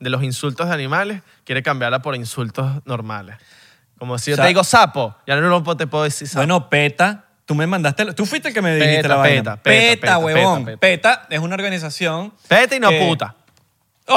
de 0.00 0.10
los 0.10 0.22
insultos 0.22 0.68
de 0.68 0.74
animales, 0.74 1.22
quiere 1.44 1.62
cambiarla 1.62 2.00
por 2.02 2.14
insultos 2.16 2.82
normales. 2.84 3.36
Como 3.98 4.18
si 4.18 4.30
yo 4.30 4.34
O 4.34 4.36
sea- 4.36 4.44
te 4.44 4.48
digo 4.48 4.64
sapo, 4.64 5.16
ya 5.26 5.36
no 5.36 5.76
te 5.76 5.86
puedo 5.86 6.04
decir 6.04 6.26
sapo. 6.28 6.40
Bueno, 6.40 6.68
PETA, 6.68 7.24
tú 7.46 7.54
me 7.54 7.66
mandaste... 7.66 8.12
Tú 8.12 8.26
fuiste 8.26 8.48
el 8.48 8.54
que 8.54 8.60
me 8.60 8.74
dijiste 8.74 8.96
PETA, 8.96 9.08
la 9.08 9.16
vaina. 9.16 9.56
PETA, 9.56 9.62
PETA, 9.62 9.62
PETA, 9.62 10.00
PETA, 10.00 10.18
huevón. 10.18 10.64
PETA, 10.64 10.80
PETA 10.80 11.26
es 11.30 11.38
una 11.38 11.54
organización... 11.54 12.34
Vete 12.50 12.76
y 12.76 12.80
no 12.80 12.90
que- 12.90 13.06
puta. 13.06 13.34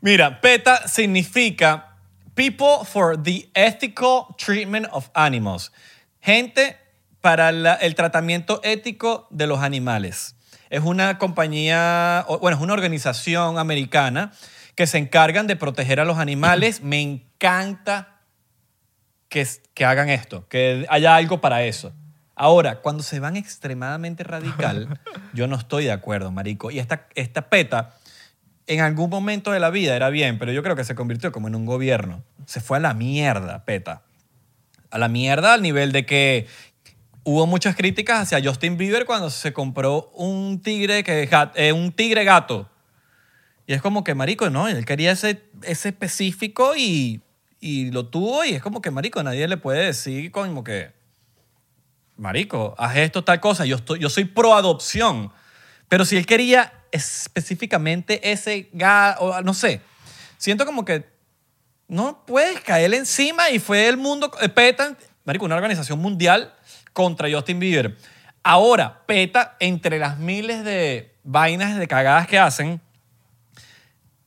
Mira, 0.00 0.40
PETA 0.40 0.88
significa 0.88 1.89
People 2.34 2.84
for 2.84 3.20
the 3.20 3.48
Ethical 3.54 4.26
Treatment 4.38 4.86
of 4.92 5.10
Animals. 5.14 5.72
Gente 6.20 6.76
para 7.20 7.52
la- 7.52 7.74
el 7.74 7.94
tratamiento 7.94 8.60
ético 8.62 9.26
de 9.30 9.46
los 9.46 9.60
animales. 9.60 10.36
Es 10.70 10.82
una 10.82 11.18
compañía, 11.18 12.24
bueno, 12.40 12.56
es 12.56 12.62
una 12.62 12.72
organización 12.74 13.58
americana 13.58 14.32
que 14.76 14.86
se 14.86 14.98
encargan 14.98 15.46
de 15.46 15.56
proteger 15.56 16.00
a 16.00 16.04
los 16.04 16.18
animales. 16.18 16.80
Me 16.82 17.00
encanta 17.00 18.20
que, 19.28 19.46
que 19.74 19.84
hagan 19.84 20.08
esto, 20.08 20.46
que 20.48 20.86
haya 20.88 21.14
algo 21.16 21.40
para 21.40 21.62
eso. 21.64 21.92
Ahora, 22.36 22.80
cuando 22.80 23.02
se 23.02 23.20
van 23.20 23.36
extremadamente 23.36 24.24
radical, 24.24 24.98
yo 25.34 25.46
no 25.46 25.56
estoy 25.56 25.84
de 25.84 25.92
acuerdo, 25.92 26.30
marico. 26.30 26.70
Y 26.70 26.78
esta, 26.78 27.06
esta 27.14 27.50
PETA 27.50 27.94
en 28.66 28.80
algún 28.80 29.10
momento 29.10 29.50
de 29.50 29.60
la 29.60 29.70
vida 29.70 29.96
era 29.96 30.10
bien, 30.10 30.38
pero 30.38 30.52
yo 30.52 30.62
creo 30.62 30.76
que 30.76 30.84
se 30.84 30.94
convirtió 30.94 31.32
como 31.32 31.48
en 31.48 31.54
un 31.54 31.66
gobierno. 31.66 32.22
Se 32.46 32.60
fue 32.60 32.76
a 32.76 32.80
la 32.80 32.94
mierda, 32.94 33.64
PETA. 33.64 34.02
A 34.90 34.98
la 34.98 35.08
mierda 35.08 35.54
al 35.54 35.62
nivel 35.62 35.92
de 35.92 36.06
que 36.06 36.46
hubo 37.24 37.46
muchas 37.46 37.76
críticas 37.76 38.20
hacia 38.20 38.42
Justin 38.42 38.76
Bieber 38.76 39.06
cuando 39.06 39.30
se 39.30 39.52
compró 39.52 40.10
un 40.14 40.60
tigre, 40.62 41.04
que, 41.04 41.28
eh, 41.54 41.72
un 41.72 41.92
tigre 41.92 42.24
gato. 42.24 42.68
Y 43.66 43.72
es 43.72 43.82
como 43.82 44.02
que, 44.04 44.14
marico, 44.14 44.50
no, 44.50 44.68
él 44.68 44.84
quería 44.84 45.12
ese, 45.12 45.42
ese 45.62 45.90
específico 45.90 46.74
y, 46.76 47.22
y 47.60 47.90
lo 47.90 48.06
tuvo 48.06 48.44
y 48.44 48.50
es 48.50 48.62
como 48.62 48.80
que, 48.80 48.90
marico, 48.90 49.22
nadie 49.22 49.46
le 49.46 49.56
puede 49.56 49.86
decir 49.86 50.30
como 50.30 50.64
que, 50.64 50.92
marico, 52.16 52.74
haz 52.78 52.96
esto, 52.96 53.22
tal 53.22 53.40
cosa. 53.40 53.64
Yo, 53.64 53.76
estoy, 53.76 53.98
yo 53.98 54.10
soy 54.10 54.24
pro 54.24 54.54
adopción. 54.54 55.32
Pero 55.88 56.04
si 56.04 56.16
él 56.16 56.26
quería 56.26 56.72
específicamente 56.92 58.30
ese 58.32 58.68
gato, 58.72 59.40
no 59.42 59.54
sé, 59.54 59.80
siento 60.38 60.64
como 60.66 60.84
que 60.84 61.04
no 61.88 62.24
puedes 62.26 62.60
caerle 62.60 62.96
encima 62.98 63.50
y 63.50 63.58
fue 63.58 63.88
el 63.88 63.96
mundo, 63.96 64.30
eh, 64.40 64.48
PETA, 64.48 64.96
marico, 65.24 65.44
una 65.44 65.56
organización 65.56 65.98
mundial 65.98 66.54
contra 66.92 67.30
Justin 67.30 67.58
Bieber. 67.58 67.96
Ahora, 68.42 69.02
PETA, 69.06 69.56
entre 69.60 69.98
las 69.98 70.18
miles 70.18 70.64
de 70.64 71.14
vainas 71.24 71.76
de 71.78 71.86
cagadas 71.88 72.26
que 72.26 72.38
hacen, 72.38 72.80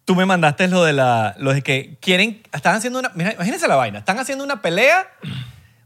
tú 0.06 0.16
me 0.16 0.26
mandaste 0.26 0.68
lo 0.68 0.84
de 0.84 0.94
la, 0.94 1.36
lo 1.40 1.54
que 1.64 1.98
quieren, 2.02 2.44
están 2.54 2.76
haciendo 2.76 3.00
una, 3.00 3.12
mira, 3.16 3.34
imagínense 3.34 3.68
la 3.68 3.76
vaina, 3.76 4.00
están 4.00 4.20
haciendo 4.20 4.44
una 4.44 4.62
pelea, 4.62 5.10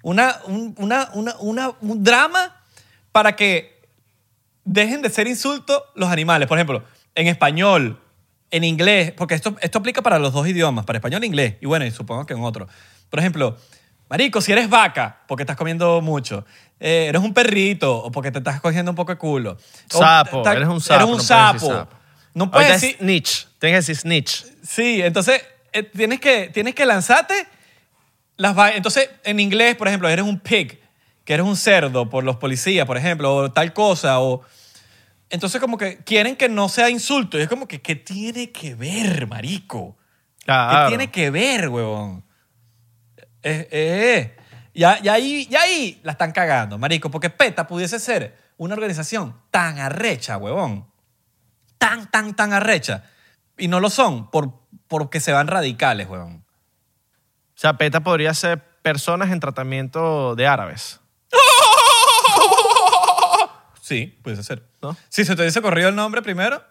una, 0.02 0.38
un, 0.46 0.74
una, 0.78 1.10
una, 1.14 1.36
una- 1.40 1.72
un 1.82 2.04
drama 2.04 2.56
para 3.12 3.36
que 3.36 3.77
dejen 4.68 5.02
de 5.02 5.10
ser 5.10 5.28
insultos 5.28 5.82
los 5.96 6.10
animales. 6.10 6.48
Por 6.48 6.58
ejemplo, 6.58 6.84
en 7.16 7.28
español, 7.28 8.00
en 8.52 8.64
inglés, 8.64 9.12
porque 9.16 9.34
esto, 9.36 9.56
esto 9.62 9.80
aplica 9.80 10.02
para 10.02 10.20
los 10.20 10.34
dos 10.34 10.48
idiomas, 10.48 10.86
para 10.86 10.98
español 10.98 11.24
e 11.24 11.28
inglés, 11.28 11.56
y 11.62 11.66
bueno, 11.66 11.86
y 11.86 11.92
supongo 11.92 12.26
que 12.26 12.34
en 12.34 12.44
otro. 12.44 12.68
Por 13.10 13.20
ejemplo, 13.20 13.58
marico, 14.10 14.42
si 14.42 14.52
eres 14.52 14.70
vaca, 14.70 15.22
porque 15.28 15.44
estás 15.44 15.56
comiendo 15.58 16.02
mucho, 16.02 16.46
eh, 16.80 17.08
eres 17.10 17.22
un 17.22 17.34
perrito, 17.34 17.98
o 17.98 18.12
porque 18.12 18.32
te 18.32 18.38
estás 18.40 18.62
cogiendo 18.62 18.92
un 18.92 18.96
poco 18.96 19.12
de 19.14 19.18
culo. 19.18 19.58
o 19.94 19.98
Sapo, 19.98 20.42
tal- 20.44 20.58
eres 20.58 20.70
un 20.70 20.80
sapo, 20.82 20.96
Eres 20.96 21.06
un 21.06 21.12
no 21.12 21.18
puedes 21.18 21.28
sapo. 21.28 21.68
sapo. 21.68 21.96
No 22.34 22.52
puedes 22.52 22.70
Ahorita 22.70 22.86
decir... 22.86 22.98
snitch. 23.00 23.48
Tienes 23.60 23.74
que 23.86 23.92
decir 23.92 23.96
snitch. 23.96 24.46
Sí, 24.64 25.02
entonces 25.02 25.44
eh, 25.74 25.84
tienes, 25.84 26.20
que, 26.20 26.50
tienes 26.54 26.76
que 26.76 26.86
lanzarte 26.86 27.34
las 28.38 28.56
Entonces, 28.76 29.10
en 29.24 29.40
inglés, 29.40 29.76
por 29.76 29.88
ejemplo, 29.88 30.08
eres 30.08 30.24
un 30.24 30.40
pig, 30.40 30.80
que 31.28 31.34
eres 31.34 31.46
un 31.46 31.58
cerdo 31.58 32.10
por 32.10 32.24
los 32.24 32.38
policías, 32.38 32.86
por 32.86 32.96
ejemplo, 32.96 33.36
o 33.36 33.52
tal 33.52 33.74
cosa, 33.74 34.22
o... 34.22 34.44
Entonces 35.30 35.60
como 35.60 35.78
que 35.78 35.98
quieren 35.98 36.38
que 36.38 36.48
no 36.48 36.70
sea 36.70 36.90
insulto. 36.90 37.38
Y 37.38 37.42
es 37.42 37.50
como 37.50 37.68
que, 37.68 37.82
¿qué 37.82 37.98
tiene 37.98 38.54
que 38.54 38.76
ver, 38.76 39.28
marico? 39.28 39.98
¿Qué 40.46 40.86
tiene 40.88 41.12
que 41.12 41.30
ver, 41.30 41.68
huevón? 41.68 42.24
Eh, 43.44 43.68
eh, 43.72 44.38
Ya, 44.74 45.02
ya, 45.02 45.16
ahí, 45.16 45.46
ya 45.48 45.64
ahí 45.64 46.00
la 46.02 46.14
están 46.14 46.32
cagando, 46.32 46.78
marico, 46.78 47.12
porque 47.12 47.30
PETA 47.30 47.68
pudiese 47.68 48.00
ser 48.00 48.38
una 48.56 48.76
organización 48.76 49.36
tan 49.52 49.80
arrecha, 49.80 50.38
huevón. 50.38 50.90
Tan, 51.78 52.10
tan, 52.10 52.38
tan 52.38 52.54
arrecha. 52.54 53.04
Y 53.58 53.68
no 53.68 53.82
lo 53.82 53.90
son 53.90 54.32
por, 54.32 54.62
porque 54.88 55.20
se 55.20 55.34
van 55.34 55.48
radicales, 55.48 56.08
huevón. 56.08 56.46
O 57.50 57.60
sea, 57.60 57.74
PETA 57.74 58.00
podría 58.00 58.34
ser 58.34 58.64
personas 58.82 59.30
en 59.32 59.42
tratamiento 59.42 60.34
de 60.34 60.48
árabes. 60.48 61.02
Sí, 63.88 64.18
puede 64.22 64.44
ser. 64.44 64.64
¿No? 64.82 64.98
Si 65.08 65.24
se 65.24 65.34
te 65.36 65.42
hubiese 65.44 65.62
corrido 65.62 65.88
el 65.88 65.96
nombre 65.96 66.22
primero, 66.22 66.62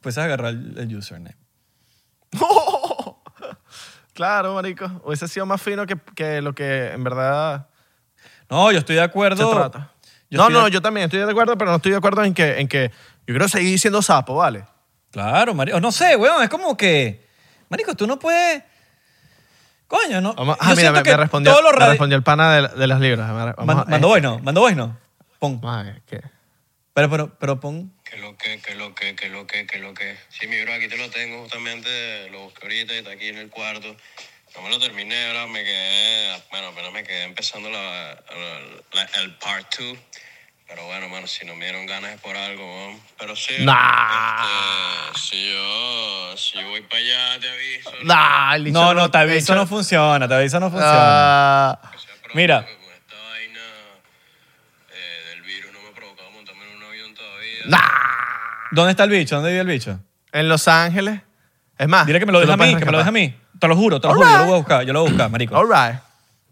puedes 0.00 0.18
agarrar 0.18 0.48
el, 0.50 0.76
el 0.76 0.96
username. 0.96 1.36
Claro, 4.12 4.54
marico. 4.54 4.86
Hubiese 5.04 5.26
sido 5.26 5.44
más 5.44 5.60
fino 5.60 5.86
que, 5.86 5.96
que 6.14 6.40
lo 6.40 6.54
que 6.54 6.92
en 6.92 7.02
verdad 7.02 7.66
No, 8.48 8.70
yo 8.70 8.78
estoy 8.78 8.94
de 8.96 9.02
acuerdo. 9.02 9.48
se 9.50 9.56
trata. 9.56 9.90
Yo 10.30 10.38
no, 10.38 10.44
estoy 10.48 10.54
no, 10.62 10.68
yo 10.68 10.80
también 10.82 11.04
estoy 11.06 11.18
de 11.20 11.30
acuerdo, 11.30 11.58
pero 11.58 11.70
no 11.72 11.76
estoy 11.78 11.90
de 11.92 11.98
acuerdo 11.98 12.22
en 12.22 12.32
que, 12.32 12.60
en 12.60 12.68
que 12.68 12.90
yo 13.26 13.34
quiero 13.34 13.48
seguir 13.48 13.78
siendo 13.78 14.02
sapo, 14.02 14.36
¿vale? 14.36 14.64
Claro, 15.10 15.52
marico. 15.54 15.80
No 15.80 15.90
sé, 15.92 16.14
weón, 16.16 16.42
es 16.44 16.48
como 16.48 16.76
que... 16.76 17.26
Marico, 17.68 17.94
tú 17.96 18.06
no 18.06 18.18
puedes... 18.18 18.62
Coño, 19.88 20.20
no. 20.20 20.32
Vamos- 20.34 20.56
Yo 20.58 20.62
ah, 20.64 20.68
mira, 20.70 20.80
siento 20.80 20.98
me, 20.98 21.02
que 21.02 21.10
me 21.10 21.16
respondió, 21.16 21.52
todos 21.52 21.64
los 21.64 21.72
me 21.72 21.78
radi- 21.84 21.88
respondió 21.90 22.16
el 22.16 22.22
pana 22.22 22.52
de, 22.54 22.68
de 22.68 22.86
las 22.86 23.00
libras. 23.00 23.28
Vamos 23.56 23.66
Man- 23.66 23.78
a- 23.80 23.90
Mandó 23.90 24.06
eh, 24.06 24.10
voice 24.10 24.22
no, 24.22 24.38
mandó 24.40 24.60
voice 24.60 24.76
no. 24.76 24.96
Pon. 25.40 25.60
ver, 25.60 26.02
¿qué? 26.06 26.22
Pero, 26.94 27.10
pero, 27.10 27.38
pero 27.38 27.58
pon... 27.60 27.92
Que 28.04 28.16
lo 28.18 28.36
que, 28.36 28.60
que 28.60 28.74
lo 28.76 28.94
que, 28.94 29.16
que 29.16 29.28
lo 29.28 29.46
que, 29.46 29.66
que 29.66 29.78
lo 29.78 29.92
que. 29.94 30.16
Sí, 30.28 30.46
mi 30.46 30.60
bro, 30.62 30.74
aquí 30.74 30.86
te 30.88 30.96
lo 30.96 31.10
tengo 31.10 31.40
justamente, 31.42 32.30
lo 32.30 32.42
busqué 32.44 32.62
ahorita 32.62 32.94
y 32.94 32.98
está 32.98 33.10
aquí 33.10 33.28
en 33.28 33.38
el 33.38 33.50
cuarto. 33.50 33.96
No 34.54 34.62
me 34.62 34.70
lo 34.70 34.78
terminé, 34.78 35.26
ahora 35.26 35.48
me 35.48 35.64
quedé, 35.64 36.40
bueno, 36.52 36.68
apenas 36.68 36.92
me 36.92 37.02
quedé 37.02 37.24
empezando 37.24 37.68
la, 37.70 38.16
la- 38.92 39.20
el 39.20 39.34
part 39.38 39.74
2. 39.76 39.98
Pero 40.68 40.86
bueno, 40.86 41.08
mano, 41.08 41.26
si 41.26 41.44
no 41.44 41.56
me 41.56 41.64
dieron 41.66 41.84
ganas 41.86 42.14
es 42.14 42.20
por 42.20 42.36
algo, 42.36 42.64
weón. 42.64 43.00
Pero 43.18 43.34
sí, 43.34 43.54
Nah. 43.64 45.10
este, 45.12 45.18
si 45.20 45.50
yo, 45.52 46.36
si 46.36 46.58
yo 46.60 46.68
voy 46.68 46.80
para 46.82 46.98
allá, 47.02 47.40
te 47.40 47.50
aviso. 47.50 47.90
Nah, 48.04 48.56
No, 48.58 48.64
bicho 48.64 48.94
no, 48.94 49.10
te 49.10 49.18
aviso 49.18 49.54
no 49.56 49.66
funciona, 49.66 50.28
te 50.28 50.34
aviso 50.34 50.60
no 50.60 50.70
funciona. 50.70 51.70
Ah, 51.72 51.92
Mira. 52.34 52.60
porque 52.64 52.76
Con 52.82 52.92
esta 52.94 53.16
vaina 53.30 53.60
eh, 54.92 55.22
del 55.30 55.42
virus 55.42 55.72
no 55.72 55.82
me 55.82 55.88
ha 55.88 55.92
provocado 55.92 56.30
montarme 56.30 56.64
en 56.70 56.76
un 56.76 56.82
avión 56.84 57.14
todavía. 57.14 57.52
nah. 57.52 57.53
¿Dónde 58.72 58.90
está 58.90 59.04
el 59.04 59.10
bicho? 59.10 59.36
¿Dónde 59.36 59.50
vive 59.50 59.60
el 59.62 59.66
bicho? 59.68 60.00
En 60.32 60.48
Los 60.48 60.66
Ángeles. 60.68 61.20
Es 61.78 61.88
más. 61.88 62.06
Dile 62.06 62.18
que 62.20 62.26
me 62.26 62.32
lo 62.32 62.40
tú 62.40 62.46
deja 62.46 62.54
a 62.54 62.56
mí, 62.56 62.62
puedes 62.62 62.78
que 62.78 62.84
me 62.86 62.92
lo 62.92 62.98
deja 62.98 63.08
a 63.10 63.12
mí. 63.12 63.34
Te 63.58 63.68
lo 63.68 63.76
juro, 63.76 64.00
te 64.00 64.08
lo 64.08 64.12
All 64.14 64.18
juro, 64.18 64.30
yo 64.30 64.38
lo 64.38 64.44
voy 64.46 64.54
a 64.54 64.56
buscar, 64.58 64.82
yo 64.84 64.92
lo 64.92 65.00
voy 65.00 65.08
a 65.08 65.10
buscar, 65.12 65.30
marico. 65.30 65.56
All 65.56 65.68
right. 65.68 66.00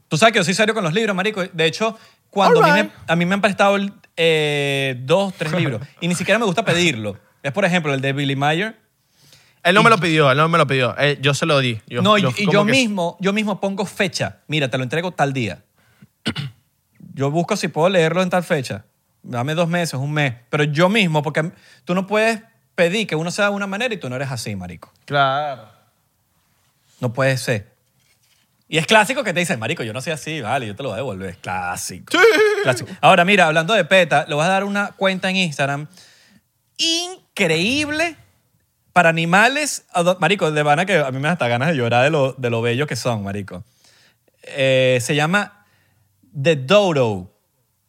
Tú 0.09 0.17
sabes 0.17 0.33
que 0.33 0.39
yo 0.39 0.45
soy 0.45 0.55
serio 0.55 0.75
con 0.75 0.85
los 0.85 0.93
libros, 0.93 1.15
marico. 1.17 1.43
De 1.45 1.67
hecho, 1.67 1.99
cuando 2.31 2.63
a 2.65 2.75
mí, 2.75 2.83
me, 2.83 2.91
a 3.07 3.17
mí 3.17 3.25
me 3.27 3.35
han 3.35 3.41
prestado 3.41 3.77
eh, 4.17 4.97
dos, 5.01 5.35
tres 5.37 5.53
libros 5.53 5.81
y 6.01 6.09
ni 6.09 6.15
siquiera 6.15 6.39
me 6.39 6.45
gusta 6.45 6.65
pedirlo. 6.65 7.19
Es, 7.43 7.51
por 7.53 7.65
ejemplo, 7.65 7.93
el 7.93 8.01
de 8.01 8.13
Billy 8.13 8.37
Mayer. 8.37 8.77
Él 9.65 9.75
no 9.75 9.83
me 9.83 9.91
lo 9.91 9.99
pidió, 9.99 10.31
él 10.31 10.37
no 10.39 10.49
me 10.49 10.59
lo 10.59 10.67
pidió. 10.67 10.95
Eh, 10.99 11.19
yo 11.21 11.35
se 11.35 11.47
lo 11.47 11.59
di. 11.61 11.81
Yo- 11.87 12.03
no, 12.03 12.19
y- 12.19 12.23
yo 12.23 12.31
y 12.37 12.45
como 12.47 12.53
yo 12.53 12.65
que- 12.67 12.73
mismo, 12.73 13.17
yo 13.21 13.33
mismo 13.33 13.61
pongo 13.61 13.85
fecha. 13.87 14.39
Mira, 14.49 14.69
te 14.69 14.77
lo 14.77 14.83
entrego 14.85 15.13
tal 15.13 15.33
día. 15.33 15.63
Yo 17.15 17.31
busco 17.31 17.57
si 17.57 17.69
puedo 17.69 17.89
leerlo 17.89 18.23
en 18.23 18.31
tal 18.31 18.43
fecha. 18.43 18.85
Dame 19.23 19.55
dos 19.55 19.69
meses, 19.69 19.95
un 19.95 20.13
mes. 20.13 20.35
Pero 20.51 20.65
yo 20.65 20.89
mismo, 20.89 21.23
porque 21.23 21.53
tú 21.85 21.95
no 21.95 22.07
puedes 22.07 22.41
pedir 22.75 23.07
que 23.07 23.15
uno 23.15 23.31
sea 23.31 23.47
de 23.47 23.51
una 23.53 23.67
manera 23.67 23.95
y 23.95 23.99
tú 23.99 24.09
no 24.09 24.17
eres 24.17 24.31
así, 24.31 24.57
marico. 24.57 24.93
Claro. 25.05 25.69
No 27.01 27.13
puede 27.13 27.37
ser. 27.37 27.73
Y 28.69 28.79
es 28.79 28.87
clásico 28.87 29.23
que 29.23 29.35
te 29.35 29.41
dicen, 29.41 29.59
marico, 29.59 29.83
yo 29.83 29.93
no 29.93 30.01
soy 30.01 30.15
así, 30.15 30.41
vale, 30.41 30.67
yo 30.67 30.75
te 30.75 30.83
lo 30.83 30.89
voy 30.89 30.95
a 30.95 30.99
devolver. 30.99 31.31
Es 31.31 31.37
clásico. 31.37 32.17
Clásico. 32.63 32.91
Ahora, 33.01 33.25
mira, 33.25 33.47
hablando 33.47 33.75
de 33.75 33.85
PETA, 33.85 34.25
le 34.29 34.35
vas 34.35 34.47
a 34.47 34.51
dar 34.51 34.65
una 34.65 34.93
cuenta 34.93 35.29
en 35.29 35.37
Instagram 35.37 35.89
increíble 36.79 38.17
para 38.93 39.11
animales. 39.11 39.85
Marico, 40.21 40.51
de 40.51 40.63
vana 40.63 40.87
que 40.87 40.97
a 40.97 41.11
mí 41.11 41.19
me 41.19 41.29
da 41.29 41.33
hasta 41.33 41.49
ganas 41.49 41.69
de 41.69 41.77
llorar 41.77 42.05
de 42.05 42.11
lo, 42.11 42.33
de 42.33 42.51
lo 42.51 42.63
bello 42.63 42.87
que 42.87 42.97
son, 42.97 43.23
marico. 43.23 43.63
Eh, 44.43 44.99
se 45.03 45.15
llama 45.15 45.67
The 46.41 46.57
Dodo. 46.57 47.32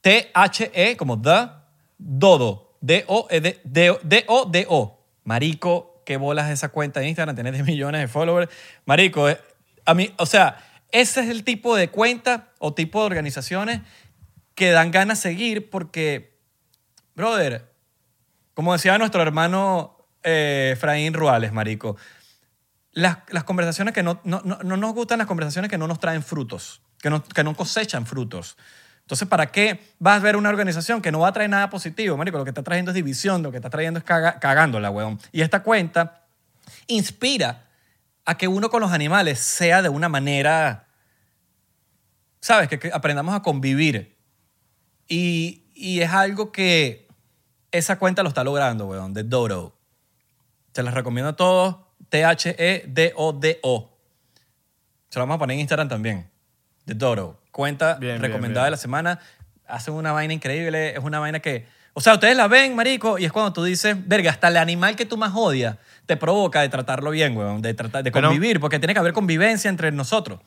T-H-E, 0.04 0.98
como 0.98 1.20
The 1.22 1.50
Dodo. 1.98 2.76
D-O-D- 2.82 3.62
D-O- 3.64 4.00
D-O-D-O. 4.04 5.00
Marico, 5.24 6.02
qué 6.06 6.18
bolas 6.18 6.52
esa 6.52 6.68
cuenta 6.70 7.00
de 7.00 7.08
Instagram. 7.08 7.36
10 7.38 7.64
millones 7.66 8.02
de 8.02 8.08
followers. 8.10 8.52
Marico, 8.86 9.30
eh, 9.30 9.40
a 9.86 9.94
mí, 9.94 10.14
o 10.18 10.26
sea, 10.26 10.58
ese 10.92 11.22
es 11.22 11.30
el 11.30 11.46
tipo 11.46 11.78
de 11.78 11.90
cuenta 11.90 12.50
o 12.60 12.74
tipo 12.74 13.00
de 13.00 13.06
organizaciones 13.06 13.80
que 14.54 14.72
dan 14.72 14.92
ganas 14.92 15.20
de 15.24 15.30
seguir 15.30 15.70
porque, 15.70 16.38
brother, 17.16 17.72
como 18.54 18.74
decía 18.74 18.98
nuestro 18.98 19.22
hermano 19.22 20.06
eh, 20.24 20.78
Ruales, 21.14 21.54
marico, 21.54 21.96
las, 22.92 23.20
las 23.30 23.46
conversaciones 23.46 23.94
que 23.94 24.04
no, 24.04 24.20
no, 24.26 24.42
no, 24.44 24.60
no 24.62 24.76
nos 24.78 24.94
gustan 24.94 25.20
las 25.20 25.28
conversaciones 25.28 25.72
que 25.72 25.78
no 25.78 25.88
nos 25.88 26.00
traen 26.00 26.22
frutos, 26.22 26.82
que 27.02 27.10
no, 27.10 27.24
que 27.24 27.44
no 27.46 27.56
cosechan 27.56 28.06
frutos. 28.06 28.58
Entonces, 29.04 29.28
¿para 29.28 29.52
qué 29.52 29.80
vas 30.00 30.20
a 30.20 30.24
ver 30.24 30.36
una 30.38 30.50
organización 30.50 31.02
que 31.02 31.12
no 31.12 31.20
va 31.20 31.28
a 31.28 31.34
traer 31.34 31.50
nada 31.50 31.70
positivo? 31.70 32.16
Marico, 32.18 32.38
lo 32.38 32.46
que 32.46 32.52
está 32.52 32.64
trayendo 32.64 32.92
es 32.92 32.96
división, 32.96 33.44
lo 33.44 33.52
que 33.52 33.58
está 33.58 33.70
trayendo 33.70 34.00
es 34.00 34.06
caga- 34.06 34.40
cagándola, 34.40 34.90
weón. 34.90 35.20
Y 35.32 35.42
esta 35.42 35.62
cuenta 35.62 36.26
inspira 36.88 37.68
a 38.26 38.38
que 38.38 38.48
uno 38.48 38.70
con 38.70 38.82
los 38.82 38.92
animales 38.92 39.40
sea 39.40 39.82
de 39.82 39.90
una 39.90 40.08
manera, 40.08 40.88
¿sabes? 42.40 42.70
Que, 42.70 42.92
aprendamos 42.94 43.36
a 43.36 43.42
convivir. 43.42 44.16
Y, 45.08 45.64
y 45.74 46.00
es 46.00 46.12
algo 46.12 46.54
que 46.54 47.10
esa 47.72 48.00
cuenta 48.00 48.24
lo 48.24 48.30
está 48.30 48.44
logrando, 48.46 48.88
weón, 48.88 49.14
de 49.14 49.24
Dodo. 49.24 49.76
Se 50.74 50.82
las 50.82 50.94
recomiendo 50.94 51.30
a 51.32 51.36
todos. 51.36 51.76
T-H-E-D-O-D-O. 52.08 53.98
Se 55.10 55.20
lo 55.20 55.24
vamos 55.24 55.36
a 55.36 55.40
poner 55.40 55.56
en 55.56 55.62
Instagram 55.62 55.90
también. 55.90 56.32
De 56.86 56.94
Dodo. 56.94 57.43
Cuenta 57.54 57.94
Bien, 57.96 58.20
recomendada 58.20 58.66
bien. 58.66 58.68
de 58.68 58.72
la 58.72 58.78
semana. 58.78 59.20
Hacen 59.68 59.94
una 59.94 60.12
vaina 60.12 60.34
increíble. 60.34 60.90
Es 60.96 61.00
una 61.04 61.20
vaina 61.20 61.40
que... 61.40 61.66
O 61.94 62.02
sea, 62.02 62.14
ustedes 62.16 62.36
la 62.36 62.48
ven, 62.48 62.76
marico, 62.76 63.20
y 63.20 63.26
es 63.26 63.32
cuando 63.32 63.54
tú 63.54 63.64
dices, 63.64 63.96
verga, 64.08 64.32
hasta 64.32 64.48
el 64.48 64.58
animal 64.58 64.96
que 64.96 65.06
tú 65.06 65.16
más 65.16 65.32
odias 65.36 65.78
te 66.08 66.18
provoca 66.18 66.62
de 66.62 66.70
tratarlo 66.70 67.12
bien, 67.12 67.38
weón, 67.38 67.62
de, 67.62 67.76
tratar, 67.76 68.04
de 68.04 68.12
Pero- 68.12 68.30
convivir, 68.30 68.60
porque 68.60 68.80
tiene 68.80 68.94
que 68.94 69.00
haber 69.00 69.14
convivencia 69.14 69.70
entre 69.70 69.92
nosotros. 69.92 70.40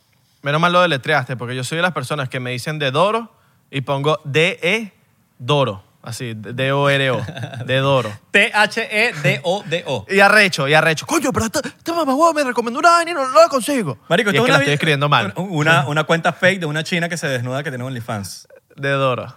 Menos 0.43 0.61
mal 0.61 0.73
lo 0.73 0.83
deletreaste, 0.83 1.37
porque 1.37 1.55
yo 1.55 1.63
soy 1.63 1.77
de 1.77 1.83
las 1.83 1.93
personas 1.93 2.29
que 2.29 2.41
me 2.41 2.51
dicen 2.51 2.81
de 2.81 2.91
Doro 2.91 3.33
y 3.71 3.83
pongo 3.83 4.19
D-E 4.25 4.93
Doro. 5.39 5.85
Así, 6.07 6.35
D-O-R-O. 6.37 7.21
De 7.65 7.77
Doro. 7.79 8.13
T-H-E-D-O-D-O. 8.31 10.07
Y 10.09 10.21
arrecho, 10.21 10.69
y 10.69 10.75
arrecho. 10.75 11.05
Coño, 11.05 11.33
pero 11.33 11.47
esta, 11.47 11.59
esta 11.67 11.93
mamá 11.93 12.15
me 12.33 12.45
recomendó 12.45 12.79
una 12.79 12.91
vaina 12.91 13.11
y 13.11 13.15
no, 13.15 13.29
no 13.29 13.41
la 13.43 13.49
consigo. 13.49 13.99
Marico, 14.09 14.31
y 14.31 14.35
es 14.37 14.41
que 14.41 14.45
una 14.45 14.53
la 14.53 14.59
estoy 14.61 14.75
escribiendo 14.75 15.09
mal. 15.09 15.33
Una, 15.37 15.85
una 15.89 16.05
cuenta 16.05 16.33
fake 16.33 16.61
de 16.61 16.67
una 16.67 16.85
china 16.85 17.09
que 17.09 17.17
se 17.17 17.27
desnuda 17.27 17.65
que 17.65 17.71
tiene 17.71 17.83
OnlyFans. 17.83 18.47
De 18.77 18.91
Doro. 18.91 19.37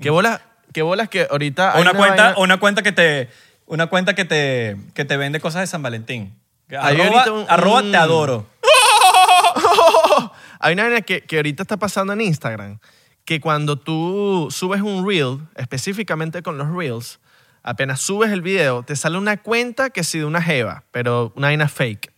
¿Qué 0.00 0.10
bolas, 0.10 0.40
qué 0.72 0.82
bolas 0.82 1.08
que 1.08 1.28
ahorita 1.30 1.74
hay 1.76 1.82
una, 1.82 1.92
cuenta, 1.94 2.22
vaina- 2.24 2.38
una 2.40 2.58
cuenta 2.58 2.82
que 2.82 2.90
te, 2.90 3.30
una 3.66 3.86
cuenta 3.86 4.14
que 4.16 4.24
te, 4.24 4.76
que 4.92 5.04
te 5.04 5.16
vende 5.16 5.38
cosas 5.38 5.60
de 5.60 5.68
San 5.68 5.82
Valentín. 5.82 6.36
Hay 6.70 7.00
Arroba, 7.00 7.04
ahorita 7.20 7.32
un- 7.32 7.46
arroba 7.48 7.80
un- 7.82 7.90
te 7.92 7.96
adoro. 7.96 8.46
Hay 10.58 10.72
una 10.72 10.84
vaina 10.84 11.02
que, 11.02 11.22
que 11.22 11.36
ahorita 11.36 11.62
está 11.62 11.76
pasando 11.76 12.12
en 12.14 12.22
Instagram, 12.22 12.80
que 13.26 13.40
cuando 13.40 13.76
tú 13.76 14.48
subes 14.50 14.80
un 14.80 15.06
reel, 15.06 15.40
específicamente 15.56 16.42
con 16.42 16.56
los 16.56 16.72
reels, 16.72 17.18
apenas 17.64 18.00
subes 18.00 18.30
el 18.30 18.40
video, 18.40 18.84
te 18.84 18.94
sale 18.94 19.18
una 19.18 19.36
cuenta 19.36 19.90
que 19.90 20.04
sí 20.04 20.20
de 20.20 20.24
una 20.24 20.40
jeva, 20.40 20.84
pero 20.92 21.32
una 21.34 21.48
vaina 21.48 21.68
fake. 21.68 22.12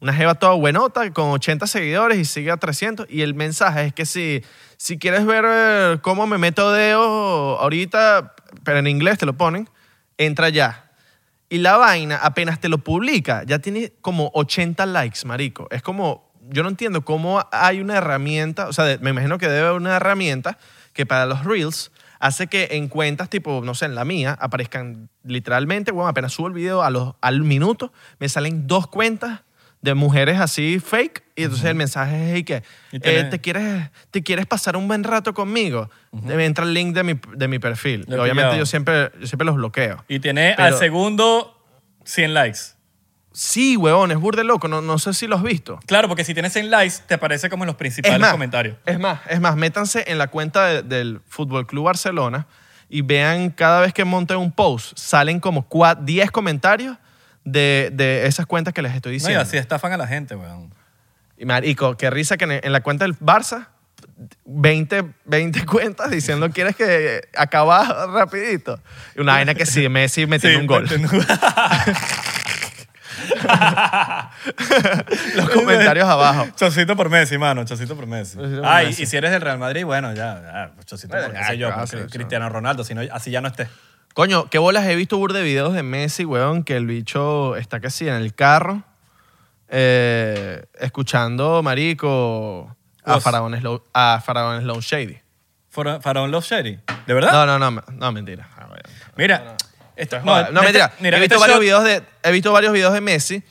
Una 0.00 0.12
jeva 0.12 0.36
toda 0.36 0.54
buenota, 0.54 1.12
con 1.12 1.30
80 1.30 1.66
seguidores 1.66 2.18
y 2.18 2.24
sigue 2.24 2.50
a 2.50 2.56
300. 2.56 3.06
Y 3.10 3.22
el 3.22 3.34
mensaje 3.34 3.86
es 3.86 3.94
que 3.94 4.06
si, 4.06 4.42
si 4.76 4.98
quieres 4.98 5.26
ver 5.26 5.44
eh, 5.48 5.98
cómo 6.02 6.26
me 6.26 6.38
meto 6.38 6.72
dedos 6.72 7.60
ahorita, 7.60 8.34
pero 8.62 8.78
en 8.78 8.86
inglés 8.86 9.18
te 9.18 9.26
lo 9.26 9.32
ponen, 9.32 9.68
entra 10.18 10.50
ya. 10.50 10.92
Y 11.48 11.58
la 11.58 11.78
vaina, 11.78 12.16
apenas 12.22 12.60
te 12.60 12.68
lo 12.68 12.78
publica, 12.78 13.42
ya 13.44 13.58
tiene 13.58 13.92
como 14.00 14.30
80 14.34 14.86
likes, 14.86 15.20
marico. 15.24 15.66
Es 15.70 15.82
como, 15.82 16.32
yo 16.50 16.62
no 16.62 16.68
entiendo 16.68 17.04
cómo 17.04 17.46
hay 17.52 17.80
una 17.80 17.96
herramienta, 17.96 18.68
o 18.68 18.72
sea, 18.72 18.84
de- 18.84 18.98
me 18.98 19.10
imagino 19.10 19.38
que 19.38 19.48
debe 19.48 19.68
haber 19.68 19.80
una 19.80 19.96
herramienta 19.96 20.58
que 20.92 21.06
para 21.06 21.26
los 21.26 21.44
reels 21.44 21.90
hace 22.20 22.46
que 22.46 22.68
en 22.72 22.88
cuentas 22.88 23.28
tipo, 23.28 23.60
no 23.64 23.74
sé, 23.74 23.84
en 23.86 23.94
la 23.94 24.04
mía, 24.04 24.36
aparezcan 24.40 25.08
literalmente, 25.24 25.90
bueno, 25.92 26.08
apenas 26.08 26.32
subo 26.32 26.46
el 26.48 26.52
video 26.54 26.82
a 26.82 26.90
los, 26.90 27.14
al 27.20 27.40
minuto, 27.42 27.92
me 28.18 28.28
salen 28.28 28.66
dos 28.66 28.86
cuentas 28.86 29.40
de 29.82 29.92
mujeres 29.92 30.40
así 30.40 30.80
fake 30.80 31.22
y 31.36 31.42
entonces 31.42 31.66
el 31.66 31.74
mensaje 31.74 32.32
es 32.32 32.38
y 32.38 32.44
que 32.44 32.62
Y 32.90 32.96
eh, 33.02 33.24
¿te, 33.30 33.38
quieres, 33.40 33.90
¿te 34.10 34.22
quieres 34.22 34.46
pasar 34.46 34.76
un 34.78 34.88
buen 34.88 35.04
rato 35.04 35.34
conmigo? 35.34 35.90
Me 36.12 36.46
entra 36.46 36.64
el 36.64 36.72
link 36.72 36.94
de 36.94 37.02
mi, 37.02 37.20
de 37.36 37.48
mi 37.48 37.58
perfil. 37.58 38.06
Obviamente 38.08 38.56
yo 38.56 38.64
siempre, 38.64 39.10
yo 39.20 39.26
siempre 39.26 39.44
los 39.44 39.56
bloqueo. 39.56 40.02
Y 40.08 40.20
tiene 40.20 40.54
Pero- 40.56 40.68
al 40.68 40.78
segundo 40.78 41.60
100 42.04 42.32
likes. 42.32 42.58
Sí, 43.36 43.76
huevón, 43.76 44.12
es 44.12 44.18
burde 44.18 44.44
loco. 44.44 44.68
No, 44.68 44.80
no 44.80 44.96
sé 44.98 45.12
si 45.12 45.26
lo 45.26 45.34
has 45.36 45.42
visto. 45.42 45.80
Claro, 45.86 46.06
porque 46.06 46.22
si 46.24 46.34
tienes 46.34 46.52
100 46.52 46.70
likes, 46.70 46.96
te 47.06 47.14
aparece 47.14 47.50
como 47.50 47.64
en 47.64 47.66
los 47.66 47.74
principales 47.76 48.14
Es 48.14 48.20
más, 48.20 48.30
comentarios. 48.30 48.76
es 48.86 48.98
más, 49.00 49.20
es 49.28 49.40
más, 49.40 49.56
métanse 49.56 50.04
en 50.06 50.18
la 50.18 50.28
cuenta 50.28 50.66
de- 50.66 50.82
del 50.82 51.20
Fútbol 51.28 51.66
Club 51.66 51.86
Barcelona 51.86 52.46
y 52.88 53.02
vean 53.02 53.50
cada 53.50 53.80
vez 53.80 53.92
que 53.92 54.04
monten 54.04 54.36
un 54.36 54.52
post, 54.52 54.96
salen 54.96 55.40
como 55.40 55.68
cua- 55.68 55.98
10 56.00 56.30
comentarios 56.30 56.96
de, 57.44 57.90
de 57.92 58.26
esas 58.28 58.46
cuentas 58.46 58.72
que 58.72 58.82
les 58.82 58.94
estoy 58.94 59.10
No, 59.10 59.14
y 59.14 59.18
diciendo. 59.18 59.40
así 59.40 59.56
estafan 59.56 59.92
a 59.92 59.96
la 59.96 60.06
gente, 60.06 60.36
weón. 60.36 60.72
Y 61.36 61.44
marico, 61.44 61.96
qué 61.96 62.10
risa 62.10 62.36
que 62.36 62.44
en, 62.44 62.52
en 62.62 62.72
la 62.72 62.82
cuenta 62.82 63.04
del 63.04 63.18
Barça, 63.18 63.66
20, 64.44 65.04
20 65.24 65.66
cuentas 65.66 66.08
diciendo 66.08 66.48
quieres 66.50 66.76
que 66.76 67.28
acabas 67.36 67.88
rapidito. 68.12 68.78
Y 69.16 69.20
una 69.22 69.32
vaina 69.32 69.54
que 69.54 69.66
sí, 69.66 69.88
Messi 69.88 70.24
metiendo 70.28 70.56
Sí, 70.58 70.60
un 70.60 70.66
gol. 70.68 70.82
metiendo- 70.84 71.10
Los 75.36 75.50
comentarios 75.50 76.08
abajo. 76.08 76.46
Chocito 76.56 76.96
por 76.96 77.10
Messi, 77.10 77.38
mano. 77.38 77.64
Chocito 77.64 77.94
por 77.96 78.06
Messi. 78.06 78.36
Chocito 78.38 78.62
por 78.62 78.70
Ay, 78.70 78.86
Messi. 78.86 79.02
y 79.02 79.06
si 79.06 79.16
eres 79.16 79.30
del 79.30 79.40
Real 79.40 79.58
Madrid, 79.58 79.84
bueno, 79.84 80.12
ya. 80.14 80.70
ya 80.76 80.84
chocito 80.84 81.16
por 81.16 81.30
Bueno, 81.30 81.46
sé 81.46 81.58
yo, 81.58 81.70
Cristiano 82.10 82.48
Ronaldo, 82.48 82.84
si 82.84 82.94
no, 82.94 83.02
así 83.12 83.30
ya 83.30 83.40
no 83.40 83.48
esté. 83.48 83.68
Coño, 84.14 84.48
qué 84.48 84.58
bolas 84.58 84.86
he 84.86 84.94
visto 84.94 85.18
burde 85.18 85.38
de 85.38 85.44
videos 85.44 85.74
de 85.74 85.82
Messi, 85.82 86.24
weón, 86.24 86.62
que 86.62 86.76
el 86.76 86.86
bicho 86.86 87.56
está 87.56 87.80
sí 87.90 88.06
en 88.08 88.14
el 88.14 88.34
carro, 88.34 88.82
eh, 89.68 90.64
escuchando, 90.78 91.62
marico, 91.62 92.74
a 93.04 93.20
Faraón, 93.20 93.58
Slow, 93.58 93.82
a 93.92 94.20
Faraón 94.24 94.62
Slow 94.62 94.80
Shady. 94.80 95.18
Fara- 95.68 96.00
Faraón 96.00 96.30
Love 96.30 96.44
Shady. 96.44 96.78
¿De 97.06 97.14
verdad? 97.14 97.32
No, 97.32 97.58
no, 97.58 97.70
no, 97.70 97.82
no, 97.92 98.12
mentira. 98.12 98.48
Ah, 98.56 98.66
bueno. 98.68 98.82
Mira. 99.16 99.56
Esto- 99.96 100.20
No, 100.20 100.36
no, 100.36 100.40
este- 100.42 100.60
mentira. 100.60 100.92
Mira, 101.00 101.16
he, 101.16 101.20
visto 101.20 101.34
este 101.36 101.40
varios 101.48 101.58
shot- 101.58 101.62
videos 101.62 101.84
de, 101.84 102.02
he 102.22 102.32
visto 102.32 102.52
varios 102.52 102.72
videos 102.72 102.92
de 102.92 103.00
Messi 103.00 103.42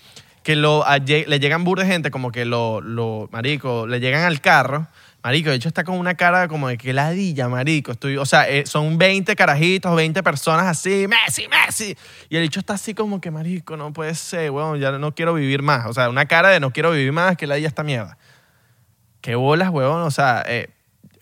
que 0.43 0.55
lo, 0.55 0.85
a- 0.85 0.97
le 0.97 1.39
llegan 1.39 1.63
burde 1.63 1.85
gente 1.85 2.11
como 2.11 2.31
que 2.31 2.45
lo, 2.45 2.81
lo, 2.81 3.29
marico, 3.31 3.87
le 3.87 3.99
llegan 3.99 4.23
al 4.23 4.41
carro. 4.41 4.87
Marico, 5.23 5.49
de 5.51 5.55
hecho 5.55 5.69
está 5.69 5.85
con 5.85 5.97
una 5.97 6.15
cara 6.15 6.49
como 6.49 6.67
de 6.67 6.77
que 6.77 6.91
ladilla, 6.91 7.47
marico. 7.47 7.93
Estoy, 7.93 8.17
o 8.17 8.25
sea, 8.25 8.49
eh, 8.49 8.65
son 8.65 8.97
20 8.97 9.37
carajitos, 9.37 9.95
20 9.95 10.21
personas 10.21 10.65
así, 10.65 11.05
Messi, 11.07 11.47
Messi. 11.47 11.97
Y 12.27 12.35
el 12.35 12.43
hecho 12.43 12.59
está 12.59 12.73
así 12.73 12.93
como 12.93 13.21
que, 13.21 13.31
marico, 13.31 13.77
no 13.77 13.93
puede 13.93 14.15
ser, 14.15 14.51
weón, 14.51 14.81
ya 14.81 14.91
no 14.91 15.15
quiero 15.15 15.33
vivir 15.33 15.61
más. 15.61 15.85
O 15.85 15.93
sea, 15.93 16.09
una 16.09 16.25
cara 16.25 16.49
de 16.49 16.59
no 16.59 16.71
quiero 16.73 16.91
vivir 16.91 17.13
más, 17.13 17.37
que 17.37 17.47
ladilla 17.47 17.69
esta 17.69 17.83
mierda. 17.83 18.17
Qué 19.21 19.35
bolas, 19.35 19.69
weón, 19.69 20.01
o 20.01 20.11
sea, 20.11 20.43
eh, 20.45 20.67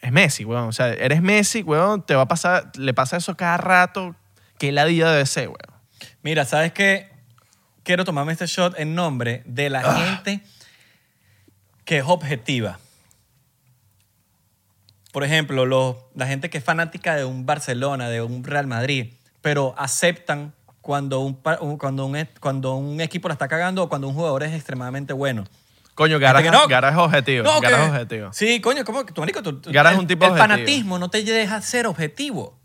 es 0.01 0.11
Messi, 0.11 0.45
weón. 0.45 0.69
O 0.69 0.71
sea, 0.71 0.89
eres 0.93 1.21
Messi, 1.21 1.61
weón, 1.61 2.03
te 2.03 2.15
va 2.15 2.23
a 2.23 2.27
pasar, 2.27 2.71
le 2.77 2.95
pasa 2.95 3.17
eso 3.17 3.37
cada 3.37 3.57
rato. 3.57 4.15
Qué 4.61 4.71
ladilla 4.71 5.09
debe 5.09 5.25
ser, 5.25 5.47
weón. 5.47 5.81
Mira, 6.21 6.45
¿sabes 6.45 6.71
qué? 6.71 7.09
Quiero 7.81 8.05
tomarme 8.05 8.31
este 8.31 8.45
shot 8.45 8.77
en 8.77 8.93
nombre 8.93 9.41
de 9.47 9.71
la 9.71 9.79
Ah. 9.79 9.95
gente 10.21 10.41
que 11.83 11.97
es 11.97 12.03
objetiva. 12.05 12.77
Por 15.11 15.23
ejemplo, 15.23 15.65
los- 15.65 15.95
la 16.13 16.27
gente 16.27 16.51
que 16.51 16.59
es 16.59 16.63
fanática 16.63 17.15
de 17.15 17.25
un 17.25 17.47
Barcelona, 17.47 18.07
de 18.09 18.21
un 18.21 18.43
Real 18.43 18.67
Madrid, 18.67 19.13
pero 19.41 19.73
aceptan 19.79 20.53
cuando 20.81 21.21
un, 21.21 21.33
cuando 21.79 22.05
un, 22.05 22.27
cuando 22.39 22.75
un 22.75 23.01
equipo 23.01 23.29
la 23.29 23.33
está 23.33 23.47
cagando 23.47 23.81
o 23.81 23.89
cuando 23.89 24.09
un 24.09 24.13
jugador 24.13 24.43
es 24.43 24.53
extremadamente 24.53 25.11
bueno. 25.13 25.45
Coño, 25.95 26.19
Gara, 26.19 26.39
no. 26.39 26.65
Es 26.69 26.95
objetivo. 26.97 27.43
No, 27.45 27.59
Gara 27.61 27.77
que- 27.77 27.83
es 27.83 27.89
objetivo. 27.89 28.31
Sí, 28.33 28.61
coño, 28.61 28.85
¿cómo 28.85 29.03
que 29.07 29.11
tú, 29.11 29.21
marico? 29.21 29.41
Tú- 29.41 29.59
Gara 29.71 29.89
es 29.89 29.95
el- 29.95 30.01
un 30.01 30.07
tipo 30.07 30.25
El 30.25 30.33
objetivo. 30.33 30.47
fanatismo 30.55 30.99
no 30.99 31.09
te 31.09 31.23
deja 31.23 31.59
ser 31.63 31.87
objetivo. 31.87 32.60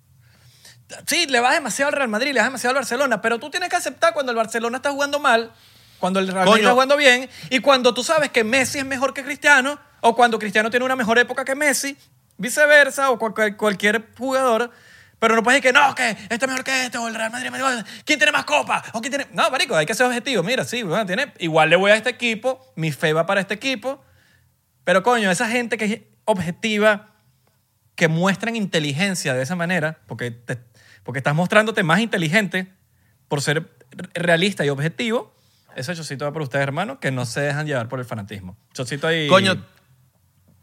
Sí, 1.07 1.27
le 1.27 1.41
vas 1.41 1.55
demasiado 1.55 1.89
al 1.89 1.95
Real 1.97 2.09
Madrid, 2.09 2.33
le 2.33 2.41
vas 2.41 2.47
demasiado 2.49 2.71
al 2.71 2.77
Barcelona, 2.83 3.21
pero 3.21 3.39
tú 3.39 3.51
tienes 3.51 3.69
que 3.69 3.77
aceptar 3.77 4.13
cuando 4.13 4.31
el 4.33 4.37
Barcelona 4.37 4.77
está 4.77 4.91
jugando 4.93 5.19
mal, 5.19 5.53
cuando 5.99 6.21
el 6.21 6.27
Real 6.27 6.39
Madrid 6.39 6.51
Coño. 6.53 6.63
está 6.63 6.73
jugando 6.73 6.97
bien, 6.97 7.29
y 7.51 7.59
cuando 7.61 7.93
tú 7.95 8.05
sabes 8.05 8.31
que 8.31 8.45
Messi 8.45 8.79
es 8.79 8.87
mejor 8.87 9.13
que 9.15 9.25
Cristiano, 9.25 9.79
O 10.03 10.15
cuando 10.15 10.39
Cristiano 10.39 10.71
tiene 10.71 10.85
una 10.85 10.95
mejor 10.95 11.19
época 11.19 11.45
que 11.45 11.55
Messi, 11.57 11.97
viceversa, 12.37 13.11
o 13.11 13.19
cual- 13.19 13.57
cualquier 13.57 14.07
jugador. 14.17 14.71
Pero 15.19 15.35
no 15.35 15.43
puedes 15.43 15.61
decir 15.63 15.73
que 15.75 15.81
no, 15.81 15.95
que 15.95 16.11
este 16.11 16.35
es 16.35 16.47
mejor 16.47 16.63
que 16.63 16.85
este, 16.85 16.99
o 16.99 17.09
el 17.09 17.15
Real 17.15 17.33
Madrid, 17.33 17.51
Madrid, 17.51 17.85
¿quién 18.05 18.19
tiene 18.19 18.31
más 18.31 18.45
copas? 18.45 18.85
¿O 18.93 19.01
quién 19.01 19.11
tiene...? 19.11 19.27
No, 19.33 19.51
marico, 19.51 19.75
hay 19.75 19.87
que 19.87 19.95
ser 19.95 20.07
objetivo. 20.07 20.43
Mira, 20.45 20.65
sí, 20.65 20.83
bueno, 20.83 21.07
tiene... 21.07 21.33
igual 21.39 21.71
le 21.71 21.77
voy 21.77 21.91
a 21.91 21.97
este 21.97 22.11
equipo, 22.11 22.61
mi 22.77 22.93
fe 22.93 23.15
va 23.15 23.25
para 23.27 23.41
este 23.41 23.55
equipo, 23.55 24.05
pero 24.85 25.03
coño, 25.03 25.31
esa 25.31 25.49
gente 25.49 25.79
que 25.79 25.85
es 25.87 26.01
objetiva, 26.27 27.09
que 27.97 28.07
muestran 28.09 28.55
inteligencia 28.55 29.33
de 29.35 29.43
esa 29.43 29.57
manera, 29.57 29.99
porque, 30.07 30.31
te- 30.31 30.59
porque 31.07 31.19
estás 31.21 31.35
mostrándote 31.35 31.83
más 31.83 32.01
inteligente 32.01 32.71
por 33.29 33.41
ser 33.41 33.71
re- 33.93 34.11
realista 34.15 34.65
y 34.67 34.69
objetivo, 34.69 35.35
ese 35.75 35.95
chocito 35.95 36.25
va 36.27 36.33
para 36.33 36.43
ustedes, 36.43 36.63
hermano, 36.65 37.01
que 37.01 37.11
no 37.11 37.25
se 37.25 37.41
dejan 37.41 37.67
llevar 37.67 37.89
por 37.89 37.99
el 37.99 38.05
fanatismo. 38.05 38.57
Chocito 38.75 39.07
ahí... 39.07 39.29
Coño, 39.29 39.57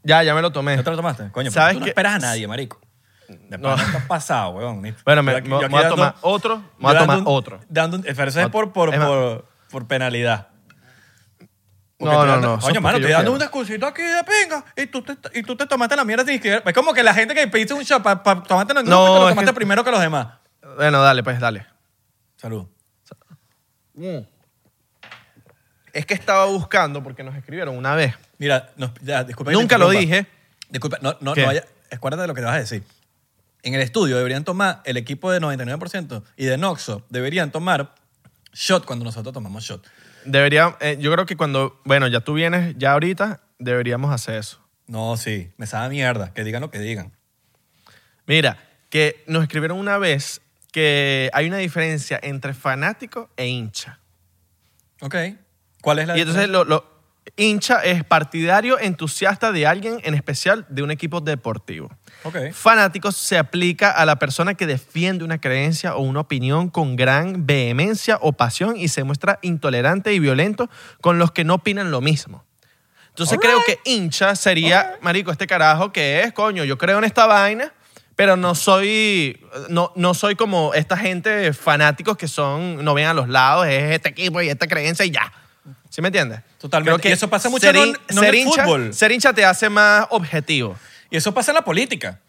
ya, 0.04 0.22
ya 0.24 0.36
me 0.36 0.41
lo 0.41 0.52
tomé. 0.52 0.76
¿No 0.76 0.84
te 0.84 0.89
lo 0.91 0.96
tomaste? 0.98 1.30
Coño, 1.32 1.50
¿Sabes 1.50 1.54
¿sabes 1.54 1.74
tú 1.76 1.80
no 1.80 1.86
esperas 1.88 2.16
a 2.16 2.20
nadie, 2.20 2.48
marico. 2.48 2.80
De 3.28 3.58
No. 3.58 3.76
no. 3.76 3.82
estás 3.82 4.06
pasado, 4.06 4.52
weón. 4.52 4.82
Bueno, 5.06 5.24
me, 5.24 5.32
yo 5.32 5.38
aquí- 5.38 5.50
yo 5.50 5.70
voy 5.70 5.84
a 5.84 5.89
tomar 5.89 6.16
otro. 6.22 6.58
Me 6.58 6.64
voy 6.80 6.96
a 6.96 7.00
tomar 7.00 7.18
un- 7.20 7.24
otro. 7.28 7.60
Dando 7.70 8.02
pero 8.02 8.26
eso 8.30 8.41
es 8.41 8.50
por, 8.50 8.74
por, 8.74 8.94
por, 8.94 9.46
por 9.72 9.88
penalidad. 9.88 10.50
Porque 12.04 12.16
No, 12.18 12.26
no, 12.26 12.32
dando- 12.32 12.47
no, 12.58 12.60
Coño, 12.62 12.82
mano, 12.82 12.97
estoy 12.97 13.12
dando 13.12 13.32
un 13.32 13.39
discursito 13.39 13.86
aquí 13.88 14.01
de 14.01 14.24
pinga 14.24 14.66
y 14.76 14.88
tú 14.88 15.01
te, 15.01 15.18
y 15.39 15.43
tú 15.43 15.56
te 15.56 15.66
tomaste 15.66 15.95
la 15.95 16.04
mierda 16.06 16.26
sin 16.26 16.39
que... 16.39 16.62
Es 16.66 16.74
como 16.74 16.93
que 16.93 17.01
la 17.04 17.14
gente 17.14 17.34
que 17.34 17.47
pediste 17.47 17.74
un 17.74 17.84
shot 17.84 18.01
para 18.04 18.22
tomarte 18.43 18.74
el 18.74 18.80
grupo 18.84 18.89
No, 18.91 19.06
te 19.06 19.20
lo 19.20 19.30
tomaste 19.30 19.45
que- 19.45 19.54
primero 19.54 19.84
que 19.84 19.91
los 19.91 19.99
demás. 20.01 20.28
Bueno, 20.76 21.01
dale, 21.01 21.24
pues 21.24 21.39
dale. 21.39 21.66
Salud. 22.36 22.66
Es 25.93 26.06
que 26.06 26.14
estaba 26.14 26.45
buscando 26.45 27.04
porque 27.04 27.24
nos 27.24 27.36
escribieron 27.36 27.78
una 27.78 27.95
vez. 27.95 28.16
Mira, 28.39 28.72
nos- 28.78 28.91
ya, 29.01 29.24
disculpa. 29.24 29.51
Nunca 29.51 29.78
lo 29.78 29.89
dije. 29.89 30.26
Disculpa, 30.70 30.97
no, 31.01 31.16
no, 31.22 31.36
no 31.36 31.45
vaya. 31.45 31.64
Acuérdate 31.91 32.22
de 32.24 32.28
lo 32.28 32.34
que 32.34 32.41
te 32.41 32.45
vas 32.45 32.56
a 32.56 32.60
decir. 32.60 32.84
En 33.62 33.76
el 33.76 33.82
estudio 33.82 34.18
deberían 34.18 34.43
tomar, 34.43 34.82
el 34.86 34.97
equipo 34.97 35.32
de 35.32 35.39
99% 35.39 36.24
y 36.36 36.45
de 36.45 36.58
Noxo 36.58 37.06
deberían 37.10 37.51
tomar 37.51 37.93
shot 38.51 38.86
cuando 38.86 39.06
nosotros 39.06 39.32
tomamos 39.34 39.64
shot. 39.64 39.86
Debería, 40.26 40.76
eh, 40.80 40.97
yo 40.99 41.11
creo 41.11 41.26
que 41.26 41.36
cuando, 41.36 41.82
bueno, 41.86 42.07
ya 42.07 42.21
tú 42.21 42.34
vienes, 42.34 42.76
ya 42.78 42.93
ahorita, 42.93 43.41
deberíamos 43.59 44.13
hacer 44.13 44.36
eso. 44.36 44.59
No, 44.88 45.15
sí, 45.17 45.51
me 45.57 45.65
sabe 45.67 45.89
mierda. 45.89 46.34
Que 46.34 46.43
digan 46.43 46.61
lo 46.61 46.69
que 46.69 46.80
digan. 46.80 47.11
Mira, 48.26 48.57
que 48.89 49.24
nos 49.28 49.43
escribieron 49.43 49.78
una 49.78 49.97
vez 49.97 50.41
que 50.71 51.30
hay 51.34 51.47
una 51.47 51.57
diferencia 51.57 52.19
entre 52.21 52.53
fanático 52.53 53.30
e 53.38 53.47
hincha. 53.47 53.99
Ok. 55.01 55.15
¿Cuál 55.82 55.99
es 55.99 56.07
la 56.07 56.17
Y 56.17 56.21
entonces 56.21 56.49
lo, 56.49 56.63
lo- 56.63 56.86
hincha 57.36 57.84
es 57.84 58.03
partidario 58.03 58.80
entusiasta 58.80 59.51
de 59.51 59.67
alguien, 59.67 59.99
en 60.03 60.13
especial 60.13 60.65
de 60.69 60.82
un 60.84 60.91
equipo 60.91 61.21
deportivo. 61.21 61.89
Ok. 62.24 62.51
Fanático 62.53 63.11
se 63.11 63.38
aplica 63.38 63.91
a 63.91 64.05
la 64.05 64.17
persona 64.17 64.53
que 64.53 64.65
defiende 64.65 65.24
una 65.26 65.39
creencia 65.41 65.95
o 65.95 66.01
una 66.01 66.21
opinión 66.21 66.69
con 66.69 66.95
gran 66.95 67.45
vehemencia 67.45 68.17
o 68.21 68.34
pasión 68.34 68.78
y 68.78 68.88
se 68.88 69.03
muestra 69.03 69.39
intolerante 69.41 70.13
y 70.13 70.19
violento 70.19 70.69
con 71.01 71.19
los 71.19 71.32
que 71.32 71.43
no 71.43 71.55
opinan 71.55 71.91
lo 71.91 72.01
mismo. 72.01 72.43
Entonces 73.09 73.38
creo 73.39 73.59
que 73.65 73.78
hincha 73.86 74.36
sería, 74.36 74.97
marico, 75.01 75.32
este 75.32 75.45
carajo 75.45 75.91
que 75.91 76.21
es, 76.21 76.34
coño, 76.34 76.63
yo 76.63 76.78
creo 76.80 76.97
en 76.97 77.03
esta 77.03 77.28
vaina, 77.28 77.71
pero 78.15 78.36
no 78.38 78.55
soy, 78.55 79.39
no, 79.69 79.91
no 79.95 80.13
soy 80.13 80.36
como 80.36 80.74
esta 80.74 80.97
gente 80.97 81.53
fanáticos 81.53 82.17
que 82.17 82.28
son, 82.28 82.84
no 82.84 82.93
ven 82.93 83.05
a 83.05 83.13
los 83.13 83.30
lados, 83.30 83.67
es 83.67 83.91
este 83.91 84.09
equipo 84.09 84.41
y 84.41 84.49
esta 84.49 84.65
creencia 84.67 85.05
y 85.05 85.11
ya. 85.11 85.32
¿Sí 85.89 86.01
me 86.01 86.07
entiendes? 86.07 86.39
Totalmente. 86.57 87.01
Creo 87.01 87.11
Y 87.11 87.13
eso 87.13 87.30
pasa 87.30 87.49
mucho 87.49 87.67
ser, 87.67 87.76
no- 87.76 87.86
no 87.86 87.93
en 88.09 88.15
ser 88.17 88.30
el 88.30 88.36
hincha, 88.36 88.63
fútbol. 88.63 88.93
Ser 88.95 89.11
hincha 89.11 89.32
te 89.32 89.45
hace 89.45 89.69
más 89.69 90.07
objetivo. 90.09 90.76
Y 91.14 91.18
eso 91.18 91.32
pasa 91.32 91.51
en 91.51 91.55
la 91.57 91.64
política. 91.64 92.22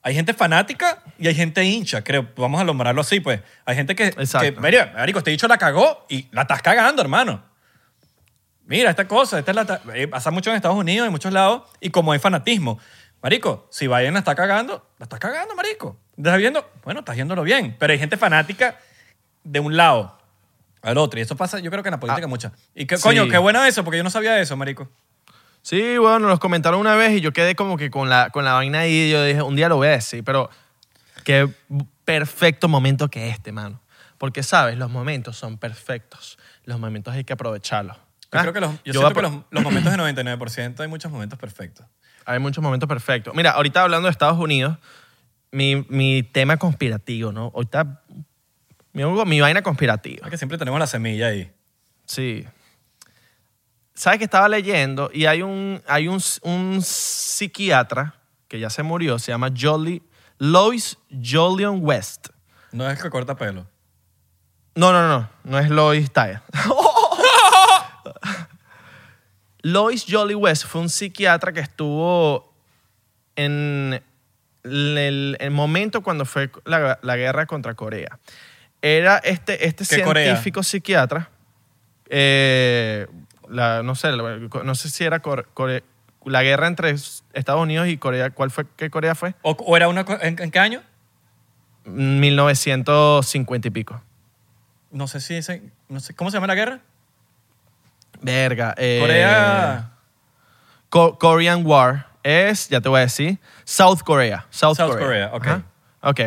Hay 0.00 0.14
gente 0.14 0.32
fanática 0.32 1.02
y 1.18 1.28
hay 1.28 1.34
gente 1.34 1.62
hincha, 1.62 2.02
creo. 2.02 2.26
Vamos 2.34 2.58
a 2.58 2.64
nombrarlo 2.64 3.02
así, 3.02 3.20
pues. 3.20 3.42
Hay 3.66 3.76
gente 3.76 3.94
que, 3.94 4.06
Exacto. 4.06 4.54
que 4.54 4.58
mira, 4.58 4.90
marico, 4.96 5.18
este 5.18 5.32
dicho 5.32 5.46
la 5.46 5.58
cagó 5.58 6.06
y 6.08 6.28
la 6.30 6.42
estás 6.42 6.62
cagando, 6.62 7.02
hermano. 7.02 7.44
Mira, 8.64 8.88
esta 8.88 9.06
cosa, 9.06 9.38
esta 9.38 9.50
es 9.50 9.54
la 9.54 9.80
eh, 9.94 10.08
pasa 10.08 10.30
mucho 10.30 10.48
en 10.48 10.56
Estados 10.56 10.78
Unidos, 10.78 11.04
en 11.04 11.12
muchos 11.12 11.30
lados, 11.30 11.64
y 11.78 11.90
como 11.90 12.12
hay 12.12 12.18
fanatismo. 12.18 12.78
Marico, 13.22 13.68
si 13.70 13.86
Biden 13.86 14.14
la 14.14 14.20
está 14.20 14.34
cagando, 14.34 14.88
la 14.98 15.04
estás 15.04 15.20
cagando, 15.20 15.54
marico. 15.54 15.98
¿Estás 16.16 16.38
viendo? 16.38 16.66
Bueno, 16.84 17.00
estás 17.00 17.16
yéndolo 17.16 17.42
bien. 17.42 17.76
Pero 17.78 17.92
hay 17.92 17.98
gente 17.98 18.16
fanática 18.16 18.78
de 19.44 19.60
un 19.60 19.76
lado 19.76 20.18
al 20.80 20.96
otro. 20.96 21.20
Y 21.20 21.22
eso 21.22 21.36
pasa, 21.36 21.58
yo 21.58 21.70
creo 21.70 21.82
que 21.82 21.90
en 21.90 21.96
la 21.96 22.00
política 22.00 22.24
Ah, 22.24 22.28
mucha. 22.28 22.52
Y 22.74 22.86
que, 22.86 22.96
sí. 22.96 23.02
coño, 23.02 23.28
qué 23.28 23.36
bueno 23.36 23.62
eso, 23.62 23.84
porque 23.84 23.98
yo 23.98 24.04
no 24.04 24.10
sabía 24.10 24.40
eso, 24.40 24.56
marico. 24.56 24.88
Sí, 25.62 25.98
bueno, 25.98 26.28
nos 26.28 26.38
comentaron 26.38 26.80
una 26.80 26.94
vez 26.94 27.12
y 27.12 27.20
yo 27.20 27.32
quedé 27.32 27.54
como 27.54 27.76
que 27.76 27.90
con 27.90 28.08
la, 28.08 28.30
con 28.30 28.44
la 28.44 28.54
vaina 28.54 28.80
ahí 28.80 28.92
y 28.92 29.10
yo 29.10 29.22
dije, 29.22 29.42
un 29.42 29.56
día 29.56 29.68
lo 29.68 29.76
voy 29.76 29.88
a 29.88 29.92
decir, 29.92 30.24
pero 30.24 30.50
qué 31.24 31.48
perfecto 32.04 32.68
momento 32.68 33.08
que 33.08 33.28
este, 33.28 33.52
mano. 33.52 33.80
Porque, 34.16 34.42
¿sabes? 34.42 34.78
Los 34.78 34.90
momentos 34.90 35.36
son 35.36 35.58
perfectos. 35.58 36.38
Los 36.64 36.80
momentos 36.80 37.14
hay 37.14 37.24
que 37.24 37.32
aprovecharlos. 37.32 37.96
Yo 37.96 38.38
¿Ah? 38.38 38.42
creo 38.42 38.52
que 38.52 38.60
los, 38.60 38.72
yo 38.84 38.92
Yo 38.92 39.00
siento 39.00 39.14
que 39.14 39.22
los, 39.22 39.32
los 39.50 39.62
momentos 39.62 39.92
de 39.92 39.98
99% 39.98 40.80
hay 40.80 40.88
muchos 40.88 41.10
momentos 41.10 41.38
perfectos. 41.38 41.86
Hay 42.24 42.38
muchos 42.38 42.62
momentos 42.62 42.88
perfectos. 42.88 43.34
Mira, 43.34 43.52
ahorita 43.52 43.82
hablando 43.82 44.06
de 44.06 44.10
Estados 44.10 44.38
Unidos, 44.38 44.76
mi, 45.50 45.86
mi 45.88 46.22
tema 46.22 46.56
conspirativo, 46.56 47.32
¿no? 47.32 47.52
Ahorita, 47.54 48.02
mi, 48.92 49.04
mi 49.04 49.40
vaina 49.40 49.62
conspirativa. 49.62 50.26
Es 50.26 50.30
que 50.30 50.36
siempre 50.36 50.58
tenemos 50.58 50.78
la 50.78 50.86
semilla 50.86 51.28
ahí. 51.28 51.50
Sí. 52.04 52.46
¿Sabes 53.98 54.20
que 54.20 54.26
estaba 54.26 54.48
leyendo? 54.48 55.10
Y 55.12 55.26
hay 55.26 55.42
un, 55.42 55.82
hay 55.88 56.06
un, 56.06 56.22
un 56.42 56.82
psiquiatra 56.82 58.14
que 58.46 58.60
ya 58.60 58.70
se 58.70 58.84
murió, 58.84 59.18
se 59.18 59.32
llama 59.32 59.50
Jolly, 59.52 60.00
Lois 60.38 60.96
Jolion 61.10 61.80
West. 61.82 62.28
No 62.70 62.88
es 62.88 62.96
el 62.96 63.02
que 63.02 63.10
corta 63.10 63.34
pelo. 63.34 63.66
No, 64.76 64.92
no, 64.92 65.08
no, 65.08 65.28
no 65.42 65.58
es 65.58 65.68
Lois 65.68 66.12
Tyler. 66.12 66.40
Lois 69.62 70.06
Jolly 70.08 70.36
West 70.36 70.66
fue 70.66 70.80
un 70.80 70.90
psiquiatra 70.90 71.52
que 71.52 71.58
estuvo 71.58 72.54
en 73.34 74.00
el, 74.62 75.36
el 75.40 75.50
momento 75.50 76.04
cuando 76.04 76.24
fue 76.24 76.52
la, 76.66 77.00
la 77.02 77.16
guerra 77.16 77.46
contra 77.46 77.74
Corea. 77.74 78.20
Era 78.80 79.18
este, 79.18 79.66
este 79.66 79.84
científico 79.84 80.62
psiquiatra, 80.62 81.30
eh, 82.08 83.08
la- 83.50 83.82
no, 83.82 83.94
sé, 83.94 84.12
la- 84.12 84.38
no 84.64 84.74
sé 84.74 84.90
si 84.90 85.04
era 85.04 85.20
Core- 85.22 85.46
Core- 85.54 85.82
la 86.24 86.42
guerra 86.42 86.66
entre 86.66 86.90
Estados 86.90 87.62
Unidos 87.62 87.88
y 87.88 87.96
Corea. 87.98 88.30
¿Cuál 88.30 88.50
fue? 88.50 88.66
¿Qué 88.76 88.90
Corea 88.90 89.14
fue? 89.14 89.34
¿O, 89.42 89.52
o 89.52 89.76
era 89.76 89.88
una... 89.88 90.04
¿En, 90.20 90.40
en 90.40 90.50
qué 90.50 90.58
año? 90.58 90.82
1950 91.84 93.68
y 93.68 93.70
pico. 93.70 94.00
No 94.90 95.06
sé 95.08 95.20
si 95.20 95.34
ese... 95.34 95.62
No 95.88 96.00
sé, 96.00 96.14
¿Cómo 96.14 96.30
se 96.30 96.36
llama 96.36 96.46
la 96.46 96.54
guerra? 96.54 96.80
Verga. 98.20 98.74
eh, 98.76 98.98
Corea... 99.00 99.90
Co- 100.90 101.18
Korean 101.18 101.66
War 101.66 102.08
es, 102.22 102.68
ya 102.68 102.80
te 102.80 102.88
voy 102.88 102.98
a 102.98 103.02
decir, 103.02 103.38
South 103.64 104.00
Korea. 104.04 104.46
South, 104.50 104.76
South 104.76 104.92
Korea. 104.92 105.30
Korea, 105.30 105.30
ok. 105.34 105.46
Ajá. 105.46 105.62
Ok. 106.00 106.20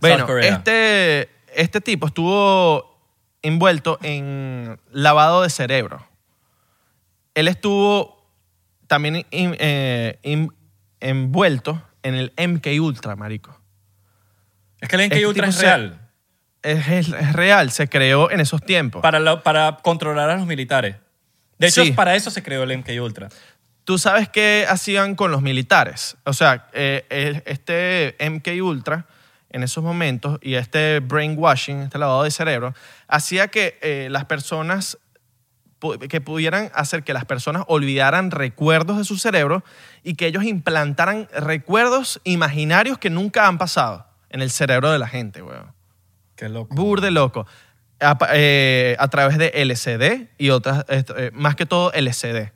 Bueno, 0.00 0.26
Korea. 0.26 0.48
este, 0.52 1.28
este 1.54 1.80
tipo 1.80 2.06
estuvo 2.06 2.96
envuelto 3.42 3.98
en 4.02 4.78
lavado 4.92 5.42
de 5.42 5.50
cerebro. 5.50 6.06
Él 7.34 7.48
estuvo 7.48 8.24
también 8.86 9.26
in- 9.30 9.56
eh, 9.58 10.18
in- 10.22 10.52
envuelto 11.00 11.82
en 12.02 12.14
el 12.14 12.32
MK 12.36 12.80
Ultra, 12.80 13.16
marico. 13.16 13.60
Es 14.80 14.88
que 14.88 14.96
el 14.96 15.02
NK 15.02 15.12
Este 15.14 15.26
Ultra 15.26 15.48
es 15.48 15.54
se- 15.56 15.62
real. 15.62 16.00
Es, 16.62 16.88
es- 16.88 17.08
es 17.08 17.32
real, 17.32 17.70
se 17.70 17.88
creó 17.88 18.30
en 18.30 18.40
esos 18.40 18.62
tiempos. 18.62 19.02
Para, 19.02 19.18
lo- 19.20 19.42
para 19.42 19.78
controlar 19.82 20.30
a 20.30 20.36
los 20.36 20.46
militares. 20.46 20.96
De 21.58 21.66
hecho, 21.68 21.84
Sí. 21.84 21.92
para 21.92 22.14
eso 22.14 22.30
se 22.30 22.42
creó 22.42 22.62
el 22.62 22.70
MK 22.72 23.00
Ultra. 23.00 23.28
¿Tú 23.84 23.98
sabes 23.98 24.28
qué 24.30 24.64
hacían 24.68 25.14
con 25.14 25.30
los 25.30 25.42
militares? 25.42 26.16
O 26.24 26.32
sea, 26.32 26.68
eh, 26.72 27.04
el- 27.10 27.42
este 27.46 28.16
MK 28.18 28.62
Ultra 28.62 29.06
en 29.50 29.62
esos 29.62 29.84
momentos 29.84 30.38
y 30.42 30.54
este 30.54 31.00
brainwashing, 31.00 31.82
este 31.82 31.98
lavado 31.98 32.22
de 32.24 32.30
cerebro, 32.30 32.74
hacía 33.08 33.48
que 33.48 33.78
eh, 33.82 34.08
las 34.10 34.24
personas 34.24 34.98
que 36.08 36.20
pudieran 36.20 36.70
hacer 36.74 37.02
que 37.04 37.12
las 37.12 37.24
personas 37.24 37.64
olvidaran 37.68 38.30
recuerdos 38.30 38.98
de 38.98 39.04
su 39.04 39.18
cerebro 39.18 39.64
y 40.02 40.14
que 40.14 40.26
ellos 40.26 40.44
implantaran 40.44 41.28
recuerdos 41.36 42.20
imaginarios 42.24 42.98
que 42.98 43.10
nunca 43.10 43.46
han 43.46 43.58
pasado 43.58 44.06
en 44.30 44.42
el 44.42 44.50
cerebro 44.50 44.90
de 44.90 44.98
la 44.98 45.08
gente, 45.08 45.42
weón. 45.42 45.72
Qué 46.36 46.48
loco. 46.48 46.74
Burde 46.74 47.10
loco. 47.10 47.46
A, 48.00 48.18
eh, 48.32 48.96
a 48.98 49.08
través 49.08 49.38
de 49.38 49.52
LCD 49.54 50.28
y 50.36 50.50
otras, 50.50 50.84
eh, 50.88 51.30
más 51.32 51.54
que 51.54 51.64
todo 51.64 51.92
LCD. 51.92 52.52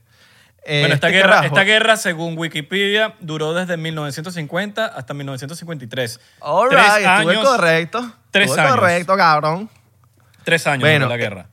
Eh, 0.65 0.81
Bueno, 0.81 0.95
esta, 0.95 1.07
este 1.07 1.19
guerra, 1.19 1.47
esta 1.47 1.63
guerra, 1.63 1.97
según 1.97 2.37
Wikipedia, 2.37 3.15
duró 3.21 3.55
desde 3.55 3.77
1950 3.77 4.85
hasta 4.85 5.15
1953. 5.15 6.21
All 6.41 6.69
tres 6.69 6.83
right, 6.83 7.07
estuve 7.07 7.33
años, 7.37 7.49
correcto. 7.49 8.13
tres 8.31 8.47
Estuve 8.51 8.63
años. 8.63 8.75
correcto, 8.77 9.17
cabrón. 9.17 9.71
Tres 10.45 10.67
años 10.67 10.81
Bueno, 10.81 11.07
de 11.07 11.09
la 11.09 11.15
eh, 11.15 11.19
guerra. 11.19 11.47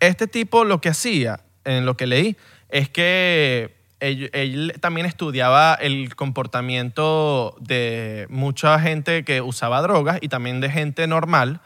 Este 0.00 0.26
tipo 0.26 0.64
lo 0.64 0.80
que 0.80 0.88
hacía, 0.90 1.40
en 1.64 1.86
lo 1.86 1.96
que 1.96 2.06
leí, 2.06 2.36
es 2.68 2.88
que 2.88 3.76
él, 4.00 4.28
él 4.32 4.74
también 4.80 5.06
estudiaba 5.06 5.74
el 5.74 6.14
comportamiento 6.16 7.56
de 7.60 8.26
mucha 8.28 8.78
gente 8.80 9.24
que 9.24 9.40
usaba 9.40 9.80
drogas 9.82 10.18
y 10.20 10.28
también 10.28 10.60
de 10.60 10.70
gente 10.70 11.06
normal. 11.06 11.60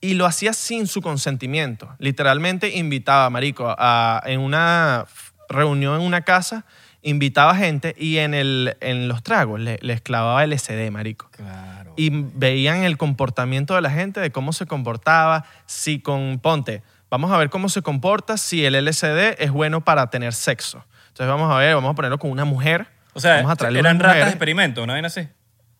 Y 0.00 0.14
lo 0.14 0.26
hacía 0.26 0.52
sin 0.52 0.86
su 0.88 1.00
consentimiento. 1.00 1.94
Literalmente 1.98 2.70
invitaba, 2.76 3.30
marico, 3.30 3.74
a, 3.78 4.20
en 4.26 4.40
una 4.40 5.06
reunión 5.48 6.00
en 6.00 6.06
una 6.06 6.22
casa, 6.22 6.64
invitaba 7.02 7.54
gente 7.54 7.94
y 7.98 8.18
en, 8.18 8.34
el, 8.34 8.76
en 8.80 9.06
los 9.08 9.22
tragos 9.22 9.60
le- 9.60 9.78
les 9.82 10.00
clavaba 10.00 10.44
LSD, 10.46 10.90
marico 10.90 11.28
Claro. 11.30 11.92
y 11.96 12.10
veían 12.10 12.84
el 12.84 12.96
comportamiento 12.96 13.74
de 13.74 13.80
la 13.82 13.90
gente, 13.90 14.18
de 14.20 14.30
cómo 14.32 14.52
se 14.52 14.66
comportaba, 14.66 15.44
si 15.66 16.00
con, 16.00 16.38
ponte, 16.40 16.82
vamos 17.12 17.30
a 17.30 17.36
ver 17.36 17.50
cómo 17.50 17.68
se 17.68 17.82
comporta 17.82 18.38
si 18.38 18.64
el 18.64 18.74
LSD 18.74 19.36
es 19.38 19.50
bueno 19.50 19.82
para 19.82 20.08
tener 20.08 20.32
sexo. 20.32 20.82
Entonces 21.08 21.28
vamos 21.28 21.52
a 21.52 21.58
ver, 21.58 21.74
vamos 21.74 21.92
a 21.92 21.94
ponerlo 21.94 22.18
con 22.18 22.30
una 22.30 22.46
mujer. 22.46 22.86
o 23.12 23.20
sea, 23.20 23.42
vamos 23.42 23.60
a 23.60 23.68
eran 23.68 24.00
ratas 24.00 24.24
de 24.24 24.30
experimento, 24.30 24.86
¿no? 24.86 24.94
¿Ven 24.94 25.04
así? 25.04 25.28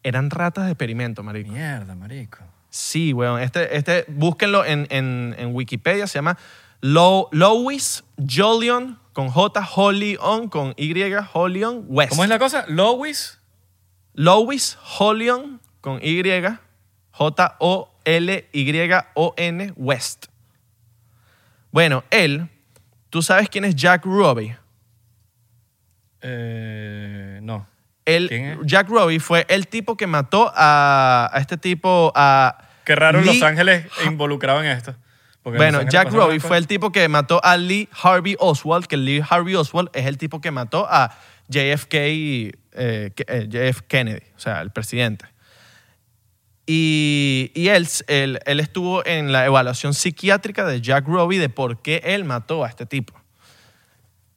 Eran 0.02 0.28
ratas 0.28 0.66
de 0.66 0.72
experimento, 0.72 1.22
marico. 1.22 1.50
Mierda, 1.50 1.94
marico. 1.94 2.40
Sí, 2.68 3.14
weón. 3.14 3.40
Este, 3.40 3.78
este, 3.78 4.04
búsquenlo 4.08 4.62
en, 4.66 4.86
en, 4.90 5.34
en 5.38 5.54
Wikipedia, 5.54 6.06
se 6.06 6.18
llama 6.18 6.36
Lo- 6.82 7.30
Louis 7.32 8.04
Jolion, 8.18 8.98
con 9.14 9.30
J, 9.30 9.64
Jolion, 9.64 10.50
con 10.50 10.74
Y, 10.76 10.92
Jolion 11.32 11.86
West. 11.88 12.10
¿Cómo 12.10 12.24
es 12.24 12.28
la 12.28 12.38
cosa? 12.38 12.66
Lois. 12.68 13.38
Louis 14.12 14.76
Jolion 14.82 15.62
con 15.80 15.98
Y, 16.02 16.22
J-O-L-Y-O-N 17.12 17.92
West. 19.76 20.31
Bueno, 21.72 22.04
él, 22.10 22.48
¿tú 23.10 23.20
sabes 23.22 23.48
quién 23.48 23.64
es 23.64 23.74
Jack 23.74 24.04
Ruby? 24.04 24.54
Eh, 26.20 27.40
no. 27.42 27.66
Él, 28.04 28.28
¿Quién 28.28 28.44
es? 28.44 28.58
Jack 28.64 28.88
Ruby 28.88 29.18
fue 29.18 29.46
el 29.48 29.66
tipo 29.68 29.96
que 29.96 30.06
mató 30.06 30.52
a, 30.54 31.30
a 31.32 31.38
este 31.40 31.56
tipo, 31.56 32.12
a... 32.14 32.68
Qué 32.84 32.94
raro 32.96 33.20
Lee- 33.20 33.26
Los 33.38 33.42
Ángeles 33.42 33.86
involucrado 34.06 34.60
en 34.62 34.66
esto. 34.66 34.94
Bueno, 35.44 35.82
Jack 35.88 36.12
unas 36.12 36.42
fue 36.42 36.56
el 36.56 36.66
tipo 36.68 36.92
que 36.92 37.08
mató 37.08 37.40
a 37.44 37.56
Lee 37.56 37.88
Harvey 38.00 38.36
Oswald, 38.38 38.86
que 38.86 38.96
Lee 38.96 39.22
Harvey 39.28 39.56
Oswald 39.56 39.88
es 39.92 40.06
el 40.06 40.16
tipo 40.16 40.40
que 40.40 40.52
mató 40.52 40.86
a 40.88 41.16
JFK, 41.48 41.94
eh, 41.94 42.52
eh, 42.74 43.46
JF 43.48 43.80
Kennedy, 43.88 44.22
o 44.36 44.38
sea, 44.38 44.60
el 44.60 44.70
presidente. 44.70 45.24
Y, 46.64 47.50
él, 47.54 47.88
estuvo 48.46 49.04
en 49.04 49.32
la 49.32 49.44
evaluación 49.44 49.94
psiquiátrica 49.94 50.64
de 50.64 50.80
Jack 50.80 51.06
Ruby 51.06 51.38
de 51.38 51.48
por 51.48 51.82
qué 51.82 52.00
él 52.04 52.24
mató 52.24 52.64
a 52.64 52.68
este 52.68 52.86
tipo. 52.86 53.14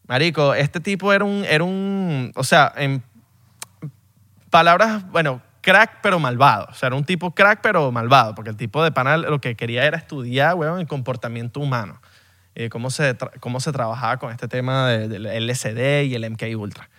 Marico, 0.08 0.54
este 0.54 0.80
tipo 0.80 1.14
era 1.14 1.24
un, 1.26 1.46
era 1.48 1.64
un, 1.64 2.32
o 2.36 2.44
sea, 2.44 2.72
en 2.76 3.04
palabras, 4.50 5.10
bueno, 5.12 5.42
crack 5.62 6.00
pero 6.02 6.20
malvado. 6.20 6.68
O 6.70 6.74
sea, 6.74 6.88
era 6.88 6.96
un 6.96 7.06
tipo 7.06 7.32
crack 7.34 7.60
pero 7.62 7.92
malvado, 7.92 8.36
porque 8.36 8.52
el 8.52 8.58
tipo 8.58 8.84
de 8.84 8.92
pana 8.92 9.18
lo 9.18 9.42
que 9.42 9.56
quería 9.56 9.86
era 9.86 9.98
estudiar, 9.98 10.56
weón, 10.56 10.80
el 10.80 10.88
comportamiento 10.88 11.60
humano. 11.60 12.02
Eh, 12.56 12.70
cómo, 12.70 12.90
se 12.90 13.18
cómo 13.42 13.60
se 13.60 13.72
trabajaba 13.72 14.18
con 14.18 14.32
este 14.32 14.48
tema 14.48 14.88
de- 14.88 15.10
del 15.10 15.26
LSD 15.26 16.06
y 16.06 16.16
el 16.16 16.24
MK 16.24 16.56
Ultra. 16.58 16.90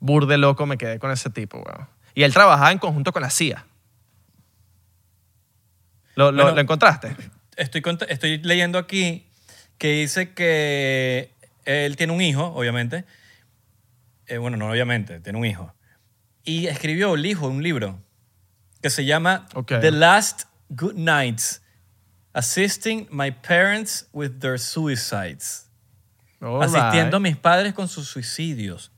Burde 0.00 0.38
loco 0.38 0.66
me 0.66 0.76
quedé 0.76 0.98
con 0.98 1.10
ese 1.10 1.30
tipo, 1.30 1.58
weón. 1.58 1.88
Y 2.14 2.24
él 2.24 2.32
trabajaba 2.32 2.72
en 2.72 2.78
conjunto 2.78 3.12
con 3.12 3.22
la 3.22 3.30
CIA. 3.30 3.64
¿Lo, 6.18 6.32
lo- 6.32 6.42
Bueno, 6.42 6.56
lo 6.56 6.60
encontraste? 6.62 7.14
Estoy, 7.56 7.82
estoy 8.08 8.38
leyendo 8.38 8.78
aquí 8.78 9.26
que 9.78 9.92
dice 10.00 10.32
que 10.34 11.32
él 11.64 11.96
tiene 11.96 12.12
un 12.12 12.20
hijo, 12.20 12.44
obviamente. 12.46 13.04
Eh, 14.26 14.38
bueno, 14.38 14.56
no 14.56 14.68
obviamente, 14.68 15.20
tiene 15.20 15.38
un 15.38 15.44
hijo. 15.44 15.72
Y 16.44 16.66
escribió 16.66 17.14
el 17.14 17.24
hijo 17.24 17.46
un 17.46 17.62
libro 17.62 18.02
que 18.82 18.90
se 18.90 19.04
llama. 19.04 19.46
The 19.80 19.92
Last 19.92 20.42
Good 20.70 20.94
Nights, 20.94 21.62
Assisting 22.32 23.06
My 23.10 23.30
Parents 23.30 24.08
with 24.12 24.40
Their 24.40 24.58
Suicides. 24.58 25.70
All 26.40 26.62
Asistiendo 26.62 27.18
a 27.18 27.20
mis 27.20 27.36
padres 27.36 27.74
con 27.74 27.86
sus 27.88 28.08
suicidios. 28.08 28.90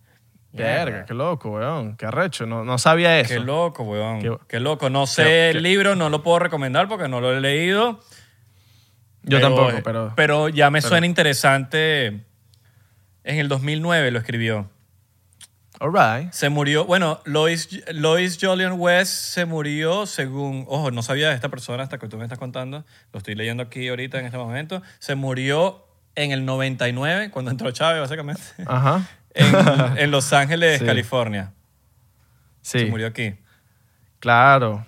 Verga, 0.53 1.05
qué 1.07 1.15
loco, 1.15 1.51
weón. 1.51 1.97
Qué 1.97 2.07
arrecho. 2.07 2.45
No, 2.47 2.65
no 2.65 2.77
sabía 2.79 3.19
eso. 3.21 3.35
Qué 3.35 3.41
loco, 3.41 3.85
weón. 3.85 4.21
Qué- 4.21 4.37
Qué, 4.49 4.61
loco. 4.61 4.91
No 4.91 5.07
sé 5.07 5.23
Qué- 5.25 5.51
el 5.51 5.63
libro, 5.63 5.95
no 5.95 6.11
lo 6.11 6.23
puedo 6.23 6.41
recomendar 6.41 6.89
porque 6.89 7.09
no 7.09 7.21
lo 7.21 7.33
he 7.33 7.41
leído. 7.41 8.01
Yo 9.23 9.39
Pero- 9.39 9.41
tampoco, 9.55 9.83
pero... 9.85 10.13
Pero 10.17 10.49
ya 10.49 10.71
me 10.71 10.81
pero- 10.81 10.89
suena 10.89 11.07
interesante. 11.07 12.07
En 13.23 13.39
el 13.39 13.49
2009 13.49 14.11
lo 14.11 14.19
escribió. 14.19 14.69
All 15.79 15.93
right. 15.95 16.31
Se 16.33 16.49
murió, 16.51 16.85
bueno, 16.85 17.21
Lois, 17.25 17.69
Lois 17.93 18.39
Jolion 18.41 18.75
West 18.79 19.13
se 19.13 19.47
murió 19.47 20.05
según, 20.05 20.67
ojo, 20.69 20.91
no 20.91 21.03
sabía 21.03 21.29
de 21.31 21.35
esta 21.35 21.49
persona 21.49 21.83
hasta 21.83 21.97
que 21.99 22.07
tú 22.07 22.19
me 22.19 22.25
estás 22.25 22.39
contando, 22.39 22.85
lo 23.13 23.19
estoy 23.19 23.35
leyendo 23.35 23.63
aquí 23.63 23.89
ahorita 23.89 24.19
en 24.19 24.27
este 24.27 24.37
momento, 24.37 24.83
se 24.99 25.15
murió 25.15 25.87
en 26.17 26.33
el 26.33 26.45
99, 26.45 27.31
cuando 27.31 27.51
entró 27.51 27.71
Chávez, 27.71 28.01
básicamente, 28.03 28.43
Ajá. 28.67 29.09
En, 29.35 29.55
en 29.99 30.11
Los 30.11 30.33
Ángeles, 30.33 30.79
Sí. 30.81 30.85
California. 30.87 31.53
Sí. 32.63 32.81
Se 32.81 32.87
murió 32.87 33.07
aquí. 33.07 33.35
Claro. 34.19 34.87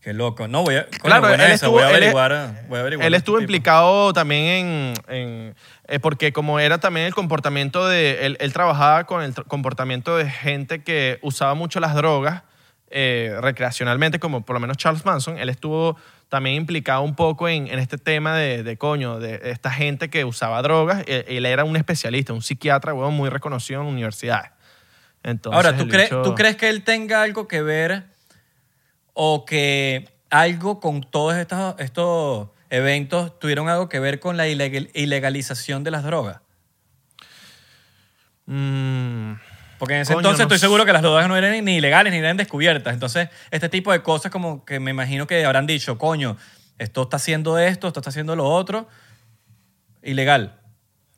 Qué 0.00 0.14
loco. 0.14 0.48
No, 0.48 0.62
voy 0.62 0.76
a, 0.76 0.86
Claro, 0.86 1.28
él 1.28 1.40
esa, 1.40 1.52
estuvo, 1.54 1.72
voy 1.72 1.82
a 1.82 1.88
él- 1.90 1.96
averiguar. 1.96 2.64
voy 2.68 2.78
a 2.78 2.80
averiguar 2.80 3.06
él 3.06 3.12
este 3.14 3.18
estuvo 3.18 3.38
implicado 3.40 4.12
también 4.14 4.44
en, 4.46 4.94
en- 5.08 5.54
eh, 5.88 5.98
porque 5.98 6.32
como 6.32 6.58
era 6.58 6.78
también 6.78 7.04
el 7.06 7.14
comportamiento 7.14 7.86
de, 7.86 8.24
él, 8.24 8.36
él 8.40 8.52
trabajaba 8.54 9.04
con 9.04 9.22
el 9.22 9.34
comportamiento 9.34 10.16
de 10.16 10.30
gente 10.30 10.82
que 10.82 11.18
usaba 11.20 11.52
mucho 11.54 11.80
las 11.80 11.94
drogas 11.94 12.44
eh, 12.90 13.36
recreacionalmente, 13.40 14.18
como 14.18 14.42
por 14.42 14.54
lo 14.54 14.60
menos 14.60 14.78
Charles 14.78 15.04
Manson, 15.04 15.36
él 15.38 15.50
estuvo 15.50 15.96
también 16.30 16.56
implicado 16.56 17.02
un 17.02 17.14
poco 17.14 17.46
en, 17.48 17.66
en 17.66 17.78
este 17.78 17.98
tema 17.98 18.34
de, 18.36 18.62
de 18.62 18.78
coño, 18.78 19.18
de 19.18 19.40
esta 19.50 19.70
gente 19.70 20.08
que 20.08 20.24
usaba 20.24 20.62
drogas. 20.62 21.04
Eh, 21.06 21.26
Él 21.28 21.44
era 21.44 21.64
un 21.64 21.76
especialista, 21.76 22.32
un 22.32 22.40
psiquiatra, 22.40 22.94
muy 22.94 23.28
reconocido 23.28 23.82
en 23.82 23.88
universidades. 23.88 24.50
Entonces, 25.22 25.56
Ahora, 25.56 25.76
¿tú, 25.76 25.86
¿tú 26.22 26.34
crees 26.34 26.56
que 26.56 26.70
él 26.70 26.82
tenga 26.82 27.22
algo 27.22 27.46
que 27.46 27.60
ver 27.60 28.04
o 29.12 29.44
que 29.44 30.08
algo 30.30 30.80
con 30.80 31.02
todos 31.02 31.34
estos, 31.36 31.74
estos 31.78 32.48
eventos 32.70 33.38
tuvieron 33.38 33.68
algo 33.68 33.88
que 33.90 33.98
ver 34.00 34.18
con 34.20 34.36
la 34.38 34.46
ilegal- 34.46 34.88
ilegalización 34.94 35.84
de 35.84 35.90
las 35.90 36.04
drogas? 36.04 36.40
Mm, 38.46 39.34
Porque 39.80 39.94
en 39.96 40.02
ese 40.02 40.12
Coño, 40.12 40.20
entonces 40.20 40.38
no 40.40 40.44
estoy 40.44 40.58
sé. 40.58 40.66
seguro 40.66 40.84
que 40.84 40.92
las 40.92 41.02
drogas 41.02 41.26
no 41.26 41.36
eran 41.36 41.64
ni 41.64 41.76
ilegales 41.78 42.12
ni 42.12 42.18
eran 42.20 42.36
descubiertas. 42.36 42.94
Entonces, 42.94 43.28
este 43.50 43.68
tipo 43.68 43.90
de 43.90 44.02
cosas 44.02 44.30
como 44.30 44.64
que 44.64 44.78
me 44.78 44.92
imagino 44.92 45.26
que 45.26 45.44
habrán 45.44 45.66
dicho, 45.66 45.98
coño, 45.98 46.36
esto 46.78 47.02
está 47.02 47.16
haciendo 47.16 47.58
esto, 47.58 47.88
esto 47.88 47.98
está 48.00 48.10
haciendo 48.10 48.36
lo 48.36 48.44
otro, 48.44 48.86
ilegal. 50.02 50.60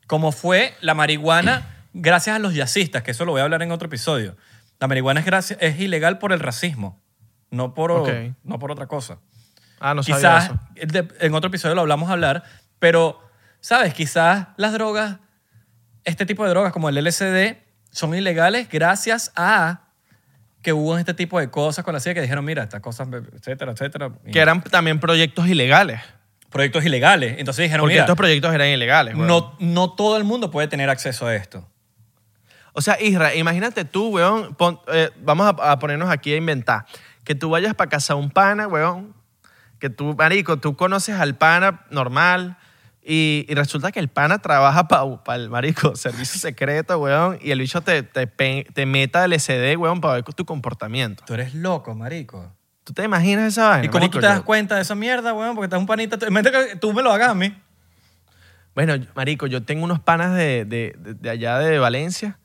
Como 0.07 0.33
fue 0.33 0.75
la 0.81 0.95
marihuana 0.95 1.67
gracias 1.93 2.37
a 2.37 2.39
los 2.39 2.55
yacistas, 2.55 3.03
que 3.03 3.11
eso 3.11 3.25
lo 3.25 3.33
voy 3.33 3.41
a 3.41 3.45
hablar 3.45 3.63
en 3.63 3.73
otro 3.73 3.87
episodio. 3.87 4.37
La 4.81 4.89
marihuana 4.89 5.21
es, 5.21 5.27
gracia- 5.27 5.57
es 5.61 5.79
ilegal 5.79 6.19
por 6.19 6.33
el 6.33 6.41
racismo, 6.41 7.01
no 7.51 7.75
por, 7.75 8.09
no 8.45 8.59
por 8.59 8.71
otra 8.73 8.87
cosa. 8.87 9.19
ah, 9.81 9.95
no 9.95 10.03
sabía 10.03 10.17
Quizás 10.17 10.45
eso. 10.45 10.61
de- 10.87 11.09
en 11.21 11.35
otro 11.35 11.49
episodio 11.49 11.75
lo 11.75 11.83
hablamos 11.83 12.09
a 12.11 12.13
hablar, 12.13 12.45
pero, 12.79 13.21
¿sabes? 13.61 13.95
Quizás 13.95 14.49
las 14.57 14.73
drogas, 14.73 15.19
este 16.05 16.27
tipo 16.27 16.45
de 16.45 16.51
drogas 16.51 16.73
como 16.73 16.89
el 16.89 16.97
LSD, 16.99 17.57
son 17.93 18.15
ilegales 18.17 18.69
gracias 18.69 19.31
a 19.37 19.83
que 20.63 20.73
hubo 20.73 20.99
este 20.99 21.15
tipo 21.15 21.39
de 21.39 21.51
cosas 21.51 21.85
con 21.85 21.95
la 21.95 22.01
CIA 22.01 22.15
que 22.15 22.23
dijeron, 22.23 22.45
mira, 22.45 22.63
estas 22.65 22.81
cosas, 22.81 23.07
etcétera, 23.37 23.73
etcétera. 23.73 24.11
Que 24.33 24.41
eran 24.41 24.63
también 24.63 24.99
proyectos 25.01 25.47
ilegales. 25.49 26.01
proyectos 26.51 26.85
ilegales. 26.85 27.37
Entonces 27.39 27.63
dijeron, 27.65 27.83
Porque 27.85 27.95
mira, 27.95 28.05
estos 28.05 28.17
proyectos 28.17 28.53
eran 28.55 28.69
ilegales. 28.69 29.15
weón. 29.15 29.27
no, 29.27 29.57
no 29.61 29.93
todo 29.95 30.17
el 30.17 30.25
mundo 30.25 30.51
puede 30.51 30.69
tener 30.69 30.91
acceso 30.91 31.27
a 31.27 31.35
esto. 31.35 31.69
O 32.75 32.81
sea, 32.81 33.01
Isra, 33.01 33.35
imagínate 33.35 33.85
tú, 33.85 34.09
weón, 34.09 34.55
pon- 34.55 34.81
eh, 34.93 35.11
vamos 35.23 35.47
a, 35.59 35.73
a 35.73 35.79
ponernos 35.79 36.11
aquí 36.11 36.33
a 36.33 36.37
inventar. 36.37 36.87
Que 37.25 37.35
tú 37.35 37.51
vayas 37.51 37.75
para 37.75 37.91
casa 37.91 38.13
a 38.15 38.17
un 38.17 38.31
pana, 38.31 38.67
weón, 38.69 39.15
que 39.79 39.91
tú, 39.91 40.15
marico, 40.17 40.59
tú 40.59 40.77
conoces 40.77 41.17
al 41.19 41.35
pana 41.35 41.85
normal 41.91 42.57
y, 43.05 43.47
y 43.49 43.55
resulta 43.55 43.91
que 43.93 44.01
el 44.01 44.09
pana 44.09 44.39
trabaja 44.39 44.87
para 45.25 45.37
el, 45.37 45.51
marico, 45.51 45.97
servicio 45.97 46.41
secreto, 46.41 46.99
weón, 46.99 47.39
y 47.43 47.51
el 47.51 47.59
bicho 47.61 47.81
te, 47.81 48.03
te, 48.03 48.87
meta 48.87 49.25
el 49.25 49.39
SD, 49.39 49.77
weón, 49.77 50.01
para 50.01 50.15
ver 50.15 50.25
tu 50.25 50.45
comportamiento. 50.45 51.25
Tú 51.27 51.35
eres 51.35 51.55
loco, 51.55 51.95
marico. 51.95 52.53
¿Tú 52.85 52.93
te 52.93 53.05
imaginas 53.05 53.47
esa 53.53 53.69
vaina? 53.69 53.85
¿Y 53.85 53.89
cómo 53.89 54.01
marico? 54.01 54.15
tú 54.19 54.21
te 54.21 54.27
das 54.27 54.39
Yo- 54.39 54.45
cuenta 54.45 54.75
de 54.77 54.83
esa 54.83 54.95
mierda, 54.95 55.33
weón? 55.33 55.55
Porque 55.55 55.67
estás 55.67 55.79
un 55.81 55.87
panita. 55.87 56.19
que 56.19 56.77
tú 56.81 56.93
me 56.93 57.03
lo 57.03 57.13
hagas 57.13 57.29
a 57.31 57.35
mí. 57.35 57.55
Bueno, 58.75 58.95
marico, 59.15 59.47
yo 59.47 59.63
tengo 59.63 59.85
unos 59.85 60.01
panas 60.01 60.35
de, 60.35 60.65
de- 60.65 60.95
de- 60.99 61.15
de 61.15 61.31
allá 61.31 61.59
de 61.59 61.79
Valencia. 61.79 62.39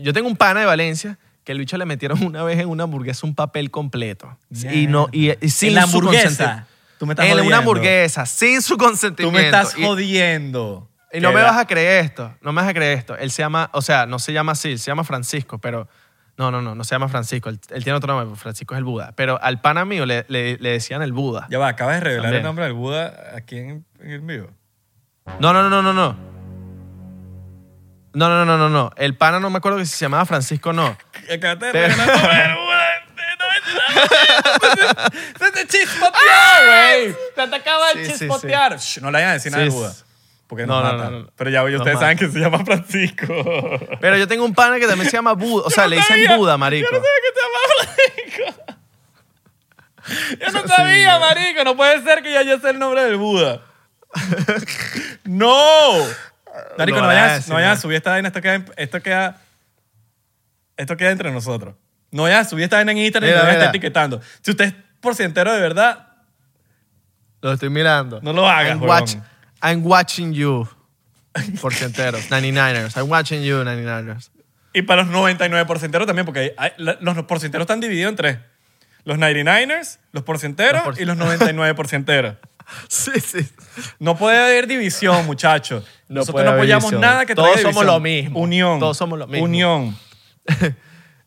Yo 0.00 0.12
tengo 0.12 0.28
un 0.28 0.36
pana 0.36 0.60
de 0.60 0.66
Valencia 0.66 1.18
que 1.42 1.52
el 1.52 1.58
bicho 1.58 1.76
le 1.76 1.84
metieron 1.84 2.22
una 2.24 2.42
vez 2.44 2.58
en 2.60 2.68
una 2.68 2.84
hamburguesa 2.84 3.26
un 3.26 3.34
papel 3.34 3.70
completo. 3.70 4.38
Y, 4.72 4.86
no, 4.86 5.08
y, 5.12 5.32
y 5.44 5.48
sin 5.50 5.74
la 5.74 5.82
hamburguesa. 5.82 6.66
Consentimiento. 6.98 6.98
Tú 6.98 7.06
me 7.06 7.12
estás 7.12 7.26
En 7.26 7.32
jodiendo. 7.32 7.48
una 7.48 7.56
hamburguesa, 7.58 8.26
sin 8.26 8.62
su 8.62 8.76
Tú 8.76 8.84
consentimiento. 8.84 9.38
me 9.38 9.44
estás 9.46 9.78
Y- 9.78 9.84
jodiendo. 9.84 10.88
Y 11.12 11.20
no 11.20 11.32
me 11.32 11.42
vas 11.42 11.56
a 11.56 11.64
creer 11.66 12.04
esto, 12.04 12.34
no 12.40 12.52
me 12.52 12.60
vas 12.62 12.70
a 12.70 12.74
creer 12.74 12.98
esto. 12.98 13.16
Él 13.16 13.30
se 13.30 13.42
llama, 13.42 13.70
o 13.72 13.82
sea, 13.82 14.04
no 14.06 14.18
se 14.18 14.32
llama 14.32 14.52
así, 14.52 14.76
se 14.78 14.90
llama 14.90 15.04
Francisco, 15.04 15.58
pero 15.58 15.86
no, 16.36 16.50
no, 16.50 16.60
no, 16.60 16.74
no 16.74 16.82
se 16.82 16.92
llama 16.94 17.08
Francisco. 17.08 17.48
Él, 17.50 17.60
él 17.70 17.84
tiene 17.84 17.96
otro 17.96 18.12
nombre, 18.12 18.34
Francisco 18.36 18.74
es 18.74 18.78
el 18.78 18.84
Buda. 18.84 19.12
Pero 19.14 19.40
al 19.40 19.60
pana 19.60 19.84
mío 19.84 20.06
le, 20.06 20.24
le- 20.28 20.56
le 20.58 20.70
decían 20.70 21.02
el 21.02 21.12
Buda. 21.12 21.46
Ya 21.50 21.58
va, 21.60 21.68
acabas 21.68 21.94
de 21.96 22.00
revelar 22.00 22.22
También. 22.24 22.40
el 22.40 22.46
nombre 22.46 22.64
del 22.64 22.74
Buda 22.74 23.32
aquí 23.36 23.58
en, 23.58 23.84
en 24.00 24.10
el 24.10 24.20
vivo. 24.22 24.48
No, 25.38 25.52
no, 25.52 25.62
no, 25.62 25.70
no, 25.70 25.82
no, 25.82 25.92
no. 25.92 26.16
No, 28.14 28.28
no, 28.28 28.44
no, 28.44 28.56
no, 28.58 28.68
no. 28.68 28.90
El 28.96 29.16
pana 29.16 29.40
no 29.40 29.50
me 29.50 29.58
acuerdo 29.58 29.78
que 29.78 29.86
si 29.86 29.96
se 29.96 30.04
llamaba 30.04 30.24
Francisco 30.24 30.70
o 30.70 30.72
no. 30.72 30.96
Acabaste 31.32 31.66
de 31.66 31.72
revelar 31.72 31.90
el 31.90 31.96
nombre 32.22 32.36
del 32.36 32.54
Buda. 32.54 32.63
Se 35.38 35.50
te 35.52 35.66
chispoteó, 35.66 36.20
güey. 36.66 37.14
Se 37.34 37.48
te 37.48 37.56
acaba 37.56 37.92
de 37.94 38.04
Sí, 38.04 38.04
sí, 38.04 38.12
sí. 38.12 38.18
chispotear. 38.20 38.78
Shh, 38.78 38.98
no 39.00 39.10
le 39.10 39.16
vayan 39.18 39.30
a 39.30 39.32
decir 39.34 39.52
nada 39.52 39.64
Sí, 39.64 39.70
del 39.70 39.78
Buda. 39.78 39.94
Porque 40.46 40.66
No, 40.66 40.80
nos 40.82 40.92
no, 40.92 40.98
matan. 40.98 41.12
no, 41.12 41.18
no. 41.20 41.30
Pero 41.36 41.50
ya 41.50 41.62
Nos 41.62 41.74
ustedes 41.80 41.98
saben 41.98 42.18
que 42.18 42.28
se 42.28 42.38
llama 42.38 42.64
Francisco. 42.64 43.80
Pero 44.00 44.16
yo 44.18 44.28
tengo 44.28 44.44
un 44.44 44.54
pana 44.54 44.78
que 44.78 44.86
también 44.86 45.10
se 45.10 45.16
llama 45.16 45.32
Buda. 45.32 45.64
O 45.66 45.70
sea, 45.70 45.86
le 45.86 45.96
dicen 45.96 46.16
sabía. 46.24 46.36
Buda, 46.36 46.56
marico. 46.58 46.88
Yo 46.90 46.98
no 46.98 47.04
sabía 47.04 47.20
que 47.22 47.32
se 47.34 47.40
llama 47.40 47.58
Francisco. 48.46 48.74
Yo 50.40 50.50
no 50.52 50.68
sabía, 50.68 51.18
marico. 51.18 51.64
No 51.64 51.76
puede 51.76 52.02
ser 52.02 52.22
que 52.22 52.32
ya 52.32 52.40
haya 52.40 52.54
el 52.62 52.78
nombre 52.78 53.04
del 53.04 53.16
Buda. 53.16 53.62
¡No! 55.24 55.92
Marico, 56.78 56.98
No 56.98 57.04
a 57.04 57.08
vayan, 57.08 57.34
decir 57.36 57.48
no 57.48 57.54
vayan 57.54 57.70
a 57.70 57.72
nada. 57.72 57.80
subir 57.82 57.96
esta 57.96 58.10
vaina. 58.10 58.28
Esto 58.28 58.40
queda, 58.40 58.54
en- 58.54 58.72
esto 58.76 59.00
queda, 59.02 59.40
esto 60.76 60.96
queda 60.96 61.10
entre 61.10 61.32
nosotros. 61.32 61.74
No 62.14 62.22
vayan 62.22 62.40
a 62.40 62.44
subir 62.44 62.64
esta 62.64 62.76
vaina 62.76 62.92
en 62.92 62.98
Instagram 62.98 63.28
y 63.28 63.32
Mira, 63.32 63.38
no 63.40 63.44
vayan 63.46 63.56
a 63.60 63.64
estar 63.64 63.72
mira. 63.72 63.78
etiquetando. 63.78 64.20
Si 64.40 64.50
usted 64.52 64.64
es 64.66 64.74
porcientero 65.00 65.52
de 65.52 65.60
verdad, 65.60 66.08
Lo 67.42 67.52
estoy 67.52 67.68
mirando. 67.70 68.20
No 68.22 68.32
lo 68.32 68.48
hagas, 68.48 68.70
I'm, 68.72 68.80
huevón. 68.82 68.88
watch- 69.02 69.16
I'm 69.62 69.84
watching 69.86 70.32
you. 70.32 70.66
Porcienteros. 71.60 72.20
99ers. 72.30 72.96
I'm 72.96 73.10
watching 73.10 73.42
you, 73.42 73.56
99ers. 73.64 74.30
y 74.72 74.82
para 74.82 75.02
los 75.02 75.10
99 75.10 75.66
porcienteros 75.66 76.06
también, 76.06 76.24
porque 76.24 76.40
hay- 76.40 76.52
hay- 76.56 76.72
la- 76.78 76.96
los 77.00 77.24
porcienteros 77.24 77.64
están 77.64 77.80
divididos 77.80 78.10
en 78.10 78.16
tres. 78.16 78.38
Los 79.04 79.18
99ers, 79.18 79.98
los 80.12 80.22
porcienteros 80.22 80.86
Los 80.86 80.96
porci- 80.96 81.02
y 81.02 81.04
los 81.04 81.16
99 81.16 81.74
porcienteros. 81.74 82.36
Sí, 82.88 83.10
sí. 83.20 83.46
No 83.98 84.16
puede 84.16 84.38
haber 84.38 84.66
división, 84.66 85.26
muchachos. 85.26 85.84
No 86.08 86.20
Nosotros 86.20 86.32
puede 86.32 86.44
no 86.46 86.50
haber 86.52 86.60
apoyamos 86.62 86.90
división. 86.92 87.00
nada 87.02 87.26
que 87.26 87.34
Todos 87.34 87.52
traiga 87.52 87.68
somos 87.72 87.82
división. 87.82 87.94
lo 87.94 88.00
mismo. 88.00 88.40
Unión. 88.40 88.80
Todos 88.80 88.96
somos 88.96 89.18
lo 89.18 89.26
mismo. 89.26 89.44
Unión. 89.44 89.98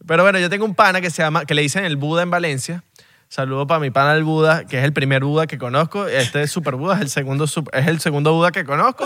Pero 0.08 0.24
bueno, 0.24 0.40
yo 0.40 0.50
tengo 0.50 0.66
un 0.66 0.74
pana 0.76 1.02
que 1.02 1.10
se 1.10 1.22
llama, 1.22 1.46
que 1.46 1.54
le 1.54 1.62
dicen 1.62 1.84
el 1.86 1.98
Buda 1.98 2.24
en 2.24 2.30
Valencia. 2.30 2.84
Saludo 3.30 3.68
para 3.68 3.80
mi 3.82 3.92
pana 3.92 4.16
el 4.16 4.24
Buda, 4.24 4.66
que 4.66 4.78
es 4.80 4.84
el 4.86 4.94
primer 4.94 5.24
Buda 5.24 5.48
que 5.48 5.58
conozco. 5.58 6.08
Este 6.08 6.44
es 6.44 6.52
Super 6.52 6.76
Buda, 6.76 6.96
es 6.96 7.02
el 7.02 7.10
segundo, 7.10 7.44
es 7.46 7.88
el 7.88 8.00
segundo 8.00 8.34
Buda 8.34 8.52
que 8.52 8.64
conozco. 8.64 9.06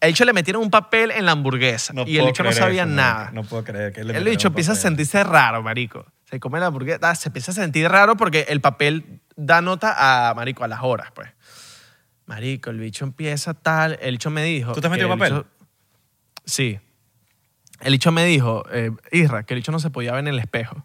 El 0.00 0.10
hecho 0.10 0.26
le 0.26 0.34
metieron 0.34 0.62
un 0.62 0.70
papel 0.70 1.10
en 1.10 1.24
la 1.24 1.32
hamburguesa 1.32 1.94
No 1.94 2.04
y 2.06 2.18
el 2.18 2.28
hecho 2.28 2.42
no 2.42 2.52
sabía 2.52 2.82
eso, 2.82 2.92
nada. 2.92 3.30
No 3.32 3.42
puedo 3.44 3.64
creer 3.64 3.92
que 3.94 4.04
le 4.04 4.14
el 4.14 4.28
un 4.28 4.46
empieza 4.46 4.72
a 4.72 4.74
sentirse 4.74 5.24
raro, 5.24 5.62
marico. 5.62 6.04
Se 6.28 6.38
come 6.38 6.60
la 6.60 6.66
hamburguesa, 6.66 7.14
se 7.14 7.30
empieza 7.30 7.52
a 7.52 7.54
sentir 7.54 7.88
raro 7.88 8.14
porque 8.16 8.44
el 8.50 8.60
papel 8.60 9.20
da 9.36 9.62
nota 9.62 9.94
a, 10.28 10.34
marico, 10.34 10.62
a 10.62 10.68
las 10.68 10.80
horas, 10.82 11.10
pues. 11.14 11.30
Marico, 12.26 12.68
el 12.68 12.78
bicho 12.78 13.06
empieza 13.06 13.54
tal, 13.54 13.98
el 14.02 14.12
bicho 14.12 14.28
me 14.30 14.42
dijo... 14.44 14.72
¿Tú 14.72 14.80
te 14.82 14.86
has 14.86 14.90
metido 14.90 15.08
papel? 15.08 15.32
bicho- 15.32 15.46
sí. 16.44 16.78
El 17.80 17.92
bicho 17.92 18.12
me 18.12 18.24
dijo, 18.24 18.64
eh, 18.72 18.90
Isra, 19.12 19.42
que 19.44 19.54
el 19.54 19.60
bicho 19.60 19.72
no 19.72 19.78
se 19.80 19.90
podía 19.90 20.12
ver 20.12 20.20
en 20.20 20.28
el 20.28 20.38
espejo. 20.38 20.84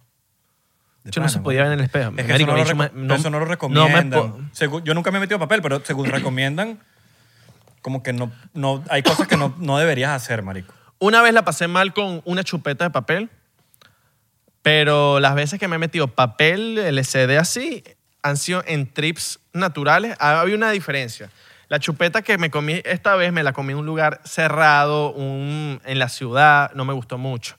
De 1.04 1.12
Yo 1.12 1.22
no 1.22 1.30
se 1.30 1.40
podía 1.40 1.64
ver 1.64 1.72
en 1.74 1.80
el 1.80 1.86
espejo. 1.86 2.12
Es 2.18 2.26
que 2.26 2.32
Marico, 2.34 2.56
eso, 2.58 2.74
no 2.74 2.84
lo 2.84 2.92
me- 2.94 3.08
no- 3.08 3.16
eso 3.16 3.30
no 3.30 3.40
lo 3.40 3.46
no 3.46 3.46
me 3.48 3.52
recomiendan. 3.52 4.50
Según- 4.54 4.84
yo 4.84 4.94
nunca 4.94 5.12
me 5.12 5.18
he 5.18 5.22
metido 5.22 5.40
papel, 5.40 5.62
pero 5.62 5.84
según 5.86 6.06
recomiendan, 6.12 6.80
como 7.82 8.04
que 8.04 8.12
no, 8.12 8.32
no 8.54 8.84
hay 8.90 9.02
cosas 9.04 9.28
que 9.28 9.38
no, 9.38 9.56
no 9.60 9.78
deberías 9.78 10.12
hacer, 10.12 10.44
marico. 10.44 10.74
Una 11.00 11.22
vez 11.22 11.34
la 11.34 11.46
pasé 11.46 11.68
mal 11.70 11.94
con 11.94 12.22
una 12.26 12.44
chupeta 12.44 12.84
de 12.84 12.90
papel, 12.90 13.30
pero 14.62 15.20
las 15.20 15.36
veces 15.36 15.60
que 15.60 15.68
me 15.68 15.78
he 15.78 15.80
metido 15.80 16.08
papel 16.10 16.78
LCD 16.78 17.38
así 17.38 17.84
han 18.22 18.36
sido 18.36 18.64
en 18.68 18.92
trips 18.92 19.40
naturales. 19.54 20.16
Ha 20.20 20.42
habido 20.42 20.58
una 20.58 20.72
diferencia. 20.72 21.30
La 21.70 21.80
chupeta 21.80 22.22
que 22.24 22.38
me 22.38 22.50
comí 22.52 22.82
esta 22.84 23.16
vez 23.16 23.32
me 23.32 23.44
la 23.44 23.54
comí 23.54 23.72
en 23.74 23.80
un 23.80 23.86
lugar 23.86 24.22
cerrado, 24.26 25.12
un- 25.14 25.80
en 25.86 26.00
la 26.00 26.10
ciudad, 26.10 26.72
no 26.74 26.84
me 26.84 26.94
gustó 26.94 27.18
mucho. 27.18 27.58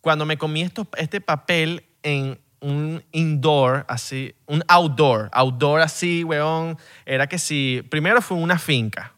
Cuando 0.00 0.26
me 0.26 0.36
comí 0.36 0.62
esto, 0.62 0.86
este 0.96 1.20
papel 1.20 1.84
en 2.02 2.38
un 2.60 3.02
indoor, 3.12 3.84
así, 3.88 4.34
un 4.46 4.62
outdoor, 4.68 5.30
outdoor 5.32 5.80
así, 5.80 6.24
weón, 6.24 6.76
era 7.06 7.26
que 7.26 7.38
si, 7.38 7.82
primero 7.90 8.20
fue 8.20 8.36
una 8.36 8.58
finca, 8.58 9.12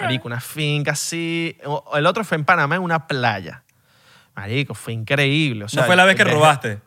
Marico, 0.00 0.26
una 0.26 0.40
finca 0.40 0.92
así. 0.92 1.56
O- 1.66 1.96
El 1.96 2.06
otro 2.06 2.24
fue 2.24 2.36
en 2.38 2.44
Panamá, 2.44 2.76
en 2.76 2.82
una 2.82 3.06
playa. 3.06 3.62
Marico, 4.34 4.74
fue 4.74 4.94
increíble. 4.94 5.66
O 5.66 5.68
sea, 5.68 5.82
no 5.82 5.86
fue 5.86 5.96
la 5.96 6.04
vez 6.06 6.16
que 6.16 6.24
robaste. 6.24 6.80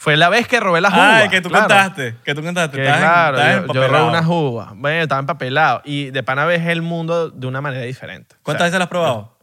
Fue 0.00 0.16
la 0.16 0.30
vez 0.30 0.48
que 0.48 0.58
robé 0.60 0.80
las 0.80 0.94
uvas. 0.94 1.22
Ay, 1.24 1.28
que 1.28 1.42
tú 1.42 1.50
claro. 1.50 1.68
cantaste. 1.68 2.16
Que 2.24 2.34
tú 2.34 2.42
cantaste. 2.42 2.78
Que 2.78 2.88
en- 2.88 2.94
claro, 2.96 3.36
estabas 3.38 3.66
yo, 3.66 3.74
yo 3.74 3.88
robé 3.88 4.02
unas 4.08 4.26
uvas. 4.26 4.68
Bueno, 4.74 5.02
estaba 5.02 5.18
empapelado. 5.20 5.82
Y 5.84 6.10
de 6.10 6.22
pana 6.22 6.46
ves 6.46 6.66
el 6.68 6.80
mundo 6.80 7.28
de 7.28 7.46
una 7.46 7.60
manera 7.60 7.82
diferente. 7.84 8.34
O 8.36 8.38
¿Cuántas 8.42 8.60
sea, 8.62 8.66
veces 8.68 8.78
las 8.78 8.86
has 8.86 8.88
probado? 8.88 9.36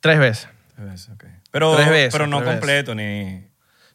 Tres 0.00 0.18
veces. 0.18 0.48
Tres 0.74 0.86
veces, 0.90 1.10
ok. 1.10 1.24
Pero, 1.50 1.76
Tres 1.76 1.90
veces, 1.90 2.12
pero 2.12 2.26
no 2.26 2.38
tres 2.38 2.46
veces. 2.46 2.60
completo 2.60 2.94
ni... 2.94 3.46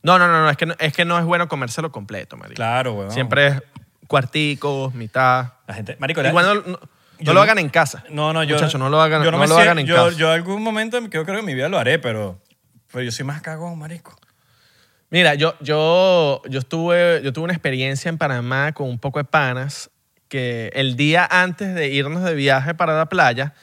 No, 0.04 0.20
no, 0.20 0.28
no, 0.28 0.44
no, 0.44 0.50
es 0.52 0.58
que 0.58 0.68
no, 0.68 0.76
es 0.78 0.94
que 0.94 1.04
no 1.04 1.18
es 1.18 1.26
bueno 1.26 1.48
comérselo 1.48 1.92
completo, 1.92 2.38
marico. 2.38 2.56
Claro, 2.58 2.94
weón. 2.94 3.12
Siempre 3.12 3.48
es 3.48 3.64
cuarticos, 4.08 4.94
mitad. 4.94 5.54
La 5.68 5.74
gente... 5.74 5.98
Marico, 6.00 6.22
Igual 6.22 6.46
no, 6.46 6.54
no- 6.74 6.80
no 7.20 7.34
lo 7.34 7.42
hagan 7.42 7.58
en 7.58 7.70
casa. 7.70 8.04
No, 8.12 8.32
no, 8.34 8.44
yo... 8.44 8.54
Muchachos, 8.58 8.80
no 8.80 8.90
lo 8.90 9.02
hagan, 9.02 9.24
yo 9.24 9.32
no 9.32 9.40
me 9.40 9.48
lo 9.48 9.58
hagan 9.58 9.80
en 9.80 9.88
yo, 9.88 9.96
casa. 9.96 10.16
Yo 10.16 10.32
algún 10.32 10.62
momento, 10.62 11.00
yo 11.00 11.10
creo 11.10 11.26
que 11.26 11.40
en 11.40 11.46
mi 11.46 11.56
vida 11.56 11.68
lo 11.70 11.80
haré, 11.80 11.98
pero... 11.98 12.40
Pero 12.92 13.04
yo 13.04 13.12
soy 13.12 13.26
más 13.26 13.42
cagón, 13.42 13.80
marico. 13.80 14.16
Mira, 15.10 15.36
yo, 15.36 15.56
yo, 15.62 16.42
yo, 16.50 16.60
estuve, 16.60 17.22
yo 17.24 17.32
tuve 17.32 17.46
una 17.46 17.54
experiencia 17.54 18.10
en 18.10 18.18
Panamá 18.18 18.74
con 18.74 18.90
un 18.90 19.00
poco 19.00 19.20
de 19.20 19.26
panas 19.26 19.90
que 20.28 20.70
el 20.74 20.98
día 20.98 21.26
antes 21.30 21.74
de 21.74 21.88
irnos 21.88 22.24
de 22.24 22.36
viaje 22.36 22.74
para 22.74 22.98
la 22.98 23.06
playa, 23.08 23.54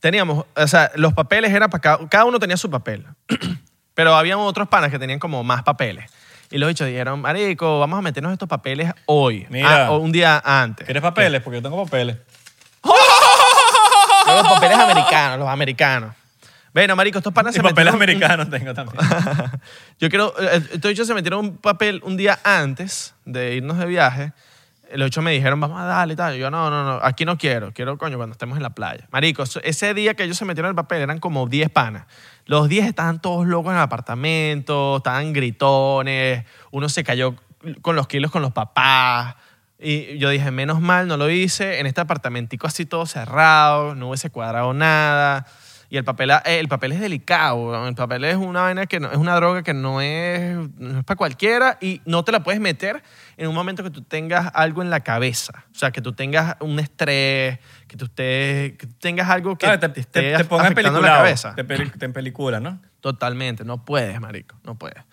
teníamos, 0.00 0.44
o 0.54 0.66
sea, 0.66 0.90
los 0.94 1.14
papeles 1.14 1.52
eran 1.52 1.70
para 1.70 1.80
cada, 1.80 2.08
cada 2.08 2.24
uno 2.26 2.38
tenía 2.38 2.58
su 2.58 2.70
papel, 2.70 3.06
pero 3.94 4.14
había 4.14 4.36
otros 4.36 4.68
panas 4.68 4.90
que 4.90 4.98
tenían 4.98 5.18
como 5.18 5.42
más 5.42 5.62
papeles. 5.62 6.10
Y 6.50 6.58
los 6.58 6.68
bichos 6.68 6.86
dijeron, 6.86 7.20
marico, 7.20 7.80
vamos 7.80 7.98
a 7.98 8.02
meternos 8.02 8.32
estos 8.32 8.48
papeles 8.48 8.92
hoy, 9.06 9.46
Mira. 9.48 9.90
o 9.90 9.98
un 9.98 10.12
día 10.12 10.40
antes. 10.44 10.84
¿Quieres 10.84 11.02
papeles? 11.02 11.42
Porque 11.42 11.58
yo 11.58 11.62
tengo 11.62 11.82
papeles. 11.84 12.18
Los 14.26 14.48
papeles 14.48 14.76
americanos, 14.76 15.38
los 15.38 15.48
americanos. 15.48 16.12
Bueno, 16.76 16.94
marico, 16.94 17.16
estos 17.16 17.32
panas 17.32 17.54
Y 17.54 17.56
se 17.56 17.62
papeles 17.62 17.94
metieron- 17.94 17.94
americanos 17.94 18.50
tengo 18.50 18.74
también. 18.74 18.98
Yo 19.98 20.10
quiero, 20.10 20.34
eh, 20.38 20.60
estos 20.74 20.90
bichos 20.90 21.06
se 21.06 21.14
metieron 21.14 21.40
un 21.40 21.56
papel 21.56 22.02
un 22.04 22.18
día 22.18 22.38
antes 22.44 23.14
de 23.24 23.54
irnos 23.54 23.78
de 23.78 23.86
viaje. 23.86 24.32
Los 24.92 25.06
bichos 25.06 25.24
me 25.24 25.30
dijeron, 25.32 25.58
vamos 25.58 25.80
a 25.80 25.84
darle 25.84 26.12
y 26.12 26.16
tal. 26.16 26.36
Yo, 26.36 26.50
no, 26.50 26.68
no, 26.68 26.84
no, 26.84 27.00
aquí 27.02 27.24
no 27.24 27.38
quiero. 27.38 27.72
Quiero, 27.72 27.96
coño, 27.96 28.18
cuando 28.18 28.32
estemos 28.34 28.58
en 28.58 28.62
la 28.62 28.74
playa. 28.74 29.08
Marico, 29.10 29.42
ese 29.62 29.94
día 29.94 30.12
que 30.12 30.24
ellos 30.24 30.36
se 30.36 30.44
metieron 30.44 30.68
el 30.68 30.74
papel 30.76 31.00
eran 31.00 31.18
como 31.18 31.46
10 31.48 31.70
panas. 31.70 32.04
Los 32.44 32.68
10 32.68 32.84
estaban 32.84 33.22
todos 33.22 33.46
locos 33.46 33.70
en 33.70 33.78
el 33.78 33.82
apartamento, 33.82 34.98
estaban 34.98 35.32
gritones. 35.32 36.44
Uno 36.72 36.90
se 36.90 37.02
cayó 37.04 37.36
con 37.80 37.96
los 37.96 38.06
kilos 38.06 38.30
con 38.30 38.42
los 38.42 38.52
papás. 38.52 39.36
Y 39.78 40.18
yo 40.18 40.28
dije, 40.28 40.50
menos 40.50 40.82
mal, 40.82 41.08
no 41.08 41.16
lo 41.16 41.30
hice. 41.30 41.80
En 41.80 41.86
este 41.86 42.02
apartamentico 42.02 42.66
así 42.66 42.84
todo 42.84 43.06
cerrado, 43.06 43.94
no 43.94 44.08
hubiese 44.10 44.28
cuadrado 44.28 44.74
nada. 44.74 45.46
Y 45.88 45.96
el 45.98 46.04
papel, 46.04 46.30
eh, 46.30 46.40
el 46.58 46.68
papel 46.68 46.92
es 46.92 47.00
delicado. 47.00 47.86
El 47.86 47.94
papel 47.94 48.24
es 48.24 48.36
una 48.36 48.62
vaina 48.62 48.86
que 48.86 48.98
no, 48.98 49.10
es 49.10 49.16
una 49.18 49.36
droga 49.36 49.62
que 49.62 49.72
no 49.72 50.00
es, 50.00 50.56
no 50.78 50.98
es 50.98 51.04
para 51.04 51.16
cualquiera 51.16 51.78
y 51.80 52.00
no 52.04 52.24
te 52.24 52.32
la 52.32 52.42
puedes 52.42 52.60
meter 52.60 53.02
en 53.36 53.48
un 53.48 53.54
momento 53.54 53.82
que 53.84 53.90
tú 53.90 54.02
tengas 54.02 54.50
algo 54.54 54.82
en 54.82 54.90
la 54.90 55.00
cabeza. 55.00 55.64
O 55.70 55.74
sea, 55.78 55.90
que 55.92 56.00
tú 56.00 56.12
tengas 56.12 56.56
un 56.60 56.78
estrés, 56.80 57.58
que 57.86 57.96
tú, 57.96 58.06
estés, 58.06 58.72
que 58.72 58.86
tú 58.86 58.94
tengas 58.98 59.28
algo 59.30 59.56
que 59.56 59.66
Claro, 59.66 59.78
te, 59.80 59.88
te, 59.90 60.00
esté 60.00 60.20
te 60.20 60.34
afectando 60.34 60.74
película. 60.74 61.00
la 61.00 61.16
cabeza. 61.18 61.54
Te, 61.54 61.62
peli- 61.64 61.90
te 61.90 62.04
en 62.04 62.12
película, 62.12 62.58
¿no? 62.58 62.80
Totalmente, 63.00 63.64
no 63.64 63.84
puedes, 63.84 64.20
marico, 64.20 64.56
no 64.64 64.74
puedes. 64.74 65.04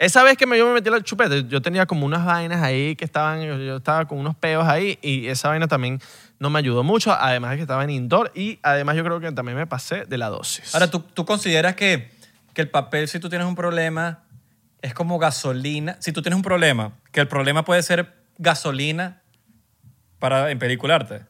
Esa 0.00 0.22
vez 0.22 0.38
que 0.38 0.46
me, 0.46 0.56
yo 0.56 0.66
me 0.66 0.72
metí 0.72 0.88
la 0.88 1.02
chupeta, 1.02 1.36
yo 1.40 1.60
tenía 1.60 1.84
como 1.84 2.06
unas 2.06 2.24
vainas 2.24 2.62
ahí 2.62 2.96
que 2.96 3.04
estaban, 3.04 3.42
yo, 3.42 3.58
yo 3.58 3.76
estaba 3.76 4.06
con 4.08 4.16
unos 4.18 4.34
peos 4.34 4.66
ahí 4.66 4.98
y 5.02 5.26
esa 5.26 5.48
vaina 5.50 5.68
también 5.68 6.00
no 6.38 6.48
me 6.48 6.58
ayudó 6.58 6.82
mucho, 6.82 7.12
además 7.12 7.50
de 7.50 7.56
que 7.56 7.62
estaba 7.62 7.84
en 7.84 7.90
indoor 7.90 8.32
y 8.34 8.58
además 8.62 8.96
yo 8.96 9.04
creo 9.04 9.20
que 9.20 9.30
también 9.32 9.58
me 9.58 9.66
pasé 9.66 10.06
de 10.06 10.16
la 10.16 10.30
dosis. 10.30 10.74
Ahora, 10.74 10.90
¿tú, 10.90 11.00
tú 11.00 11.26
consideras 11.26 11.74
que, 11.74 12.10
que 12.54 12.62
el 12.62 12.70
papel, 12.70 13.08
si 13.08 13.20
tú 13.20 13.28
tienes 13.28 13.46
un 13.46 13.54
problema, 13.54 14.20
es 14.80 14.94
como 14.94 15.18
gasolina? 15.18 15.98
Si 16.00 16.12
tú 16.12 16.22
tienes 16.22 16.36
un 16.36 16.42
problema, 16.42 16.92
que 17.12 17.20
el 17.20 17.28
problema 17.28 17.62
puede 17.66 17.82
ser 17.82 18.14
gasolina 18.38 19.20
para 20.18 20.50
empelicularte. 20.50 21.26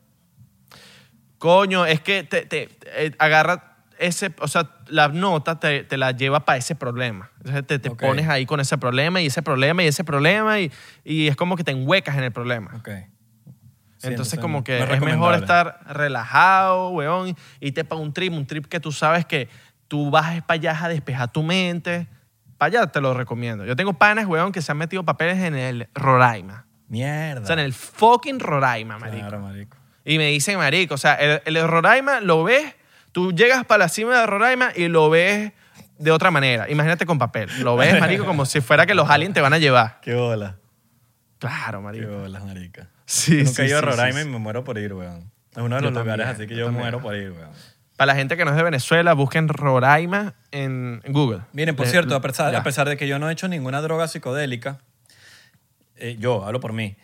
Coño, 1.39 1.87
es 1.87 2.01
que 2.01 2.23
te, 2.23 2.47
te- 2.47 2.68
eh, 2.87 3.12
agarra 3.18 3.70
ese, 4.01 4.34
o 4.40 4.48
sea, 4.48 4.70
la 4.88 5.09
nota 5.09 5.61
te, 5.61 5.84
te 5.84 5.96
la 5.96 6.12
lleva 6.12 6.44
para 6.44 6.59
ese 6.59 6.74
problema. 6.74 7.30
Entonces 7.36 7.66
te, 7.66 7.78
te 7.78 7.90
pones 7.90 8.28
ahí 8.28 8.46
con 8.46 8.59
ese 8.59 8.78
problema 8.78 9.20
y 9.20 9.26
ese 9.26 9.42
problema 9.42 9.82
y 9.82 9.86
ese 9.86 10.05
problema 10.05 10.59
y, 10.59 10.72
y 11.05 11.28
es 11.28 11.36
como 11.36 11.55
que 11.55 11.64
te 11.64 11.72
enhuecas 11.72 12.16
en 12.16 12.24
el 12.24 12.32
problema. 12.32 12.72
Ok. 12.76 12.88
Sí, 14.01 14.07
entonces, 14.07 14.32
entonces 14.32 14.38
como 14.38 14.64
que 14.64 14.78
es, 14.78 15.01
mejor 15.03 15.34
estar 15.34 15.80
relajado, 15.86 16.88
weón, 16.88 17.36
y 17.61 17.72
te 17.72 17.84
para 17.84 18.01
un 18.01 18.14
trip, 18.14 18.32
un 18.32 18.46
trip 18.46 18.64
que 18.64 18.80
tú 18.80 18.92
sabes 18.92 19.26
que 19.26 19.51
tú 19.88 20.11
vas 20.11 20.40
para 20.42 20.55
allá 20.55 20.84
a 20.84 20.88
despejar 20.88 21.30
tu 21.30 21.42
mente. 21.42 22.07
Para 22.57 22.80
allá 22.80 22.86
te 22.86 23.03
lo 23.03 23.12
recomiendo. 23.12 23.66
Yo 23.66 23.76
tengo 23.76 23.92
panas, 23.92 24.24
weón, 24.24 24.53
que 24.53 24.62
se 24.62 24.72
han 24.72 24.78
metido 24.78 25.05
papeles 25.05 25.38
en 25.38 25.55
el 25.55 25.88
Roraima. 25.94 26.64
Mierda. 26.88 27.42
O 27.42 27.46
sea, 27.46 27.53
en 27.53 27.61
el 27.61 27.74
fucking 27.74 28.40
Roraima, 28.40 28.98
marico. 28.98 29.18
Claro, 29.18 29.40
marico. 29.40 29.76
Y 30.07 30.16
me 30.16 30.28
dicen, 30.28 30.57
marico, 30.57 30.94
o 30.94 30.98
sea, 30.98 31.14
el, 31.14 31.42
el 31.44 31.68
Roraima 31.68 32.20
lo 32.20 32.42
ves, 32.42 32.74
tú 33.12 33.32
llegas 33.32 33.64
para 33.64 33.78
la 33.84 33.88
cima 33.88 34.18
de 34.20 34.26
Roraima 34.26 34.70
y 34.74 34.88
lo 34.88 35.11
ves 35.11 35.52
de 35.98 36.11
otra 36.11 36.30
manera. 36.30 36.70
Imagínate 36.70 37.06
con 37.06 37.18
papel. 37.18 37.48
Lo 37.62 37.76
ves, 37.76 37.98
marico, 38.00 38.24
como 38.24 38.46
si 38.46 38.61
fuera 38.61 38.86
que 38.86 38.94
los 38.94 39.08
aliens 39.11 39.34
te 39.34 39.40
van 39.40 39.52
a 39.52 39.58
llevar. 39.58 40.00
Qué 40.02 40.14
bola. 40.14 40.56
Claro, 41.38 41.78
Qué 41.78 41.84
marico. 41.84 42.18
bolas, 42.18 42.44
marica. 42.44 42.88
Sí, 43.06 43.32
Yo 43.38 43.44
nunca 43.44 43.52
sí, 43.54 43.62
he 43.62 43.66
ido 43.66 43.78
a 43.78 43.80
Roraima 43.80 44.20
sí, 44.20 44.26
y 44.28 44.30
me 44.30 44.38
muero 44.38 44.62
por 44.64 44.78
ir, 44.78 44.92
weón. 44.94 45.30
Es 45.52 45.58
uno 45.58 45.76
de 45.76 45.82
Yo 45.82 45.90
los 45.90 45.92
lugares 46.02 46.26
también, 46.26 46.28
así 46.28 46.46
que 46.46 46.54
yo 46.56 46.70
muero 46.70 47.00
por 47.00 47.14
ir, 47.16 47.32
weón. 47.32 47.50
Para 47.96 48.12
la 48.12 48.14
gente 48.18 48.36
que 48.36 48.44
no 48.44 48.50
es 48.52 48.56
de 48.56 48.62
Venezuela, 48.62 49.12
busquen 49.14 49.48
Roraima 49.48 50.34
en, 50.52 51.02
Google. 51.08 51.40
Miren, 51.52 51.76
por 51.76 51.86
Le- 51.86 51.92
cierto, 51.92 52.14
a 52.14 52.20
pesar, 52.22 52.52
ya. 52.52 52.58
a 52.58 52.62
pesar 52.62 52.88
de 52.88 52.96
que 52.96 53.06
yo 53.08 53.18
no 53.18 53.28
he 53.28 53.32
hecho 53.32 53.48
ninguna 53.48 53.80
droga 53.82 54.06
psicodélica, 54.08 54.78
eh, 55.96 56.16
yo 56.18 56.44
hablo 56.46 56.61
por 56.61 56.72
mí. 56.72 56.96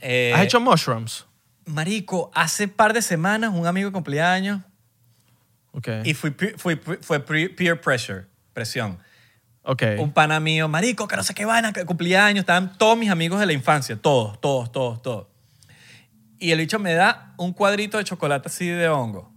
eh, 0.00 0.32
¿Has 0.34 0.42
hecho 0.42 0.60
mushrooms? 0.60 1.26
Marico, 1.66 2.30
hace 2.34 2.68
par 2.68 2.92
de 2.92 3.00
semanas 3.00 3.52
un 3.54 3.66
amigo 3.66 3.88
de 3.88 3.92
cumpleaños 3.92 4.60
Ok. 5.76 5.88
y 6.04 6.14
fui, 6.14 6.30
fui- 6.56 6.76
fue 7.00 7.20
peer 7.20 7.80
pressure, 7.80 8.26
presión. 8.52 8.98
ok. 9.62 9.82
Un 9.98 10.12
pana 10.12 10.38
mío, 10.40 10.68
marico, 10.68 11.08
que 11.08 11.16
no 11.16 11.22
sé 11.22 11.34
qué 11.34 11.44
vaina, 11.44 11.72
que 11.72 11.84
cumpleaños, 11.84 12.40
estaban 12.42 12.78
todos 12.78 12.96
mis 12.96 13.10
amigos 13.10 13.40
de 13.40 13.46
la 13.46 13.52
infancia, 13.52 13.96
todos, 13.96 14.40
todos, 14.40 14.70
todos, 14.70 15.02
todos. 15.02 15.26
Y 16.38 16.50
el 16.52 16.58
bicho 16.58 16.78
me 16.78 16.94
da 16.94 17.34
un 17.38 17.52
cuadrito 17.52 17.96
de 17.98 18.04
chocolate 18.04 18.48
así 18.48 18.66
de 18.66 18.88
hongo, 18.88 19.32